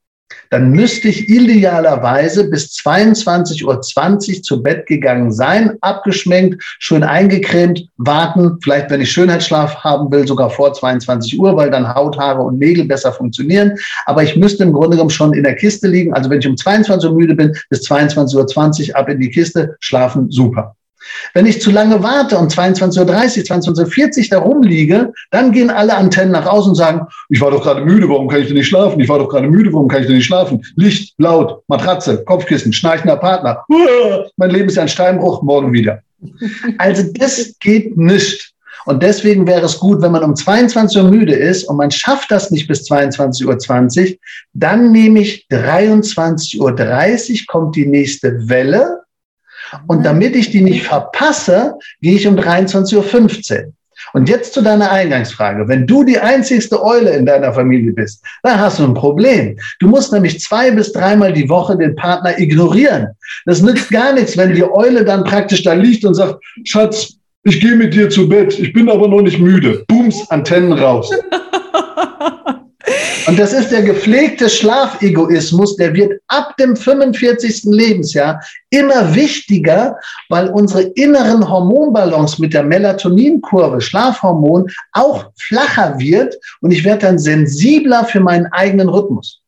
dann 0.53 0.69
müsste 0.69 1.07
ich 1.07 1.29
idealerweise 1.29 2.47
bis 2.47 2.67
22.20 2.73 3.65
Uhr 3.65 3.81
zu 4.43 4.61
Bett 4.61 4.85
gegangen 4.85 5.31
sein, 5.31 5.79
abgeschminkt, 5.81 6.63
schön 6.77 7.01
eingecremt, 7.01 7.87
warten, 7.97 8.59
vielleicht 8.61 8.91
wenn 8.91 9.01
ich 9.01 9.11
Schönheitsschlaf 9.11 9.77
haben 9.77 10.11
will, 10.11 10.27
sogar 10.27 10.51
vor 10.51 10.71
22 10.71 11.39
Uhr, 11.39 11.57
weil 11.57 11.71
dann 11.71 11.95
Haut, 11.95 12.19
Haare 12.19 12.43
und 12.43 12.59
Nägel 12.59 12.85
besser 12.85 13.11
funktionieren. 13.11 13.79
Aber 14.05 14.21
ich 14.21 14.35
müsste 14.35 14.61
im 14.61 14.73
Grunde 14.73 14.91
genommen 14.91 15.09
schon 15.09 15.33
in 15.33 15.41
der 15.41 15.55
Kiste 15.55 15.87
liegen. 15.87 16.13
Also 16.13 16.29
wenn 16.29 16.37
ich 16.37 16.47
um 16.47 16.55
22 16.55 17.09
Uhr 17.09 17.15
müde 17.15 17.33
bin, 17.33 17.55
bis 17.71 17.89
22.20 17.89 18.89
Uhr 18.89 18.95
ab 18.95 19.09
in 19.09 19.19
die 19.19 19.31
Kiste, 19.31 19.75
schlafen, 19.79 20.29
super. 20.29 20.75
Wenn 21.33 21.45
ich 21.45 21.61
zu 21.61 21.71
lange 21.71 22.01
warte 22.03 22.37
und 22.37 22.53
22.30 22.53 22.99
Uhr, 22.99 23.05
22.40 23.05 24.17
Uhr 24.17 24.25
da 24.29 24.37
rumliege, 24.39 25.13
dann 25.31 25.51
gehen 25.51 25.69
alle 25.69 25.95
Antennen 25.95 26.31
nach 26.31 26.45
außen 26.45 26.71
und 26.71 26.75
sagen, 26.75 27.07
ich 27.29 27.41
war 27.41 27.51
doch 27.51 27.63
gerade 27.63 27.83
müde, 27.83 28.07
warum 28.09 28.27
kann 28.27 28.41
ich 28.41 28.47
denn 28.47 28.57
nicht 28.57 28.67
schlafen? 28.67 28.99
Ich 28.99 29.09
war 29.09 29.19
doch 29.19 29.29
gerade 29.29 29.47
müde, 29.47 29.71
warum 29.73 29.87
kann 29.87 30.01
ich 30.01 30.07
denn 30.07 30.17
nicht 30.17 30.25
schlafen? 30.25 30.63
Licht, 30.75 31.13
laut, 31.17 31.61
Matratze, 31.67 32.23
Kopfkissen, 32.25 32.73
schnarchender 32.73 33.17
Partner. 33.17 33.63
Mein 34.37 34.49
Leben 34.51 34.69
ist 34.69 34.77
ein 34.77 34.87
Steinbruch, 34.87 35.41
morgen 35.43 35.73
wieder. 35.73 35.99
Also 36.77 37.03
das 37.13 37.55
geht 37.59 37.97
nicht. 37.97 38.53
Und 38.85 39.01
deswegen 39.01 39.47
wäre 39.47 39.65
es 39.65 39.79
gut, 39.79 40.01
wenn 40.01 40.11
man 40.11 40.23
um 40.23 40.35
22 40.35 41.01
Uhr 41.01 41.09
müde 41.09 41.33
ist 41.33 41.63
und 41.63 41.77
man 41.77 41.91
schafft 41.91 42.31
das 42.31 42.51
nicht 42.51 42.67
bis 42.67 42.89
22.20 42.89 44.11
Uhr, 44.11 44.17
dann 44.53 44.91
nehme 44.91 45.21
ich 45.21 45.47
23.30 45.49 46.59
Uhr, 46.59 47.37
kommt 47.47 47.75
die 47.75 47.85
nächste 47.85 48.49
Welle 48.49 49.03
und 49.87 49.99
mhm. 49.99 50.03
damit 50.03 50.35
ich 50.35 50.51
die 50.51 50.61
nicht 50.61 50.83
verpasse, 50.83 51.75
gehe 52.01 52.15
ich 52.15 52.27
um 52.27 52.35
23.15 52.35 53.65
Uhr. 53.65 53.73
Und 54.11 54.27
jetzt 54.27 54.53
zu 54.53 54.61
deiner 54.61 54.91
Eingangsfrage. 54.91 55.67
Wenn 55.67 55.87
du 55.87 56.03
die 56.03 56.19
einzigste 56.19 56.83
Eule 56.83 57.11
in 57.11 57.25
deiner 57.25 57.53
Familie 57.53 57.93
bist, 57.93 58.23
dann 58.43 58.59
hast 58.59 58.79
du 58.79 58.83
ein 58.83 58.93
Problem. 58.93 59.57
Du 59.79 59.87
musst 59.87 60.11
nämlich 60.11 60.39
zwei 60.41 60.71
bis 60.71 60.91
dreimal 60.91 61.31
die 61.31 61.47
Woche 61.47 61.77
den 61.77 61.95
Partner 61.95 62.37
ignorieren. 62.37 63.07
Das 63.45 63.61
nützt 63.61 63.89
gar 63.89 64.13
nichts, 64.13 64.35
wenn 64.37 64.53
die 64.53 64.63
Eule 64.63 65.05
dann 65.05 65.23
praktisch 65.23 65.63
da 65.63 65.73
liegt 65.73 66.03
und 66.05 66.15
sagt, 66.15 66.43
Schatz, 66.65 67.13
ich 67.43 67.59
gehe 67.59 67.75
mit 67.75 67.93
dir 67.93 68.09
zu 68.09 68.27
Bett, 68.27 68.57
ich 68.57 68.73
bin 68.73 68.89
aber 68.89 69.07
noch 69.07 69.21
nicht 69.21 69.39
müde. 69.39 69.83
Booms, 69.87 70.29
Antennen 70.29 70.73
raus. 70.73 71.09
Und 73.27 73.39
das 73.39 73.53
ist 73.53 73.71
der 73.71 73.83
gepflegte 73.83 74.49
Schlafegoismus, 74.49 75.77
der 75.77 75.93
wird 75.93 76.19
ab 76.27 76.57
dem 76.57 76.75
45. 76.75 77.63
Lebensjahr 77.65 78.41
immer 78.69 79.15
wichtiger, 79.15 79.97
weil 80.29 80.49
unsere 80.49 80.83
inneren 80.95 81.47
Hormonballons 81.47 82.39
mit 82.39 82.53
der 82.53 82.63
Melatoninkurve, 82.63 83.79
Schlafhormon, 83.79 84.69
auch 84.91 85.31
flacher 85.39 85.97
wird 85.99 86.35
und 86.61 86.71
ich 86.71 86.83
werde 86.83 87.05
dann 87.05 87.19
sensibler 87.19 88.03
für 88.03 88.19
meinen 88.19 88.47
eigenen 88.47 88.89
Rhythmus. 88.89 89.42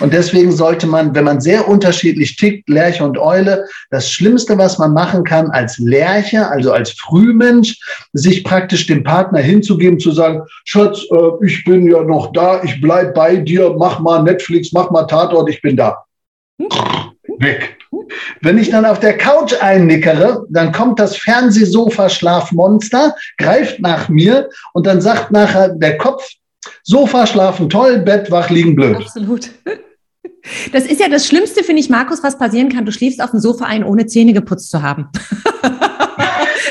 Und 0.00 0.12
deswegen 0.12 0.52
sollte 0.52 0.86
man, 0.86 1.14
wenn 1.14 1.24
man 1.24 1.40
sehr 1.40 1.68
unterschiedlich 1.68 2.36
tickt, 2.36 2.68
Lerche 2.68 3.04
und 3.04 3.18
Eule, 3.18 3.66
das 3.90 4.10
Schlimmste, 4.10 4.56
was 4.58 4.78
man 4.78 4.92
machen 4.92 5.24
kann 5.24 5.50
als 5.50 5.78
Lerche, 5.78 6.48
also 6.48 6.72
als 6.72 6.90
Frühmensch, 6.92 7.78
sich 8.12 8.44
praktisch 8.44 8.86
dem 8.86 9.04
Partner 9.04 9.40
hinzugeben, 9.40 9.98
zu 9.98 10.10
sagen, 10.12 10.42
Schatz, 10.64 11.04
äh, 11.10 11.46
ich 11.46 11.64
bin 11.64 11.86
ja 11.90 12.02
noch 12.02 12.32
da, 12.32 12.62
ich 12.62 12.80
bleib 12.80 13.14
bei 13.14 13.36
dir, 13.36 13.74
mach 13.76 13.98
mal 14.00 14.22
Netflix, 14.22 14.72
mach 14.72 14.90
mal 14.90 15.04
Tatort, 15.04 15.48
ich 15.50 15.60
bin 15.62 15.76
da. 15.76 16.04
Weg. 17.38 17.76
Wenn 18.42 18.58
ich 18.58 18.70
dann 18.70 18.84
auf 18.84 19.00
der 19.00 19.16
Couch 19.16 19.54
einnickere, 19.60 20.44
dann 20.50 20.72
kommt 20.72 20.98
das 20.98 21.16
Fernsehsofa-Schlafmonster, 21.16 23.14
greift 23.36 23.80
nach 23.80 24.08
mir 24.08 24.48
und 24.72 24.86
dann 24.86 25.00
sagt 25.00 25.30
nachher 25.30 25.70
der 25.70 25.98
Kopf, 25.98 26.26
Sofa 26.88 27.26
schlafen 27.26 27.68
toll, 27.68 27.98
Bett 27.98 28.30
wach 28.30 28.48
liegen 28.48 28.74
blöd. 28.74 28.96
Absolut. 28.96 29.50
Das 30.72 30.86
ist 30.86 30.98
ja 30.98 31.10
das 31.10 31.26
Schlimmste, 31.26 31.62
finde 31.62 31.80
ich, 31.80 31.90
Markus, 31.90 32.22
was 32.22 32.38
passieren 32.38 32.70
kann. 32.70 32.86
Du 32.86 32.92
schläfst 32.92 33.20
auf 33.20 33.32
dem 33.32 33.40
Sofa 33.40 33.66
ein, 33.66 33.84
ohne 33.84 34.06
Zähne 34.06 34.32
geputzt 34.32 34.70
zu 34.70 34.82
haben. 34.82 35.08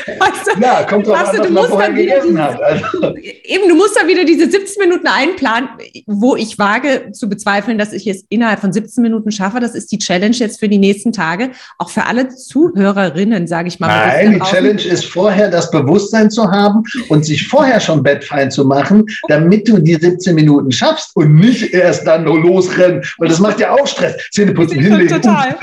Weißt 0.06 0.46
du, 0.54 0.60
ja, 0.60 0.82
kommt 0.84 1.06
drauf 1.06 1.16
an, 1.16 1.38
was 1.38 1.50
man 1.50 1.66
vorher 1.66 1.92
gegessen 1.92 2.42
hat. 2.42 2.60
Also. 2.60 3.14
Eben, 3.44 3.68
du 3.68 3.74
musst 3.74 3.96
da 4.00 4.06
wieder 4.06 4.24
diese 4.24 4.50
17 4.50 4.88
Minuten 4.88 5.06
einplanen, 5.06 5.68
wo 6.06 6.36
ich 6.36 6.58
wage 6.58 7.12
zu 7.12 7.28
bezweifeln, 7.28 7.78
dass 7.78 7.92
ich 7.92 8.06
es 8.06 8.24
innerhalb 8.28 8.60
von 8.60 8.72
17 8.72 9.02
Minuten 9.02 9.30
schaffe. 9.30 9.60
Das 9.60 9.74
ist 9.74 9.90
die 9.92 9.98
Challenge 9.98 10.36
jetzt 10.36 10.60
für 10.60 10.68
die 10.68 10.78
nächsten 10.78 11.12
Tage. 11.12 11.50
Auch 11.78 11.90
für 11.90 12.04
alle 12.04 12.28
Zuhörerinnen, 12.28 13.46
sage 13.46 13.68
ich 13.68 13.80
mal. 13.80 13.88
Nein, 13.88 14.34
die 14.34 14.40
Challenge 14.40 14.82
ist 14.82 15.04
vorher 15.04 15.50
das 15.50 15.70
Bewusstsein 15.70 16.30
zu 16.30 16.50
haben 16.50 16.82
und 17.08 17.24
sich 17.24 17.46
vorher 17.48 17.80
schon 17.80 18.02
bettfein 18.02 18.50
zu 18.50 18.64
machen, 18.64 19.04
damit 19.28 19.68
du 19.68 19.78
die 19.78 19.94
17 19.94 20.34
Minuten 20.34 20.72
schaffst 20.72 21.14
und 21.14 21.34
nicht 21.34 21.72
erst 21.72 22.06
dann 22.06 22.24
nur 22.24 22.40
losrennen, 22.40 23.02
weil 23.18 23.28
das 23.28 23.38
macht 23.38 23.60
ja 23.60 23.72
auch 23.72 23.86
Stress. 23.86 24.16
Zähneputzen, 24.30 24.78
hinlegen. 24.80 25.08
Total. 25.08 25.56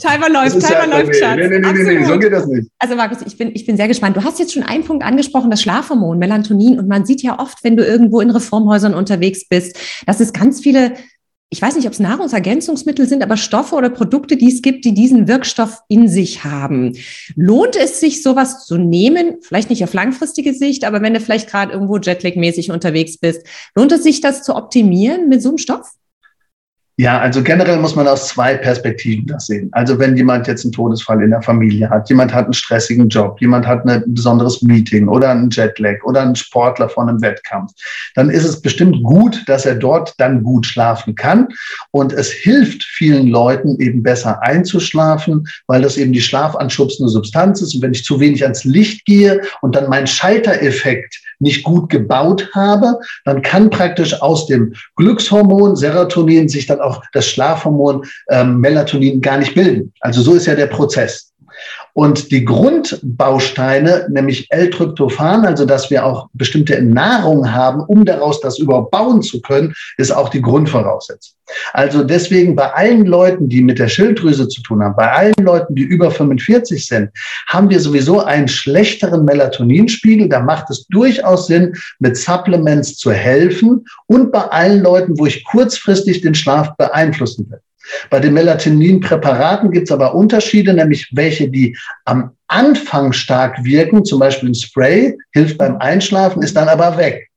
Timer 0.00 0.28
läuft, 0.28 0.60
Timer 0.60 0.88
ja, 0.88 0.98
läuft, 0.98 1.16
Schatz. 1.16 1.36
Nee, 1.36 1.48
nee, 1.48 1.58
nee, 1.58 1.98
nee, 1.98 2.04
so 2.04 2.18
geht 2.18 2.32
das 2.32 2.46
nicht. 2.46 2.68
Also 2.78 2.96
Markus, 2.96 3.18
ich 3.26 3.36
bin, 3.36 3.52
ich 3.54 3.66
bin 3.66 3.76
sehr 3.76 3.88
gespannt. 3.88 4.16
Du 4.16 4.24
hast 4.24 4.38
jetzt 4.38 4.52
schon 4.52 4.62
einen 4.62 4.84
Punkt 4.84 5.04
angesprochen, 5.04 5.50
das 5.50 5.62
Schlafhormon, 5.62 6.18
Melatonin. 6.18 6.78
Und 6.78 6.88
man 6.88 7.06
sieht 7.06 7.22
ja 7.22 7.38
oft, 7.38 7.62
wenn 7.62 7.76
du 7.76 7.84
irgendwo 7.84 8.20
in 8.20 8.30
Reformhäusern 8.30 8.94
unterwegs 8.94 9.48
bist, 9.48 9.78
dass 10.06 10.20
es 10.20 10.32
ganz 10.32 10.60
viele, 10.60 10.94
ich 11.50 11.62
weiß 11.62 11.76
nicht, 11.76 11.86
ob 11.86 11.92
es 11.92 12.00
Nahrungsergänzungsmittel 12.00 13.08
sind, 13.08 13.22
aber 13.22 13.36
Stoffe 13.36 13.74
oder 13.76 13.90
Produkte, 13.90 14.36
die 14.36 14.52
es 14.52 14.62
gibt, 14.62 14.84
die 14.84 14.94
diesen 14.94 15.28
Wirkstoff 15.28 15.80
in 15.88 16.08
sich 16.08 16.44
haben. 16.44 16.96
Lohnt 17.36 17.76
es 17.76 18.00
sich, 18.00 18.22
sowas 18.22 18.66
zu 18.66 18.76
nehmen? 18.76 19.36
Vielleicht 19.42 19.70
nicht 19.70 19.84
auf 19.84 19.94
langfristige 19.94 20.54
Sicht, 20.54 20.84
aber 20.84 21.02
wenn 21.02 21.14
du 21.14 21.20
vielleicht 21.20 21.50
gerade 21.50 21.72
irgendwo 21.72 21.98
Jetlag-mäßig 21.98 22.72
unterwegs 22.72 23.18
bist, 23.18 23.46
lohnt 23.74 23.92
es 23.92 24.02
sich, 24.02 24.20
das 24.20 24.42
zu 24.42 24.56
optimieren 24.56 25.28
mit 25.28 25.42
so 25.42 25.50
einem 25.50 25.58
Stoff? 25.58 25.92
Ja, 26.96 27.18
also 27.18 27.42
generell 27.42 27.78
muss 27.78 27.96
man 27.96 28.06
aus 28.06 28.28
zwei 28.28 28.56
Perspektiven 28.56 29.26
das 29.26 29.46
sehen. 29.46 29.68
Also 29.72 29.98
wenn 29.98 30.16
jemand 30.16 30.46
jetzt 30.46 30.64
einen 30.64 30.70
Todesfall 30.70 31.24
in 31.24 31.30
der 31.30 31.42
Familie 31.42 31.90
hat, 31.90 32.08
jemand 32.08 32.32
hat 32.32 32.44
einen 32.44 32.52
stressigen 32.52 33.08
Job, 33.08 33.40
jemand 33.40 33.66
hat 33.66 33.84
ein 33.84 34.04
besonderes 34.06 34.62
Meeting 34.62 35.08
oder 35.08 35.30
einen 35.30 35.50
Jetlag 35.50 35.96
oder 36.04 36.22
einen 36.22 36.36
Sportler 36.36 36.88
von 36.88 37.08
einem 37.08 37.20
Wettkampf, 37.20 37.72
dann 38.14 38.30
ist 38.30 38.44
es 38.44 38.62
bestimmt 38.62 39.02
gut, 39.02 39.42
dass 39.48 39.66
er 39.66 39.74
dort 39.74 40.14
dann 40.18 40.44
gut 40.44 40.66
schlafen 40.66 41.16
kann. 41.16 41.48
Und 41.90 42.12
es 42.12 42.30
hilft 42.30 42.84
vielen 42.84 43.26
Leuten 43.26 43.80
eben 43.80 44.04
besser 44.04 44.40
einzuschlafen, 44.42 45.48
weil 45.66 45.82
das 45.82 45.96
eben 45.96 46.12
die 46.12 46.22
schlafanschubsende 46.22 47.10
Substanz 47.10 47.60
ist. 47.60 47.74
Und 47.74 47.82
wenn 47.82 47.92
ich 47.92 48.04
zu 48.04 48.20
wenig 48.20 48.44
ans 48.44 48.62
Licht 48.62 49.04
gehe 49.04 49.40
und 49.62 49.74
dann 49.74 49.90
meinen 49.90 50.06
Schaltereffekt 50.06 51.18
nicht 51.44 51.62
gut 51.62 51.88
gebaut 51.88 52.50
habe, 52.54 52.98
dann 53.24 53.42
kann 53.42 53.70
praktisch 53.70 54.20
aus 54.20 54.46
dem 54.46 54.74
Glückshormon 54.96 55.76
Serotonin 55.76 56.48
sich 56.48 56.66
dann 56.66 56.80
auch 56.80 57.04
das 57.12 57.28
Schlafhormon 57.28 58.04
ähm, 58.30 58.58
Melatonin 58.58 59.20
gar 59.20 59.38
nicht 59.38 59.54
bilden. 59.54 59.92
Also 60.00 60.22
so 60.22 60.34
ist 60.34 60.46
ja 60.46 60.56
der 60.56 60.66
Prozess. 60.66 61.33
Und 61.94 62.32
die 62.32 62.44
Grundbausteine, 62.44 64.08
nämlich 64.10 64.50
L-Tryptophan, 64.50 65.46
also 65.46 65.64
dass 65.64 65.90
wir 65.90 66.04
auch 66.04 66.28
bestimmte 66.32 66.82
Nahrung 66.82 67.52
haben, 67.52 67.80
um 67.80 68.04
daraus 68.04 68.40
das 68.40 68.58
überhaupt 68.58 68.90
bauen 68.90 69.22
zu 69.22 69.40
können, 69.40 69.72
ist 69.96 70.10
auch 70.10 70.28
die 70.28 70.42
Grundvoraussetzung. 70.42 71.36
Also 71.72 72.02
deswegen 72.02 72.56
bei 72.56 72.72
allen 72.72 73.06
Leuten, 73.06 73.48
die 73.48 73.62
mit 73.62 73.78
der 73.78 73.86
Schilddrüse 73.86 74.48
zu 74.48 74.60
tun 74.62 74.82
haben, 74.82 74.96
bei 74.96 75.10
allen 75.12 75.34
Leuten, 75.40 75.76
die 75.76 75.82
über 75.82 76.10
45 76.10 76.84
sind, 76.84 77.10
haben 77.46 77.70
wir 77.70 77.78
sowieso 77.78 78.20
einen 78.20 78.48
schlechteren 78.48 79.24
Melatoninspiegel. 79.24 80.28
Da 80.28 80.40
macht 80.40 80.70
es 80.70 80.86
durchaus 80.88 81.46
Sinn, 81.46 81.74
mit 82.00 82.16
Supplements 82.16 82.96
zu 82.96 83.12
helfen 83.12 83.84
und 84.06 84.32
bei 84.32 84.42
allen 84.42 84.82
Leuten, 84.82 85.16
wo 85.18 85.26
ich 85.26 85.44
kurzfristig 85.44 86.22
den 86.22 86.34
Schlaf 86.34 86.76
beeinflussen 86.76 87.48
will. 87.50 87.60
Bei 88.10 88.20
den 88.20 88.34
Melatonin-Präparaten 88.34 89.70
gibt 89.70 89.88
es 89.88 89.92
aber 89.92 90.14
Unterschiede, 90.14 90.74
nämlich 90.74 91.08
welche, 91.12 91.48
die 91.48 91.76
am 92.04 92.32
Anfang 92.48 93.12
stark 93.12 93.62
wirken, 93.64 94.04
zum 94.04 94.20
Beispiel 94.20 94.50
ein 94.50 94.54
Spray, 94.54 95.16
hilft 95.32 95.58
beim 95.58 95.76
Einschlafen, 95.78 96.42
ist 96.42 96.56
dann 96.56 96.68
aber 96.68 96.96
weg. 96.96 97.30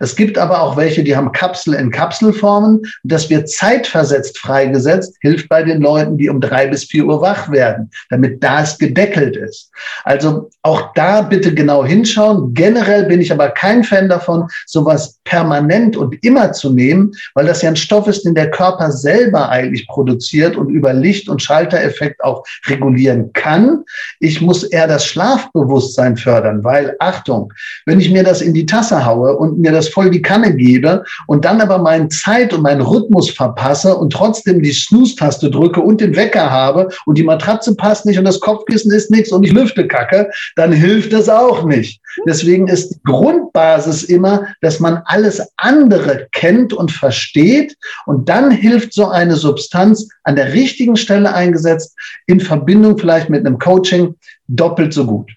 Es 0.00 0.16
gibt 0.16 0.38
aber 0.38 0.62
auch 0.62 0.76
welche, 0.76 1.02
die 1.02 1.16
haben 1.16 1.32
Kapsel 1.32 1.74
in 1.74 1.90
Kapselformen. 1.90 2.82
Das 3.02 3.30
wird 3.30 3.48
zeitversetzt 3.48 4.38
freigesetzt, 4.38 5.16
hilft 5.20 5.48
bei 5.48 5.62
den 5.62 5.80
Leuten, 5.80 6.16
die 6.16 6.28
um 6.28 6.40
drei 6.40 6.66
bis 6.66 6.84
vier 6.84 7.06
Uhr 7.06 7.20
wach 7.20 7.50
werden, 7.50 7.90
damit 8.10 8.42
das 8.42 8.78
gedeckelt 8.78 9.36
ist. 9.36 9.70
Also 10.04 10.50
auch 10.62 10.92
da 10.94 11.22
bitte 11.22 11.54
genau 11.54 11.84
hinschauen. 11.84 12.54
Generell 12.54 13.04
bin 13.04 13.20
ich 13.20 13.32
aber 13.32 13.50
kein 13.50 13.84
Fan 13.84 14.08
davon, 14.08 14.48
sowas 14.66 15.18
permanent 15.24 15.96
und 15.96 16.22
immer 16.24 16.52
zu 16.52 16.72
nehmen, 16.72 17.12
weil 17.34 17.46
das 17.46 17.62
ja 17.62 17.70
ein 17.70 17.76
Stoff 17.76 18.06
ist, 18.06 18.24
den 18.24 18.34
der 18.34 18.50
Körper 18.50 18.90
selber 18.92 19.48
eigentlich 19.48 19.86
produziert 19.88 20.56
und 20.56 20.70
über 20.70 20.92
Licht- 20.92 21.28
und 21.28 21.42
Schaltereffekt 21.42 22.22
auch 22.22 22.44
regulieren 22.66 23.32
kann. 23.32 23.84
Ich 24.20 24.40
muss 24.40 24.62
eher 24.64 24.86
das 24.86 25.04
Schlafbewusstsein 25.06 26.16
fördern, 26.16 26.64
weil 26.64 26.96
Achtung, 26.98 27.52
wenn 27.86 28.00
ich 28.00 28.10
mir 28.10 28.24
das 28.24 28.40
in 28.40 28.54
die 28.54 28.66
Tasse 28.66 29.04
haue 29.04 29.36
und 29.36 29.57
mir 29.58 29.72
das 29.72 29.88
voll 29.88 30.10
die 30.10 30.22
Kanne 30.22 30.54
gebe 30.54 31.04
und 31.26 31.44
dann 31.44 31.60
aber 31.60 31.78
meinen 31.78 32.10
Zeit 32.10 32.52
und 32.52 32.62
meinen 32.62 32.80
Rhythmus 32.80 33.30
verpasse 33.30 33.94
und 33.96 34.12
trotzdem 34.12 34.62
die 34.62 34.72
Snooze-Taste 34.72 35.50
drücke 35.50 35.80
und 35.80 36.00
den 36.00 36.16
Wecker 36.16 36.50
habe 36.50 36.88
und 37.06 37.18
die 37.18 37.24
Matratze 37.24 37.74
passt 37.74 38.06
nicht 38.06 38.18
und 38.18 38.24
das 38.24 38.40
Kopfkissen 38.40 38.92
ist 38.92 39.10
nichts 39.10 39.32
und 39.32 39.44
ich 39.44 39.52
lüfte 39.52 39.86
kacke, 39.86 40.30
dann 40.56 40.72
hilft 40.72 41.12
das 41.12 41.28
auch 41.28 41.64
nicht. 41.64 42.00
Deswegen 42.26 42.68
ist 42.68 42.90
die 42.90 43.00
Grundbasis 43.04 44.04
immer, 44.04 44.46
dass 44.60 44.80
man 44.80 45.02
alles 45.04 45.42
andere 45.56 46.28
kennt 46.32 46.72
und 46.72 46.90
versteht 46.90 47.76
und 48.06 48.28
dann 48.28 48.50
hilft 48.50 48.92
so 48.92 49.06
eine 49.06 49.36
Substanz 49.36 50.08
an 50.24 50.36
der 50.36 50.52
richtigen 50.52 50.96
Stelle 50.96 51.32
eingesetzt, 51.32 51.94
in 52.26 52.40
Verbindung 52.40 52.98
vielleicht 52.98 53.30
mit 53.30 53.46
einem 53.46 53.58
Coaching, 53.58 54.14
doppelt 54.48 54.92
so 54.92 55.06
gut. 55.06 55.30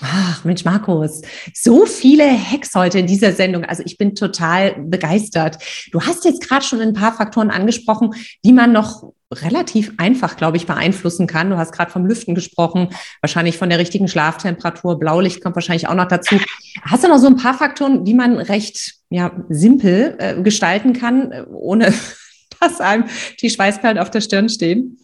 Ach, 0.00 0.44
Mensch, 0.44 0.64
Markus, 0.64 1.22
so 1.52 1.84
viele 1.84 2.24
Hacks 2.24 2.74
heute 2.74 3.00
in 3.00 3.06
dieser 3.06 3.32
Sendung. 3.32 3.64
Also 3.64 3.82
ich 3.84 3.98
bin 3.98 4.14
total 4.14 4.76
begeistert. 4.80 5.58
Du 5.90 6.00
hast 6.00 6.24
jetzt 6.24 6.46
gerade 6.46 6.64
schon 6.64 6.80
ein 6.80 6.92
paar 6.92 7.12
Faktoren 7.12 7.50
angesprochen, 7.50 8.14
die 8.44 8.52
man 8.52 8.72
noch 8.72 9.12
relativ 9.32 9.92
einfach, 9.98 10.36
glaube 10.36 10.56
ich, 10.56 10.66
beeinflussen 10.66 11.26
kann. 11.26 11.50
Du 11.50 11.58
hast 11.58 11.72
gerade 11.72 11.90
vom 11.90 12.06
Lüften 12.06 12.34
gesprochen, 12.34 12.90
wahrscheinlich 13.20 13.58
von 13.58 13.68
der 13.68 13.78
richtigen 13.78 14.08
Schlaftemperatur. 14.08 14.98
Blaulicht 14.98 15.42
kommt 15.42 15.56
wahrscheinlich 15.56 15.88
auch 15.88 15.94
noch 15.94 16.08
dazu. 16.08 16.36
Hast 16.82 17.04
du 17.04 17.08
noch 17.08 17.18
so 17.18 17.26
ein 17.26 17.36
paar 17.36 17.54
Faktoren, 17.54 18.04
die 18.04 18.14
man 18.14 18.38
recht 18.38 18.94
ja, 19.10 19.32
simpel 19.48 20.16
äh, 20.18 20.40
gestalten 20.42 20.92
kann, 20.92 21.32
äh, 21.32 21.44
ohne 21.50 21.92
dass 22.60 22.80
einem 22.80 23.04
die 23.42 23.50
Schweißperlen 23.50 23.98
auf 23.98 24.10
der 24.10 24.20
Stirn 24.20 24.48
stehen? 24.48 24.98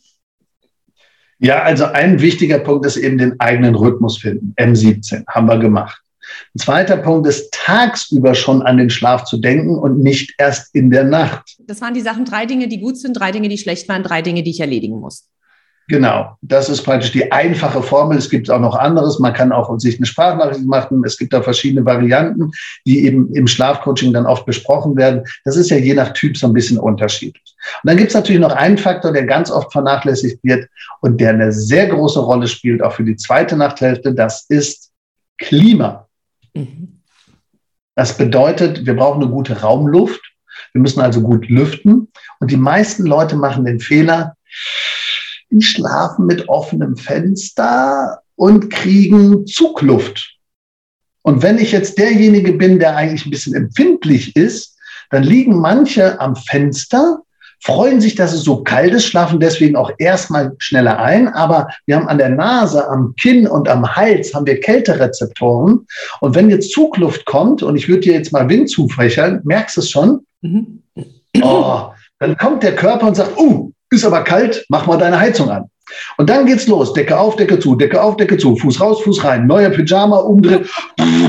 Ja, 1.38 1.62
also 1.62 1.84
ein 1.84 2.20
wichtiger 2.20 2.58
Punkt 2.58 2.86
ist 2.86 2.96
eben 2.96 3.18
den 3.18 3.38
eigenen 3.40 3.74
Rhythmus 3.74 4.18
finden. 4.18 4.54
M17 4.56 5.24
haben 5.28 5.48
wir 5.48 5.58
gemacht. 5.58 6.00
Ein 6.54 6.60
zweiter 6.60 6.96
Punkt 6.96 7.26
ist, 7.26 7.52
tagsüber 7.52 8.34
schon 8.34 8.62
an 8.62 8.76
den 8.76 8.90
Schlaf 8.90 9.24
zu 9.24 9.38
denken 9.38 9.76
und 9.76 9.98
nicht 9.98 10.34
erst 10.38 10.74
in 10.74 10.90
der 10.90 11.04
Nacht. 11.04 11.56
Das 11.66 11.80
waren 11.80 11.94
die 11.94 12.00
Sachen, 12.00 12.24
drei 12.24 12.46
Dinge, 12.46 12.68
die 12.68 12.80
gut 12.80 12.96
sind, 12.96 13.14
drei 13.14 13.32
Dinge, 13.32 13.48
die 13.48 13.58
schlecht 13.58 13.88
waren, 13.88 14.02
drei 14.02 14.22
Dinge, 14.22 14.42
die 14.42 14.50
ich 14.50 14.60
erledigen 14.60 15.00
muss. 15.00 15.28
Genau, 15.88 16.38
das 16.40 16.70
ist 16.70 16.82
praktisch 16.82 17.12
die 17.12 17.30
einfache 17.30 17.82
Formel. 17.82 18.16
Es 18.16 18.30
gibt 18.30 18.50
auch 18.50 18.60
noch 18.60 18.74
anderes. 18.74 19.18
Man 19.18 19.34
kann 19.34 19.52
auch 19.52 19.78
sich 19.78 19.98
eine 19.98 20.06
Sprachnachricht 20.06 20.64
machen. 20.64 21.02
Es 21.04 21.18
gibt 21.18 21.34
da 21.34 21.42
verschiedene 21.42 21.84
Varianten, 21.84 22.52
die 22.86 23.04
eben 23.04 23.30
im 23.34 23.46
Schlafcoaching 23.46 24.14
dann 24.14 24.24
oft 24.24 24.46
besprochen 24.46 24.96
werden. 24.96 25.24
Das 25.44 25.56
ist 25.56 25.68
ja 25.68 25.76
je 25.76 25.92
nach 25.92 26.14
Typ 26.14 26.38
so 26.38 26.46
ein 26.46 26.54
bisschen 26.54 26.78
unterschiedlich. 26.78 27.54
Und 27.82 27.88
dann 27.88 27.98
gibt 27.98 28.08
es 28.08 28.14
natürlich 28.14 28.40
noch 28.40 28.52
einen 28.52 28.78
Faktor, 28.78 29.12
der 29.12 29.26
ganz 29.26 29.50
oft 29.50 29.72
vernachlässigt 29.72 30.42
wird 30.42 30.68
und 31.00 31.20
der 31.20 31.30
eine 31.30 31.52
sehr 31.52 31.86
große 31.88 32.20
Rolle 32.20 32.46
spielt, 32.46 32.82
auch 32.82 32.92
für 32.92 33.04
die 33.04 33.16
zweite 33.16 33.56
Nachthälfte. 33.56 34.14
Das 34.14 34.46
ist 34.48 34.90
Klima. 35.36 36.08
Mhm. 36.54 37.00
Das 37.94 38.16
bedeutet, 38.16 38.86
wir 38.86 38.96
brauchen 38.96 39.22
eine 39.22 39.30
gute 39.30 39.60
Raumluft. 39.60 40.20
Wir 40.72 40.80
müssen 40.80 41.00
also 41.00 41.20
gut 41.20 41.48
lüften. 41.48 42.08
Und 42.40 42.50
die 42.50 42.56
meisten 42.56 43.04
Leute 43.04 43.36
machen 43.36 43.64
den 43.64 43.80
Fehler, 43.80 44.34
die 45.54 45.62
schlafen 45.62 46.26
mit 46.26 46.48
offenem 46.48 46.96
Fenster 46.96 48.20
und 48.36 48.70
kriegen 48.70 49.46
Zugluft. 49.46 50.36
Und 51.22 51.42
wenn 51.42 51.58
ich 51.58 51.72
jetzt 51.72 51.98
derjenige 51.98 52.52
bin, 52.52 52.78
der 52.78 52.96
eigentlich 52.96 53.24
ein 53.24 53.30
bisschen 53.30 53.54
empfindlich 53.54 54.36
ist, 54.36 54.76
dann 55.10 55.22
liegen 55.22 55.58
manche 55.58 56.20
am 56.20 56.36
Fenster, 56.36 57.20
freuen 57.62 58.00
sich, 58.00 58.14
dass 58.14 58.34
es 58.34 58.42
so 58.42 58.62
kalt 58.62 58.92
ist, 58.92 59.06
schlafen 59.06 59.40
deswegen 59.40 59.74
auch 59.76 59.90
erstmal 59.98 60.52
schneller 60.58 60.98
ein. 60.98 61.28
Aber 61.28 61.68
wir 61.86 61.96
haben 61.96 62.08
an 62.08 62.18
der 62.18 62.28
Nase, 62.28 62.86
am 62.88 63.14
Kinn 63.16 63.46
und 63.46 63.68
am 63.68 63.96
Hals 63.96 64.34
haben 64.34 64.46
wir 64.46 64.60
Kälterezeptoren. 64.60 65.86
Und 66.20 66.34
wenn 66.34 66.50
jetzt 66.50 66.72
Zugluft 66.72 67.24
kommt, 67.24 67.62
und 67.62 67.76
ich 67.76 67.88
würde 67.88 68.00
dir 68.00 68.12
jetzt 68.12 68.32
mal 68.32 68.48
Wind 68.50 68.68
zufächern, 68.68 69.40
merkst 69.44 69.78
du 69.78 69.80
es 69.80 69.90
schon? 69.90 70.26
Mhm. 70.42 70.82
Oh, 71.42 71.90
dann 72.18 72.36
kommt 72.36 72.62
der 72.62 72.76
Körper 72.76 73.06
und 73.06 73.14
sagt, 73.14 73.38
uh, 73.38 73.72
ist 73.94 74.04
aber 74.04 74.22
kalt, 74.22 74.64
mach 74.68 74.86
mal 74.86 74.98
deine 74.98 75.18
Heizung 75.18 75.50
an. 75.50 75.70
Und 76.16 76.30
dann 76.30 76.46
geht's 76.46 76.66
los. 76.66 76.92
Decke 76.92 77.18
auf, 77.18 77.36
Decke 77.36 77.58
zu, 77.58 77.76
Decke 77.76 78.00
auf, 78.00 78.16
Decke 78.16 78.38
zu, 78.38 78.56
Fuß 78.56 78.80
raus, 78.80 79.02
Fuß 79.02 79.22
rein, 79.24 79.46
neuer 79.46 79.70
Pyjama, 79.70 80.18
umdrehen. 80.18 80.66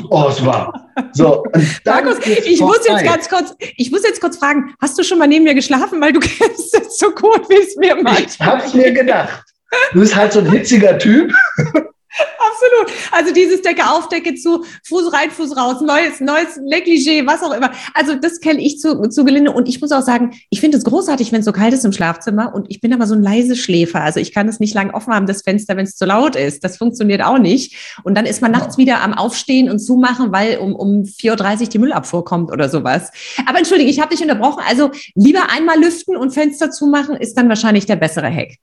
Oh, 0.09 0.25
es 0.29 0.43
war. 0.45 0.89
So. 1.11 1.43
Markus, 1.83 2.17
ich 2.25 2.61
muss 2.61 2.79
jetzt 2.87 3.03
ganz 3.03 3.29
kurz, 3.29 3.53
ich 3.75 3.91
muss 3.91 4.03
jetzt 4.03 4.21
kurz 4.21 4.37
fragen, 4.37 4.73
hast 4.81 4.97
du 4.97 5.03
schon 5.03 5.19
mal 5.19 5.27
neben 5.27 5.43
mir 5.43 5.55
geschlafen, 5.55 5.99
weil 5.99 6.13
du 6.13 6.19
kennst 6.21 6.73
es 6.73 6.97
so 6.97 7.11
gut, 7.11 7.49
wie 7.49 7.55
es 7.55 7.75
mir 7.75 7.95
macht? 8.01 8.27
Ich 8.27 8.39
hab's 8.39 8.73
mir 8.73 8.91
gedacht. 8.91 9.43
Du 9.91 9.99
bist 9.99 10.15
halt 10.15 10.31
so 10.31 10.39
ein 10.39 10.49
hitziger 10.49 10.97
Typ. 10.97 11.33
Absolut. 12.39 12.97
Also 13.11 13.33
dieses 13.33 13.61
Decke 13.61 13.89
auf, 13.89 14.09
Decke 14.09 14.35
zu, 14.35 14.63
Fuß 14.87 15.11
rein, 15.13 15.31
Fuß 15.31 15.55
raus, 15.57 15.81
neues, 15.81 16.19
neues 16.19 16.57
Negligé, 16.57 17.25
was 17.25 17.43
auch 17.43 17.53
immer. 17.53 17.71
Also 17.93 18.15
das 18.15 18.39
kenne 18.39 18.61
ich 18.61 18.79
zu, 18.79 19.09
zu 19.09 19.25
Gelinde. 19.25 19.51
Und 19.51 19.67
ich 19.67 19.81
muss 19.81 19.91
auch 19.91 20.01
sagen, 20.01 20.35
ich 20.49 20.61
finde 20.61 20.77
es 20.77 20.83
großartig, 20.83 21.31
wenn 21.31 21.39
es 21.39 21.45
so 21.45 21.51
kalt 21.51 21.73
ist 21.73 21.85
im 21.85 21.91
Schlafzimmer. 21.91 22.53
Und 22.53 22.67
ich 22.69 22.81
bin 22.81 22.93
aber 22.93 23.07
so 23.07 23.15
ein 23.15 23.23
leise 23.23 23.55
Schläfer. 23.55 24.01
Also 24.01 24.19
ich 24.19 24.33
kann 24.33 24.47
es 24.47 24.59
nicht 24.59 24.73
lang 24.73 24.91
offen 24.91 25.13
haben, 25.13 25.25
das 25.25 25.41
Fenster, 25.41 25.75
wenn 25.75 25.85
es 25.85 25.95
zu 25.95 26.05
laut 26.05 26.35
ist. 26.35 26.63
Das 26.63 26.77
funktioniert 26.77 27.23
auch 27.23 27.37
nicht. 27.37 27.75
Und 28.03 28.15
dann 28.15 28.25
ist 28.25 28.41
man 28.41 28.51
nachts 28.51 28.77
wieder 28.77 29.01
am 29.01 29.13
Aufstehen 29.13 29.69
und 29.69 29.79
zumachen, 29.79 30.31
weil 30.31 30.57
um, 30.57 30.75
um 30.75 31.03
4.30 31.03 31.61
Uhr 31.61 31.69
die 31.69 31.79
Müllabfuhr 31.79 32.23
kommt 32.23 32.51
oder 32.51 32.69
sowas. 32.69 33.11
Aber 33.45 33.57
entschuldige, 33.57 33.89
ich 33.89 33.99
habe 33.99 34.15
dich 34.15 34.21
unterbrochen. 34.21 34.63
Also 34.67 34.91
lieber 35.15 35.49
einmal 35.49 35.79
lüften 35.79 36.15
und 36.15 36.31
Fenster 36.31 36.71
zumachen 36.71 37.15
ist 37.15 37.35
dann 37.35 37.49
wahrscheinlich 37.49 37.85
der 37.85 37.95
bessere 37.95 38.33
Hack. 38.33 38.57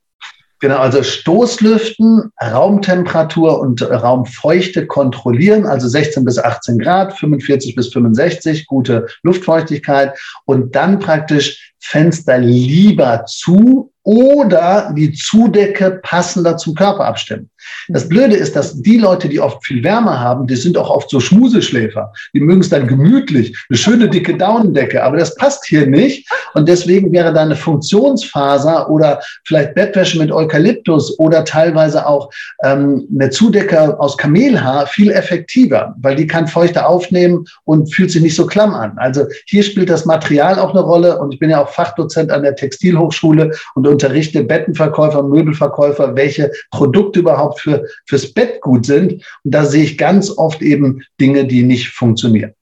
Genau, 0.63 0.77
also 0.77 1.03
Stoßlüften, 1.03 2.31
Raumtemperatur 2.41 3.59
und 3.59 3.83
Raumfeuchte 3.83 4.87
kontrollieren, 4.87 5.67
also 5.67 5.89
16 5.89 6.25
bis 6.25 6.39
18 6.39 6.79
Grad, 6.79 7.19
45 7.19 7.75
bis 7.75 7.93
65, 7.93 8.67
gute 8.69 9.09
Luftfeuchtigkeit 9.25 10.17
und 10.45 10.73
dann 10.77 11.01
praktisch 11.01 11.73
Fenster 11.81 12.39
lieber 12.39 13.25
zu 13.27 13.91
oder 14.05 14.95
die 14.97 15.13
Zudecke 15.13 15.99
passender 16.01 16.57
zum 16.57 16.77
Körper 16.77 17.07
abstimmen. 17.07 17.51
Das 17.89 18.09
Blöde 18.09 18.37
ist, 18.37 18.57
dass 18.57 18.81
die 18.81 18.99
Leute, 18.99 19.29
die 19.29 19.41
oft 19.41 19.65
viel 19.65 19.83
Wärme 19.83 20.19
haben, 20.19 20.47
die 20.47 20.57
sind 20.57 20.77
auch 20.77 20.91
oft 20.91 21.11
so 21.11 21.21
Schmuseschläfer. 21.21 22.13
Die 22.35 22.41
mögen 22.41 22.61
es 22.61 22.69
dann 22.69 22.87
gemütlich, 22.87 23.57
eine 23.69 23.79
schöne 23.79 24.09
dicke 24.09 24.37
Daunendecke, 24.37 25.03
aber 25.03 25.17
das 25.17 25.35
passt 25.35 25.67
hier 25.67 25.87
nicht. 25.87 26.29
Und 26.55 26.69
deswegen 26.69 27.13
wäre 27.13 27.33
da 27.33 27.43
eine 27.43 27.57
Funktionsfaser 27.57 28.91
oder 28.91 29.21
vielleicht 29.45 29.75
Bettwäsche 29.75 30.19
mit 30.19 30.31
Eukalyptus 30.31 31.19
oder 31.19 31.45
teilweise 31.45 32.07
auch 32.07 32.31
ähm, 32.63 33.07
eine 33.15 33.31
Zudecke 33.31 33.99
aus 33.99 34.17
Kamelhaar 34.17 34.87
viel 34.87 35.11
effektiver, 35.11 35.95
weil 36.01 36.17
die 36.17 36.27
kann 36.27 36.47
Feuchte 36.47 36.87
aufnehmen 36.87 37.45
und 37.65 37.93
fühlt 37.95 38.11
sich 38.11 38.23
nicht 38.23 38.37
so 38.37 38.47
klamm 38.47 38.75
an. 38.75 38.93
Also 38.97 39.27
hier 39.47 39.63
spielt 39.63 39.91
das 39.91 40.05
Material 40.05 40.59
auch 40.59 40.71
eine 40.71 40.81
Rolle 40.81 41.19
und 41.19 41.33
ich 41.33 41.41
bin 41.41 41.51
ja 41.51 41.63
auch 41.63 41.69
Fachdozent 41.69 42.31
an 42.31 42.43
der 42.43 42.57
Textilhochschule 42.57 43.53
und 43.75 43.87
unterrichte 43.87 44.45
Bettenverkäufer, 44.45 45.23
Möbelverkäufer, 45.23 46.15
welche 46.17 46.51
Produkte 46.71 47.21
überhaupt 47.21 47.52
für, 47.59 47.87
fürs 48.07 48.33
Bett 48.33 48.61
gut 48.61 48.87
sind. 48.87 49.13
Und 49.45 49.55
da 49.55 49.65
sehe 49.65 49.85
ich 49.85 49.99
ganz 49.99 50.31
oft 50.31 50.63
eben 50.63 51.03
Dinge, 51.21 51.47
die 51.47 51.63
nicht 51.63 51.89
funktionieren. 51.89 52.55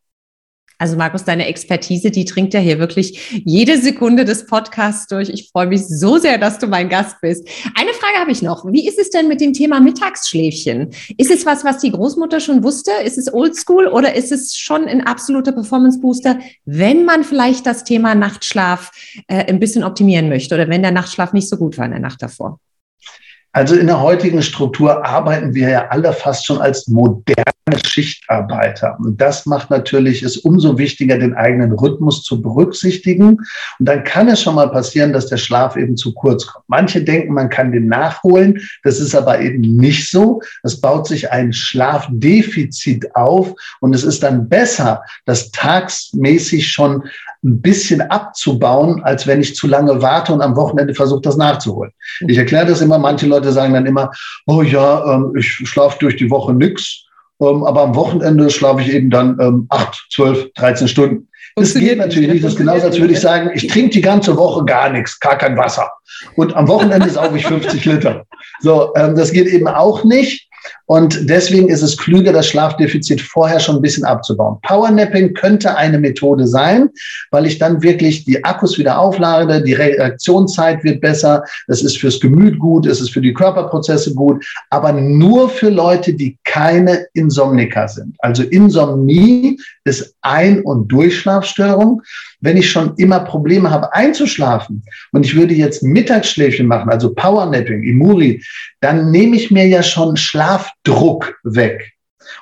Also 0.80 0.96
Markus, 0.96 1.24
deine 1.24 1.46
Expertise, 1.46 2.10
die 2.10 2.24
trinkt 2.24 2.54
ja 2.54 2.60
hier 2.60 2.78
wirklich 2.78 3.42
jede 3.44 3.76
Sekunde 3.76 4.24
des 4.24 4.46
Podcasts 4.46 5.06
durch. 5.08 5.28
Ich 5.28 5.50
freue 5.52 5.66
mich 5.66 5.86
so 5.86 6.16
sehr, 6.16 6.38
dass 6.38 6.58
du 6.58 6.68
mein 6.68 6.88
Gast 6.88 7.20
bist. 7.20 7.46
Eine 7.74 7.92
Frage 7.92 8.18
habe 8.18 8.32
ich 8.32 8.40
noch. 8.40 8.64
Wie 8.64 8.88
ist 8.88 8.98
es 8.98 9.10
denn 9.10 9.28
mit 9.28 9.42
dem 9.42 9.52
Thema 9.52 9.78
Mittagsschläfchen? 9.78 10.88
Ist 11.18 11.30
es 11.30 11.44
was, 11.44 11.66
was 11.66 11.78
die 11.78 11.92
Großmutter 11.92 12.40
schon 12.40 12.64
wusste? 12.64 12.92
Ist 13.04 13.18
es 13.18 13.30
oldschool 13.32 13.88
oder 13.88 14.14
ist 14.14 14.32
es 14.32 14.56
schon 14.56 14.86
ein 14.86 15.06
absoluter 15.06 15.52
Performance 15.52 16.00
Booster, 16.00 16.38
wenn 16.64 17.04
man 17.04 17.24
vielleicht 17.24 17.66
das 17.66 17.84
Thema 17.84 18.14
Nachtschlaf 18.14 18.90
äh, 19.28 19.44
ein 19.52 19.60
bisschen 19.60 19.84
optimieren 19.84 20.30
möchte 20.30 20.54
oder 20.54 20.70
wenn 20.70 20.80
der 20.80 20.92
Nachtschlaf 20.92 21.34
nicht 21.34 21.50
so 21.50 21.58
gut 21.58 21.76
war 21.76 21.84
in 21.84 21.90
der 21.90 22.00
Nacht 22.00 22.22
davor? 22.22 22.58
Also 23.52 23.74
in 23.74 23.88
der 23.88 24.00
heutigen 24.00 24.42
Struktur 24.42 25.04
arbeiten 25.04 25.54
wir 25.54 25.68
ja 25.68 25.88
alle 25.88 26.12
fast 26.12 26.46
schon 26.46 26.60
als 26.60 26.86
moderne 26.86 27.44
Schichtarbeiter. 27.84 28.96
Und 29.00 29.20
das 29.20 29.46
macht 29.46 29.70
natürlich 29.70 30.22
es 30.22 30.36
umso 30.38 30.78
wichtiger, 30.78 31.18
den 31.18 31.34
eigenen 31.34 31.72
Rhythmus 31.72 32.22
zu 32.22 32.40
berücksichtigen. 32.40 33.38
Und 33.78 33.86
dann 33.88 34.04
kann 34.04 34.28
es 34.28 34.42
schon 34.42 34.54
mal 34.54 34.70
passieren, 34.70 35.12
dass 35.12 35.26
der 35.26 35.36
Schlaf 35.36 35.76
eben 35.76 35.96
zu 35.96 36.14
kurz 36.14 36.46
kommt. 36.46 36.64
Manche 36.68 37.02
denken, 37.02 37.34
man 37.34 37.48
kann 37.48 37.72
den 37.72 37.88
nachholen. 37.88 38.60
Das 38.84 39.00
ist 39.00 39.14
aber 39.14 39.40
eben 39.40 39.60
nicht 39.60 40.10
so. 40.10 40.40
Es 40.62 40.80
baut 40.80 41.06
sich 41.06 41.30
ein 41.32 41.52
Schlafdefizit 41.52 43.14
auf. 43.16 43.52
Und 43.80 43.94
es 43.94 44.04
ist 44.04 44.22
dann 44.22 44.48
besser, 44.48 45.02
das 45.24 45.50
tagsmäßig 45.50 46.70
schon 46.70 47.04
ein 47.42 47.62
bisschen 47.62 48.02
abzubauen, 48.02 49.02
als 49.02 49.26
wenn 49.26 49.40
ich 49.40 49.54
zu 49.54 49.66
lange 49.66 50.02
warte 50.02 50.32
und 50.32 50.42
am 50.42 50.56
Wochenende 50.56 50.94
versuche, 50.94 51.22
das 51.22 51.36
nachzuholen. 51.36 51.92
Ich 52.28 52.36
erkläre 52.36 52.66
das 52.66 52.80
immer, 52.80 52.98
manche 52.98 53.26
Leute 53.26 53.50
sagen 53.52 53.72
dann 53.72 53.86
immer, 53.86 54.10
oh 54.46 54.62
ja, 54.62 55.14
ähm, 55.14 55.32
ich 55.36 55.46
schlafe 55.46 55.98
durch 56.00 56.16
die 56.16 56.30
Woche 56.30 56.52
nix, 56.52 57.04
ähm, 57.40 57.64
aber 57.64 57.82
am 57.82 57.94
Wochenende 57.94 58.50
schlafe 58.50 58.82
ich 58.82 58.92
eben 58.92 59.10
dann 59.10 59.38
ähm, 59.40 59.66
acht, 59.70 60.06
zwölf, 60.10 60.52
dreizehn 60.54 60.88
Stunden. 60.88 61.28
Das 61.56 61.74
geht 61.74 61.98
natürlich 61.98 62.30
nicht. 62.30 62.44
Das 62.44 62.52
ist 62.52 62.58
genauso, 62.58 62.86
als 62.86 62.98
würde 62.98 63.12
ich 63.12 63.20
sagen, 63.20 63.50
ich 63.54 63.66
trinke 63.66 63.90
die 63.90 64.00
ganze 64.00 64.36
Woche 64.36 64.64
gar 64.64 64.90
nichts, 64.90 65.18
gar 65.18 65.36
kein 65.36 65.56
Wasser. 65.56 65.90
Und 66.36 66.54
am 66.54 66.68
Wochenende 66.68 67.08
sauge 67.08 67.36
ich 67.36 67.46
50 67.46 67.84
Liter. 67.86 68.24
So, 68.60 68.92
ähm, 68.96 69.16
das 69.16 69.32
geht 69.32 69.46
eben 69.46 69.66
auch 69.66 70.04
nicht. 70.04 70.48
Und 70.90 71.30
deswegen 71.30 71.68
ist 71.68 71.82
es 71.82 71.96
klüger, 71.96 72.32
das 72.32 72.48
Schlafdefizit 72.48 73.20
vorher 73.20 73.60
schon 73.60 73.76
ein 73.76 73.80
bisschen 73.80 74.02
abzubauen. 74.02 74.58
Powernapping 74.62 75.34
könnte 75.34 75.76
eine 75.76 76.00
Methode 76.00 76.48
sein, 76.48 76.90
weil 77.30 77.46
ich 77.46 77.60
dann 77.60 77.80
wirklich 77.80 78.24
die 78.24 78.42
Akkus 78.42 78.76
wieder 78.76 78.98
auflade, 78.98 79.62
die 79.62 79.74
Reaktionszeit 79.74 80.82
wird 80.82 81.00
besser, 81.00 81.44
es 81.68 81.84
ist 81.84 81.98
fürs 81.98 82.18
Gemüt 82.18 82.58
gut, 82.58 82.86
es 82.86 83.00
ist 83.00 83.12
für 83.12 83.20
die 83.20 83.32
Körperprozesse 83.32 84.14
gut, 84.14 84.44
aber 84.70 84.90
nur 84.90 85.48
für 85.48 85.68
Leute, 85.68 86.12
die 86.12 86.36
keine 86.42 87.06
Insomniker 87.14 87.86
sind. 87.86 88.16
Also 88.18 88.42
Insomnie 88.42 89.60
ist 89.84 90.16
Ein- 90.22 90.62
und 90.62 90.88
Durchschlafstörung 90.88 92.02
wenn 92.40 92.56
ich 92.56 92.70
schon 92.70 92.94
immer 92.96 93.20
Probleme 93.20 93.70
habe 93.70 93.92
einzuschlafen 93.94 94.82
und 95.12 95.24
ich 95.26 95.36
würde 95.36 95.54
jetzt 95.54 95.82
Mittagsschläfchen 95.82 96.66
machen, 96.66 96.90
also 96.90 97.14
Powernapping, 97.14 97.82
Imuri, 97.82 98.42
dann 98.80 99.10
nehme 99.10 99.36
ich 99.36 99.50
mir 99.50 99.66
ja 99.66 99.82
schon 99.82 100.16
Schlafdruck 100.86 101.38
weg. 101.44 101.92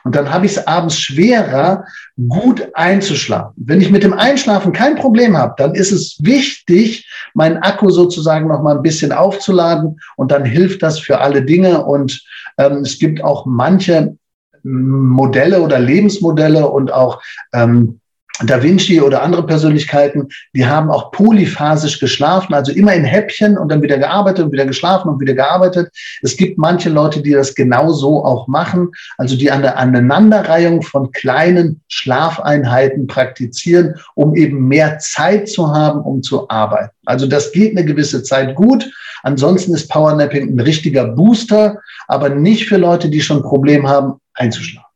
Und 0.04 0.16
dann 0.16 0.30
habe 0.30 0.44
ich 0.44 0.56
es 0.56 0.66
abends 0.66 0.98
schwerer, 0.98 1.84
gut 2.28 2.68
einzuschlafen. 2.74 3.54
Wenn 3.56 3.80
ich 3.80 3.90
mit 3.90 4.02
dem 4.02 4.12
Einschlafen 4.12 4.72
kein 4.72 4.96
Problem 4.96 5.36
habe, 5.36 5.54
dann 5.56 5.74
ist 5.74 5.92
es 5.92 6.18
wichtig, 6.20 7.08
meinen 7.32 7.58
Akku 7.58 7.88
sozusagen 7.88 8.48
noch 8.48 8.62
mal 8.62 8.76
ein 8.76 8.82
bisschen 8.82 9.12
aufzuladen 9.12 10.00
und 10.16 10.30
dann 10.30 10.44
hilft 10.44 10.82
das 10.82 10.98
für 10.98 11.20
alle 11.20 11.42
Dinge. 11.42 11.84
Und 11.84 12.22
ähm, 12.58 12.78
es 12.78 12.98
gibt 12.98 13.22
auch 13.22 13.46
manche 13.46 14.16
Modelle 14.62 15.62
oder 15.62 15.78
Lebensmodelle 15.78 16.68
und 16.68 16.92
auch 16.92 17.22
ähm, 17.54 18.00
da 18.44 18.62
Vinci 18.62 19.00
oder 19.00 19.22
andere 19.22 19.44
Persönlichkeiten, 19.44 20.28
die 20.54 20.66
haben 20.66 20.90
auch 20.90 21.10
polyphasisch 21.10 21.98
geschlafen, 21.98 22.54
also 22.54 22.72
immer 22.72 22.94
in 22.94 23.04
Häppchen 23.04 23.58
und 23.58 23.70
dann 23.70 23.82
wieder 23.82 23.98
gearbeitet 23.98 24.44
und 24.44 24.52
wieder 24.52 24.66
geschlafen 24.66 25.08
und 25.08 25.20
wieder 25.20 25.34
gearbeitet. 25.34 25.90
Es 26.22 26.36
gibt 26.36 26.58
manche 26.58 26.88
Leute, 26.88 27.20
die 27.20 27.32
das 27.32 27.54
genau 27.54 27.90
so 27.90 28.24
auch 28.24 28.46
machen, 28.46 28.90
also 29.16 29.36
die 29.36 29.48
der 29.48 29.78
Aneinanderreihung 29.78 30.82
von 30.82 31.10
kleinen 31.10 31.80
Schlafeinheiten 31.88 33.06
praktizieren, 33.06 33.94
um 34.14 34.36
eben 34.36 34.68
mehr 34.68 34.98
Zeit 34.98 35.48
zu 35.48 35.72
haben, 35.74 36.00
um 36.02 36.22
zu 36.22 36.48
arbeiten. 36.48 36.94
Also 37.06 37.26
das 37.26 37.50
geht 37.52 37.76
eine 37.76 37.84
gewisse 37.84 38.22
Zeit 38.22 38.54
gut. 38.54 38.88
Ansonsten 39.22 39.74
ist 39.74 39.90
Powernapping 39.90 40.54
ein 40.54 40.60
richtiger 40.60 41.08
Booster, 41.08 41.78
aber 42.06 42.28
nicht 42.28 42.68
für 42.68 42.76
Leute, 42.76 43.08
die 43.08 43.20
schon 43.20 43.38
ein 43.38 43.42
Problem 43.42 43.88
haben, 43.88 44.20
einzuschlafen. 44.34 44.87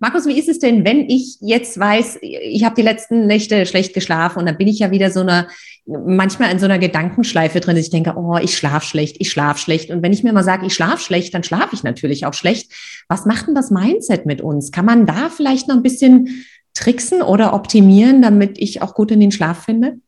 Markus, 0.00 0.26
wie 0.26 0.38
ist 0.38 0.48
es 0.48 0.58
denn, 0.58 0.84
wenn 0.84 1.08
ich 1.08 1.36
jetzt 1.40 1.78
weiß, 1.78 2.18
ich 2.22 2.64
habe 2.64 2.74
die 2.74 2.82
letzten 2.82 3.26
Nächte 3.26 3.66
schlecht 3.66 3.94
geschlafen 3.94 4.38
und 4.38 4.46
dann 4.46 4.58
bin 4.58 4.68
ich 4.68 4.78
ja 4.78 4.90
wieder 4.90 5.10
so 5.10 5.20
einer, 5.20 5.48
manchmal 5.86 6.52
in 6.52 6.58
so 6.58 6.66
einer 6.66 6.78
Gedankenschleife 6.78 7.60
drin, 7.60 7.76
dass 7.76 7.86
ich 7.86 7.90
denke, 7.90 8.14
oh, 8.16 8.36
ich 8.36 8.56
schlaf 8.56 8.82
schlecht, 8.84 9.16
ich 9.18 9.30
schlaf 9.30 9.58
schlecht. 9.58 9.90
Und 9.90 10.02
wenn 10.02 10.12
ich 10.12 10.22
mir 10.22 10.32
mal 10.32 10.44
sage, 10.44 10.66
ich 10.66 10.74
schlaf 10.74 11.00
schlecht, 11.00 11.34
dann 11.34 11.44
schlafe 11.44 11.74
ich 11.74 11.82
natürlich 11.82 12.26
auch 12.26 12.34
schlecht. 12.34 12.72
Was 13.08 13.26
macht 13.26 13.46
denn 13.46 13.54
das 13.54 13.70
Mindset 13.70 14.26
mit 14.26 14.40
uns? 14.40 14.72
Kann 14.72 14.84
man 14.84 15.06
da 15.06 15.30
vielleicht 15.30 15.68
noch 15.68 15.76
ein 15.76 15.82
bisschen 15.82 16.44
tricksen 16.74 17.22
oder 17.22 17.54
optimieren, 17.54 18.22
damit 18.22 18.58
ich 18.58 18.82
auch 18.82 18.94
gut 18.94 19.10
in 19.10 19.20
den 19.20 19.32
Schlaf 19.32 19.64
finde? 19.64 19.98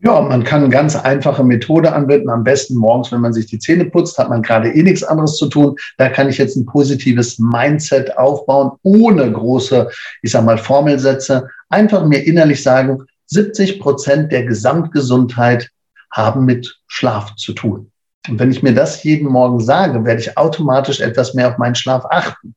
Ja, 0.00 0.20
man 0.20 0.44
kann 0.44 0.62
eine 0.62 0.70
ganz 0.70 0.96
einfache 0.96 1.44
Methode 1.44 1.92
anwenden. 1.92 2.28
Am 2.28 2.44
besten 2.44 2.76
morgens, 2.76 3.10
wenn 3.10 3.20
man 3.20 3.32
sich 3.32 3.46
die 3.46 3.58
Zähne 3.58 3.86
putzt, 3.86 4.18
hat 4.18 4.28
man 4.28 4.42
gerade 4.42 4.70
eh 4.70 4.82
nichts 4.82 5.02
anderes 5.02 5.36
zu 5.36 5.46
tun. 5.46 5.76
Da 5.96 6.08
kann 6.08 6.28
ich 6.28 6.38
jetzt 6.38 6.56
ein 6.56 6.66
positives 6.66 7.38
Mindset 7.38 8.16
aufbauen, 8.18 8.72
ohne 8.82 9.30
große, 9.30 9.88
ich 10.22 10.30
sag 10.30 10.44
mal, 10.44 10.58
Formelsätze. 10.58 11.48
Einfach 11.70 12.04
mir 12.04 12.26
innerlich 12.26 12.62
sagen, 12.62 13.04
70 13.26 13.80
Prozent 13.80 14.30
der 14.30 14.44
Gesamtgesundheit 14.44 15.70
haben 16.10 16.44
mit 16.44 16.80
Schlaf 16.86 17.34
zu 17.36 17.52
tun. 17.52 17.90
Und 18.28 18.38
wenn 18.38 18.50
ich 18.50 18.62
mir 18.62 18.74
das 18.74 19.02
jeden 19.04 19.28
Morgen 19.28 19.60
sage, 19.60 20.04
werde 20.04 20.20
ich 20.20 20.36
automatisch 20.36 21.00
etwas 21.00 21.34
mehr 21.34 21.50
auf 21.50 21.58
meinen 21.58 21.74
Schlaf 21.74 22.04
achten. 22.10 22.54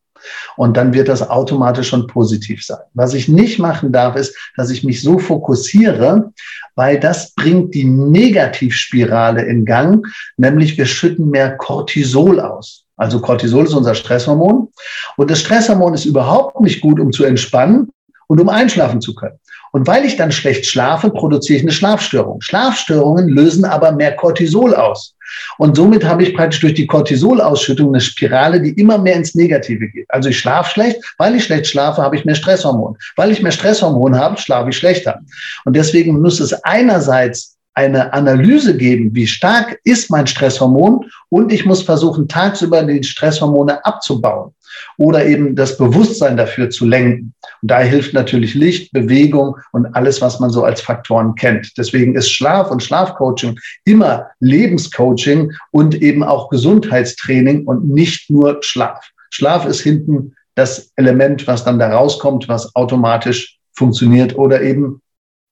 Und 0.55 0.77
dann 0.77 0.93
wird 0.93 1.07
das 1.07 1.27
automatisch 1.29 1.89
schon 1.89 2.07
positiv 2.07 2.63
sein. 2.65 2.79
Was 2.93 3.13
ich 3.13 3.27
nicht 3.27 3.59
machen 3.59 3.91
darf, 3.91 4.15
ist, 4.15 4.35
dass 4.55 4.69
ich 4.69 4.83
mich 4.83 5.01
so 5.01 5.19
fokussiere, 5.19 6.31
weil 6.75 6.99
das 6.99 7.31
bringt 7.31 7.73
die 7.73 7.85
Negativspirale 7.85 9.43
in 9.43 9.65
Gang, 9.65 10.05
nämlich 10.37 10.77
wir 10.77 10.85
schütten 10.85 11.29
mehr 11.29 11.57
Cortisol 11.57 12.39
aus. 12.39 12.85
Also 12.97 13.19
Cortisol 13.19 13.65
ist 13.65 13.73
unser 13.73 13.95
Stresshormon. 13.95 14.69
Und 15.17 15.31
das 15.31 15.39
Stresshormon 15.39 15.93
ist 15.93 16.05
überhaupt 16.05 16.59
nicht 16.61 16.81
gut, 16.81 16.99
um 16.99 17.11
zu 17.11 17.23
entspannen. 17.23 17.89
und 18.27 18.41
um 18.41 18.49
einschlafen 18.49 19.01
zu 19.01 19.15
können. 19.15 19.39
Und 19.71 19.87
weil 19.87 20.05
ich 20.05 20.15
dann 20.15 20.31
schlecht 20.31 20.65
schlafe, 20.65 21.09
produziere 21.09 21.57
ich 21.57 21.63
eine 21.63 21.71
Schlafstörung. 21.71 22.41
Schlafstörungen 22.41 23.27
lösen 23.27 23.65
aber 23.65 23.91
mehr 23.91 24.15
Cortisol 24.15 24.73
aus. 24.75 25.15
Und 25.57 25.75
somit 25.75 26.05
habe 26.05 26.23
ich 26.23 26.35
praktisch 26.35 26.61
durch 26.61 26.73
die 26.73 26.87
Cortisolausschüttung 26.87 27.89
eine 27.89 28.01
Spirale, 28.01 28.61
die 28.61 28.71
immer 28.71 28.97
mehr 28.97 29.15
ins 29.15 29.35
Negative 29.35 29.87
geht. 29.89 30.05
Also 30.09 30.29
ich 30.29 30.39
schlafe 30.39 30.71
schlecht, 30.71 30.97
weil 31.17 31.35
ich 31.35 31.43
schlecht 31.43 31.67
schlafe, 31.67 32.01
habe 32.01 32.15
ich 32.15 32.25
mehr 32.25 32.35
Stresshormon. 32.35 32.97
Weil 33.15 33.31
ich 33.31 33.41
mehr 33.41 33.51
Stresshormon 33.51 34.15
habe, 34.15 34.37
schlafe 34.37 34.69
ich 34.69 34.77
schlechter. 34.77 35.19
Und 35.65 35.75
deswegen 35.75 36.21
muss 36.21 36.39
es 36.39 36.53
einerseits 36.63 37.57
eine 37.73 38.11
Analyse 38.11 38.75
geben, 38.75 39.13
wie 39.13 39.27
stark 39.27 39.79
ist 39.83 40.09
mein 40.09 40.25
Stresshormon 40.25 41.05
und 41.29 41.53
ich 41.53 41.63
muss 41.63 41.83
versuchen, 41.83 42.27
tagsüber 42.27 42.81
die 42.81 43.03
Stresshormone 43.03 43.85
abzubauen 43.85 44.51
oder 44.97 45.25
eben 45.25 45.55
das 45.55 45.77
Bewusstsein 45.77 46.37
dafür 46.37 46.69
zu 46.69 46.85
lenken. 46.85 47.33
Und 47.61 47.71
da 47.71 47.79
hilft 47.79 48.13
natürlich 48.13 48.53
Licht, 48.53 48.91
Bewegung 48.93 49.55
und 49.71 49.85
alles, 49.95 50.21
was 50.21 50.39
man 50.39 50.49
so 50.49 50.63
als 50.63 50.81
Faktoren 50.81 51.35
kennt. 51.35 51.77
Deswegen 51.77 52.15
ist 52.15 52.31
Schlaf 52.31 52.71
und 52.71 52.83
Schlafcoaching 52.83 53.59
immer 53.85 54.27
Lebenscoaching 54.39 55.51
und 55.71 55.95
eben 56.01 56.23
auch 56.23 56.49
Gesundheitstraining 56.49 57.65
und 57.65 57.87
nicht 57.87 58.29
nur 58.29 58.59
Schlaf. 58.61 59.09
Schlaf 59.29 59.65
ist 59.65 59.81
hinten 59.81 60.33
das 60.55 60.91
Element, 60.95 61.45
was 61.47 61.63
dann 61.63 61.79
da 61.79 61.89
rauskommt, 61.89 62.47
was 62.47 62.75
automatisch 62.75 63.59
funktioniert 63.73 64.35
oder 64.37 64.61
eben 64.61 65.01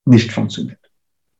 nicht 0.04 0.32
funktioniert. 0.32 0.85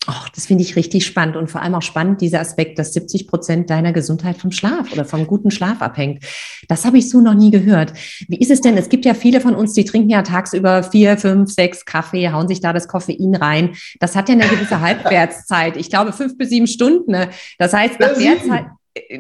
Oh, 0.09 0.27
das 0.35 0.47
finde 0.47 0.63
ich 0.63 0.77
richtig 0.77 1.05
spannend 1.05 1.37
und 1.37 1.51
vor 1.51 1.63
allem 1.63 1.75
auch 1.75 1.83
spannend, 1.83 2.21
dieser 2.21 2.41
Aspekt, 2.41 2.79
dass 2.79 2.93
70 2.93 3.27
Prozent 3.27 3.71
deiner 3.71 3.93
Gesundheit 3.93 4.37
vom 4.37 4.53
Schlaf 4.53 4.93
oder 4.93 5.05
vom 5.05 5.27
guten 5.27 5.51
Schlaf 5.51 5.83
abhängt. 5.83 6.25
Das 6.69 6.85
habe 6.85 6.99
ich 6.99 7.11
so 7.11 7.21
noch 7.21 7.35
nie 7.35 7.51
gehört. 7.51 7.93
Wie 8.29 8.39
ist 8.39 8.51
es 8.53 8.61
denn? 8.61 8.77
Es 8.77 8.89
gibt 8.89 9.05
ja 9.05 9.15
viele 9.15 9.41
von 9.41 9.57
uns, 9.57 9.73
die 9.73 9.85
trinken 9.85 10.11
ja 10.11 10.23
tagsüber 10.23 10.85
vier, 10.85 11.17
fünf, 11.19 11.53
sechs 11.53 11.85
Kaffee, 11.85 12.31
hauen 12.31 12.47
sich 12.47 12.61
da 12.61 12.73
das 12.73 12.87
Koffein 12.87 13.35
rein. 13.35 13.75
Das 13.99 14.15
hat 14.15 14.29
ja 14.29 14.37
eine 14.37 14.47
gewisse 14.47 14.81
Halbwertszeit. 14.81 15.77
Ich 15.77 15.91
glaube, 15.91 16.13
fünf 16.13 16.39
bis 16.39 16.51
sieben 16.51 16.69
Stunden. 16.69 17.11
Ne? 17.11 17.31
Das 17.59 17.73
heißt, 17.73 17.99
nach 17.99 18.17
der 18.17 18.43
Zeit, 18.45 18.67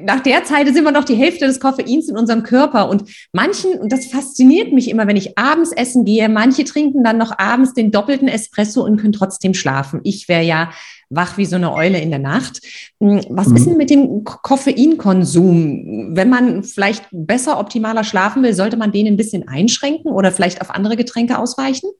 nach 0.00 0.20
der 0.20 0.44
Zeit 0.44 0.66
sind 0.66 0.84
wir 0.84 0.92
noch 0.92 1.04
die 1.04 1.14
Hälfte 1.14 1.46
des 1.46 1.60
Koffeins 1.60 2.08
in 2.08 2.16
unserem 2.16 2.42
Körper. 2.42 2.88
Und 2.88 3.04
manchen, 3.32 3.72
und 3.74 3.92
das 3.92 4.06
fasziniert 4.06 4.72
mich 4.72 4.90
immer, 4.90 5.06
wenn 5.06 5.16
ich 5.16 5.38
abends 5.38 5.72
essen 5.72 6.04
gehe, 6.04 6.28
manche 6.28 6.64
trinken 6.64 7.04
dann 7.04 7.18
noch 7.18 7.38
abends 7.38 7.74
den 7.74 7.90
doppelten 7.90 8.28
Espresso 8.28 8.84
und 8.84 8.96
können 8.98 9.12
trotzdem 9.12 9.54
schlafen. 9.54 10.00
Ich 10.04 10.28
wäre 10.28 10.42
ja 10.42 10.70
wach 11.08 11.38
wie 11.38 11.44
so 11.46 11.56
eine 11.56 11.72
Eule 11.72 12.00
in 12.00 12.10
der 12.10 12.18
Nacht. 12.18 12.60
Hm, 13.00 13.20
was 13.30 13.48
mhm. 13.48 13.56
ist 13.56 13.66
denn 13.66 13.76
mit 13.76 13.90
dem 13.90 14.24
Koffeinkonsum? 14.24 16.16
Wenn 16.16 16.28
man 16.28 16.62
vielleicht 16.64 17.06
besser, 17.12 17.58
optimaler 17.60 18.04
schlafen 18.04 18.42
will, 18.42 18.54
sollte 18.54 18.76
man 18.76 18.92
den 18.92 19.06
ein 19.06 19.16
bisschen 19.16 19.46
einschränken 19.48 20.10
oder 20.10 20.32
vielleicht 20.32 20.60
auf 20.60 20.70
andere 20.70 20.96
Getränke 20.96 21.38
ausweichen? 21.38 21.90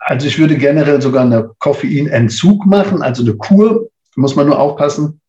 Also 0.00 0.26
ich 0.26 0.38
würde 0.38 0.56
generell 0.56 1.00
sogar 1.02 1.24
eine 1.24 1.50
Koffeinentzug 1.58 2.66
machen, 2.66 3.02
also 3.02 3.22
eine 3.22 3.34
Kur. 3.34 3.88
Muss 4.16 4.34
man 4.34 4.46
nur 4.46 4.58
aufpassen, 4.58 5.20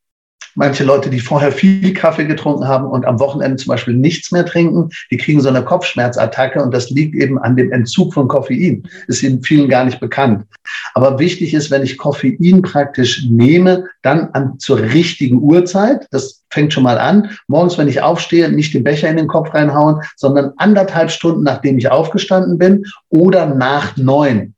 Manche 0.55 0.83
Leute, 0.83 1.09
die 1.09 1.19
vorher 1.19 1.51
viel 1.51 1.93
Kaffee 1.93 2.25
getrunken 2.25 2.67
haben 2.67 2.85
und 2.85 3.05
am 3.05 3.19
Wochenende 3.19 3.57
zum 3.57 3.69
Beispiel 3.69 3.93
nichts 3.93 4.31
mehr 4.31 4.45
trinken, 4.45 4.89
die 5.09 5.17
kriegen 5.17 5.39
so 5.39 5.49
eine 5.49 5.63
Kopfschmerzattacke 5.63 6.61
und 6.61 6.73
das 6.73 6.89
liegt 6.89 7.15
eben 7.15 7.39
an 7.39 7.55
dem 7.55 7.71
Entzug 7.71 8.13
von 8.13 8.27
Koffein. 8.27 8.83
Ist 9.07 9.23
ihnen 9.23 9.43
vielen 9.43 9.69
gar 9.69 9.85
nicht 9.85 9.99
bekannt. 9.99 10.45
Aber 10.93 11.19
wichtig 11.19 11.53
ist, 11.53 11.71
wenn 11.71 11.83
ich 11.83 11.97
Koffein 11.97 12.61
praktisch 12.61 13.25
nehme, 13.29 13.85
dann 14.01 14.29
an, 14.33 14.59
zur 14.59 14.79
richtigen 14.79 15.41
Uhrzeit. 15.41 16.07
Das 16.11 16.43
fängt 16.49 16.73
schon 16.73 16.83
mal 16.83 16.97
an. 16.97 17.29
Morgens, 17.47 17.77
wenn 17.77 17.87
ich 17.87 18.01
aufstehe, 18.01 18.51
nicht 18.51 18.73
den 18.73 18.83
Becher 18.83 19.09
in 19.09 19.17
den 19.17 19.27
Kopf 19.27 19.53
reinhauen, 19.53 20.01
sondern 20.17 20.51
anderthalb 20.57 21.11
Stunden, 21.11 21.43
nachdem 21.43 21.77
ich 21.77 21.89
aufgestanden 21.89 22.57
bin 22.57 22.85
oder 23.09 23.45
nach 23.45 23.95
neun. 23.97 24.53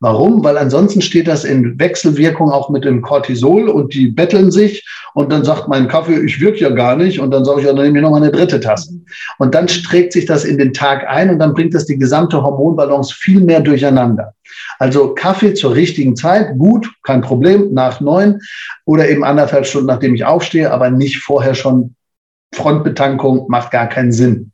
Warum? 0.00 0.44
Weil 0.44 0.58
ansonsten 0.58 1.00
steht 1.00 1.26
das 1.26 1.44
in 1.44 1.78
Wechselwirkung 1.78 2.50
auch 2.50 2.68
mit 2.68 2.84
dem 2.84 3.00
Cortisol 3.00 3.68
und 3.68 3.94
die 3.94 4.08
betteln 4.08 4.50
sich 4.50 4.86
und 5.14 5.32
dann 5.32 5.44
sagt 5.44 5.68
mein 5.68 5.88
Kaffee, 5.88 6.20
ich 6.20 6.40
wirke 6.40 6.58
ja 6.58 6.70
gar 6.70 6.96
nicht 6.96 7.18
und 7.18 7.30
dann 7.30 7.44
sage 7.44 7.60
ich, 7.60 7.66
ja, 7.66 7.72
dann 7.72 7.84
nehme 7.84 7.98
ich 7.98 8.02
nochmal 8.02 8.22
eine 8.22 8.32
dritte 8.32 8.60
Tasse. 8.60 8.92
Und 9.38 9.54
dann 9.54 9.66
trägt 9.66 10.12
sich 10.12 10.26
das 10.26 10.44
in 10.44 10.58
den 10.58 10.74
Tag 10.74 11.06
ein 11.08 11.30
und 11.30 11.38
dann 11.38 11.54
bringt 11.54 11.74
das 11.74 11.86
die 11.86 11.98
gesamte 11.98 12.42
Hormonbalance 12.42 13.14
viel 13.14 13.40
mehr 13.40 13.60
durcheinander. 13.60 14.34
Also 14.78 15.14
Kaffee 15.14 15.54
zur 15.54 15.74
richtigen 15.74 16.16
Zeit, 16.16 16.58
gut, 16.58 16.90
kein 17.02 17.22
Problem, 17.22 17.72
nach 17.72 18.00
neun 18.00 18.40
oder 18.84 19.08
eben 19.08 19.24
anderthalb 19.24 19.66
Stunden, 19.66 19.86
nachdem 19.86 20.14
ich 20.14 20.24
aufstehe, 20.24 20.70
aber 20.70 20.90
nicht 20.90 21.18
vorher 21.18 21.54
schon 21.54 21.94
Frontbetankung 22.54 23.46
macht 23.48 23.70
gar 23.70 23.88
keinen 23.88 24.12
Sinn. 24.12 24.52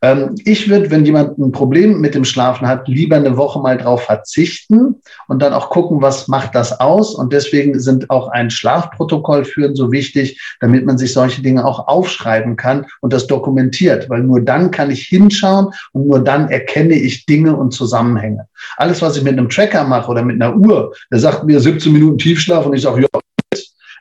Ähm, 0.00 0.34
ich 0.44 0.68
würde, 0.68 0.90
wenn 0.90 1.04
jemand 1.04 1.38
ein 1.38 1.52
Problem 1.52 2.00
mit 2.00 2.14
dem 2.14 2.24
Schlafen 2.24 2.66
hat, 2.66 2.88
lieber 2.88 3.16
eine 3.16 3.36
Woche 3.36 3.60
mal 3.60 3.76
drauf 3.78 4.02
verzichten 4.04 5.00
und 5.28 5.42
dann 5.42 5.52
auch 5.52 5.70
gucken, 5.70 6.02
was 6.02 6.28
macht 6.28 6.54
das 6.54 6.78
aus. 6.80 7.14
Und 7.14 7.32
deswegen 7.32 7.78
sind 7.80 8.10
auch 8.10 8.28
ein 8.28 8.50
Schlafprotokoll 8.50 9.44
führen 9.44 9.74
so 9.74 9.90
wichtig, 9.90 10.40
damit 10.60 10.86
man 10.86 10.98
sich 10.98 11.12
solche 11.12 11.42
Dinge 11.42 11.64
auch 11.64 11.88
aufschreiben 11.88 12.56
kann 12.56 12.86
und 13.00 13.12
das 13.12 13.26
dokumentiert, 13.26 14.08
weil 14.08 14.22
nur 14.22 14.40
dann 14.40 14.70
kann 14.70 14.90
ich 14.90 15.02
hinschauen 15.02 15.68
und 15.92 16.06
nur 16.06 16.20
dann 16.20 16.48
erkenne 16.48 16.94
ich 16.94 17.26
Dinge 17.26 17.56
und 17.56 17.72
Zusammenhänge. 17.72 18.46
Alles, 18.76 19.02
was 19.02 19.16
ich 19.16 19.24
mit 19.24 19.32
einem 19.32 19.48
Tracker 19.48 19.84
mache 19.84 20.10
oder 20.10 20.22
mit 20.22 20.40
einer 20.40 20.56
Uhr, 20.56 20.94
der 21.10 21.18
sagt 21.18 21.44
mir 21.44 21.60
17 21.60 21.92
Minuten 21.92 22.18
Tiefschlaf 22.18 22.66
und 22.66 22.74
ich 22.74 22.82
sage, 22.82 23.02
ja, 23.02 23.20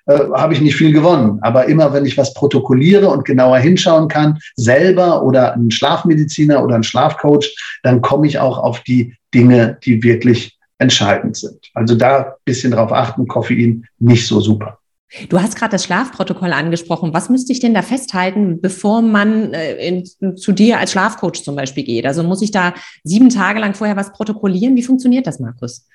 äh, 0.06 0.20
habe 0.34 0.54
ich 0.54 0.62
nicht 0.62 0.76
viel 0.76 0.92
gewonnen. 0.92 1.40
Aber 1.42 1.66
immer, 1.66 1.94
wenn 1.94 2.06
ich 2.06 2.18
was 2.18 2.34
protokolliere 2.34 3.10
und 3.10 3.26
genauer 3.26 3.58
hinschauen 3.58 4.08
kann, 4.08 4.40
selber 4.56 5.24
oder 5.24 5.54
ein 5.54 5.72
Schlafmediziner 5.72 6.64
oder 6.64 6.76
ein 6.76 6.84
Schlafcoach, 6.84 7.56
dann 7.84 8.02
komme 8.02 8.28
ich 8.28 8.40
auch 8.40 8.58
auf 8.58 8.82
die 8.82 9.16
Dinge, 9.34 9.78
die 9.84 10.04
wirklich 10.04 10.58
entscheidend 10.78 11.38
sind. 11.38 11.70
Also 11.74 11.96
da 11.96 12.18
ein 12.18 12.32
bisschen 12.46 12.72
drauf 12.72 12.92
achten, 12.92 13.28
Koffein 13.28 13.86
nicht 14.00 14.28
so 14.28 14.40
super. 14.40 14.80
Du 15.28 15.42
hast 15.42 15.58
gerade 15.58 15.72
das 15.72 15.84
Schlafprotokoll 15.84 16.54
angesprochen. 16.54 17.14
Was 17.14 17.30
müsste 17.30 17.52
ich 17.52 17.60
denn 17.60 17.74
da 17.74 17.82
festhalten, 17.82 18.62
bevor 18.62 19.02
man 19.02 19.54
äh, 19.54 19.76
in, 19.86 20.38
zu 20.38 20.54
dir 20.54 20.80
als 20.80 20.94
Schlafcoach 20.94 21.44
zum 21.44 21.56
Beispiel 21.56 21.84
geht? 21.84 22.06
Also 22.06 22.24
muss 22.24 22.42
ich 22.42 22.52
da 22.52 22.74
sieben 23.04 23.30
Tage 23.30 23.60
lang 23.60 23.74
vorher 23.74 23.98
was 23.98 24.14
protokollieren? 24.14 24.76
Wie 24.76 24.84
funktioniert 24.84 25.28
das, 25.28 25.40
Markus? 25.40 25.86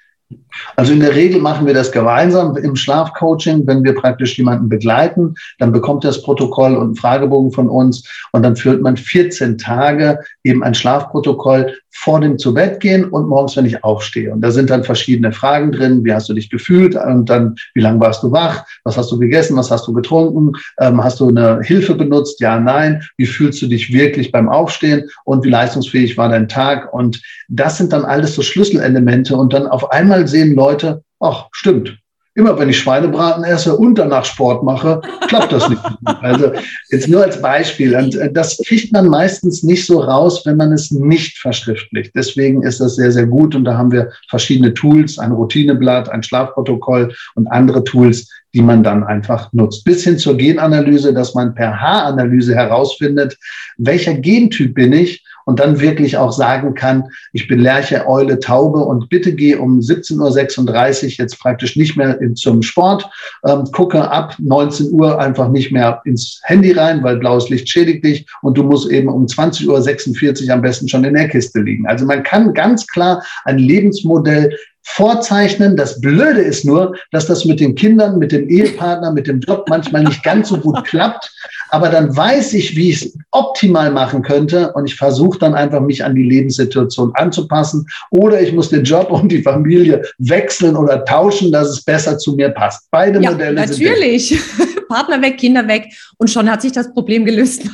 Also 0.75 0.93
in 0.93 1.01
der 1.01 1.15
Regel 1.15 1.41
machen 1.41 1.67
wir 1.67 1.75
das 1.75 1.93
gemeinsam 1.93 2.57
im 2.57 2.75
Schlafcoaching, 2.75 3.67
wenn 3.67 3.85
wir 3.85 3.95
praktisch 3.95 4.37
jemanden 4.37 4.69
begleiten, 4.69 5.35
dann 5.59 5.73
bekommt 5.73 6.05
er 6.05 6.09
das 6.09 6.23
Protokoll 6.23 6.75
und 6.75 6.85
einen 6.85 6.97
Fragebogen 6.97 7.53
von 7.53 7.69
uns 7.69 8.09
und 8.33 8.43
dann 8.43 8.57
führt 8.57 8.83
man 8.83 8.97
14 8.97 9.59
Tage 9.59 10.19
eben 10.43 10.65
ein 10.65 10.75
Schlafprotokoll 10.75 11.75
vor 11.99 12.21
dem 12.21 12.39
zu 12.39 12.53
Bett 12.53 12.81
gehen 12.81 13.07
und 13.07 13.27
morgens, 13.27 13.57
wenn 13.57 13.65
ich 13.65 13.83
aufstehe. 13.83 14.31
Und 14.31 14.43
da 14.43 14.51
sind 14.51 14.69
dann 14.69 14.85
verschiedene 14.85 15.33
Fragen 15.33 15.73
drin. 15.73 16.05
Wie 16.05 16.13
hast 16.13 16.29
du 16.29 16.35
dich 16.35 16.51
gefühlt? 16.51 16.95
Und 16.95 17.31
dann, 17.31 17.57
wie 17.75 17.81
lange 17.81 18.01
warst 18.01 18.23
du 18.23 18.31
wach? 18.31 18.65
Was 18.85 18.99
hast 18.99 19.11
du 19.11 19.19
gegessen? 19.19 19.57
Was 19.57 19.71
hast 19.71 19.87
du 19.87 19.95
getrunken? 19.95 20.53
Ähm, 20.79 21.03
hast 21.03 21.21
du 21.21 21.29
eine 21.29 21.61
Hilfe 21.63 21.95
benutzt? 21.95 22.39
Ja, 22.41 22.61
nein. 22.61 23.03
Wie 23.17 23.25
fühlst 23.25 23.63
du 23.63 23.67
dich 23.67 23.93
wirklich 23.93 24.31
beim 24.31 24.49
Aufstehen? 24.49 25.09
Und 25.25 25.43
wie 25.45 25.51
leistungsfähig 25.51 26.19
war 26.19 26.29
dein 26.29 26.49
Tag? 26.49 26.93
Und 26.93 27.23
das 27.49 27.79
sind 27.79 27.93
dann 27.95 28.05
alles 28.05 28.35
so 28.35 28.43
Schlüsselelemente. 28.43 29.35
Und 29.35 29.55
dann 29.55 29.67
auf 29.67 29.91
einmal 29.91 30.16
sehen 30.25 30.55
Leute, 30.55 31.03
ach, 31.21 31.49
stimmt, 31.53 31.99
immer 32.37 32.59
wenn 32.59 32.69
ich 32.69 32.79
Schweinebraten 32.79 33.43
esse 33.45 33.77
und 33.77 33.97
danach 33.97 34.25
Sport 34.25 34.63
mache, 34.63 35.01
klappt 35.27 35.53
das 35.53 35.69
nicht. 35.69 35.83
Also 36.23 36.53
jetzt 36.91 37.09
nur 37.09 37.23
als 37.23 37.41
Beispiel. 37.41 37.97
Und 37.97 38.15
äh, 38.17 38.33
das 38.33 38.59
kriegt 38.67 38.93
man 38.93 39.09
meistens 39.09 39.63
nicht 39.63 39.87
so 39.87 40.01
raus, 40.01 40.43
wenn 40.45 40.57
man 40.57 40.73
es 40.73 40.91
nicht 40.91 41.39
verschriftlicht. 41.39 42.13
Deswegen 42.15 42.63
ist 42.63 42.81
das 42.81 42.97
sehr, 42.97 43.11
sehr 43.11 43.27
gut. 43.27 43.55
Und 43.55 43.65
da 43.65 43.77
haben 43.77 43.91
wir 43.91 44.11
verschiedene 44.29 44.75
Tools, 44.75 45.19
ein 45.19 45.33
Routineblatt, 45.33 46.09
ein 46.11 46.23
Schlafprotokoll 46.23 47.15
und 47.35 47.47
andere 47.49 47.85
Tools, 47.85 48.29
die 48.55 48.63
man 48.63 48.83
dann 48.83 49.05
einfach 49.05 49.53
nutzt. 49.53 49.85
Bis 49.85 50.05
hin 50.05 50.19
zur 50.19 50.37
Genanalyse, 50.37 51.13
dass 51.13 51.35
man 51.35 51.55
per 51.55 51.81
Haaranalyse 51.81 52.55
herausfindet, 52.55 53.37
welcher 53.79 54.15
Gentyp 54.15 54.75
bin 54.75 54.93
ich 54.93 55.25
und 55.47 55.61
dann 55.61 55.81
wirklich 55.81 56.17
auch 56.17 56.33
sagen 56.33 56.75
kann, 56.75 57.05
ich 57.33 57.49
bin 57.49 57.61
Lerche, 57.61 58.07
Eule, 58.07 58.39
Taube 58.41 58.81
und 58.81 59.09
bitte 59.09 59.33
geh 59.33 59.55
um 59.55 59.79
17.36 59.79 61.05
Uhr 61.05 61.11
jetzt 61.19 61.39
praktisch 61.39 61.77
nicht 61.77 61.97
mehr 61.97 62.19
zum 62.35 62.63
Sport, 62.63 63.09
ähm, 63.47 63.65
gucke 63.73 64.11
ab 64.11 64.35
19 64.39 64.91
Uhr 64.91 65.19
einfach 65.19 65.49
nicht 65.49 65.73
mehr 65.73 66.03
ins 66.05 66.41
Handy 66.43 66.73
rein, 66.73 67.03
weil 67.03 67.17
blaues 67.17 67.49
Licht 67.49 67.69
schädigt 67.69 68.05
dich 68.05 68.27
und 68.43 68.59
du 68.59 68.65
musst 68.65 68.91
eben 68.91 69.09
um 69.09 69.27
20.46 69.27 70.49
Uhr 70.49 70.53
am 70.53 70.63
besten 70.63 70.89
schon 70.89 71.05
in 71.05 71.15
der 71.15 71.29
Kiste 71.29 71.61
liegen. 71.61 71.87
Also 71.87 72.05
man 72.05 72.25
kann 72.25 72.53
ganz 72.53 72.87
klar 72.87 73.23
ein 73.45 73.59
Lebensmodell 73.59 74.57
vorzeichnen. 74.87 75.77
Das 75.77 76.01
Blöde 76.01 76.41
ist 76.41 76.65
nur, 76.65 76.97
dass 77.11 77.27
das 77.27 77.45
mit 77.45 77.61
den 77.61 77.75
Kindern, 77.75 78.19
mit 78.19 78.33
dem 78.33 78.49
Ehepartner, 78.49 79.13
mit 79.13 79.27
dem 79.27 79.41
Job 79.41 79.67
manchmal 79.69 80.05
nicht 80.05 80.23
ganz 80.23 80.49
so 80.49 80.59
gut 80.59 80.85
klappt. 80.85 81.31
Aber 81.71 81.89
dann 81.89 82.17
weiß 82.17 82.55
ich, 82.55 82.77
wie 82.77 82.91
ich 82.91 83.03
es 83.03 83.19
optimal 83.33 83.91
machen 83.91 84.23
könnte 84.23 84.73
und 84.73 84.87
ich 84.87 84.95
versuche 84.95 85.39
dann 85.41 85.55
einfach, 85.55 85.81
mich 85.81 86.05
an 86.05 86.15
die 86.15 86.23
Lebenssituation 86.23 87.11
anzupassen. 87.15 87.85
Oder 88.13 88.41
ich 88.41 88.53
muss 88.53 88.71
den 88.71 88.85
Job 88.85 89.11
und 89.11 89.31
die 89.31 89.43
Familie 89.43 90.03
wechseln 90.19 90.77
oder 90.77 91.05
tauschen, 91.05 91.51
dass 91.51 91.69
es 91.69 91.83
besser 91.83 92.17
zu 92.17 92.37
mir 92.37 92.51
passt. 92.51 92.87
Beide 92.91 93.21
ja, 93.21 93.33
Modelle 93.33 93.55
natürlich. 93.55 94.29
sind. 94.29 94.41
Natürlich. 94.59 94.76
Partner 94.89 95.21
weg, 95.23 95.39
Kinder 95.39 95.67
weg 95.69 95.93
und 96.19 96.31
schon 96.31 96.51
hat 96.51 96.63
sich 96.63 96.73
das 96.73 96.93
Problem 96.93 97.25
gelöst. 97.25 97.65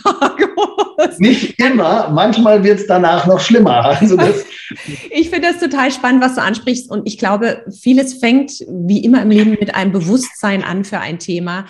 Nicht 1.19 1.58
immer, 1.58 2.10
manchmal 2.10 2.63
wird 2.63 2.81
es 2.81 2.87
danach 2.87 3.27
noch 3.27 3.40
schlimmer. 3.40 3.85
Also 3.85 4.17
das 4.17 4.44
ich 5.10 5.31
finde 5.31 5.48
das 5.48 5.60
total 5.60 5.90
spannend, 5.90 6.23
was 6.23 6.35
du 6.35 6.42
ansprichst. 6.42 6.90
Und 6.90 7.06
ich 7.06 7.19
glaube, 7.19 7.65
vieles 7.81 8.15
fängt 8.15 8.52
wie 8.69 9.04
immer 9.04 9.23
im 9.23 9.31
Leben 9.31 9.50
mit 9.50 9.75
einem 9.75 9.92
Bewusstsein 9.92 10.63
an 10.63 10.85
für 10.85 10.98
ein 10.98 11.19
Thema. 11.19 11.67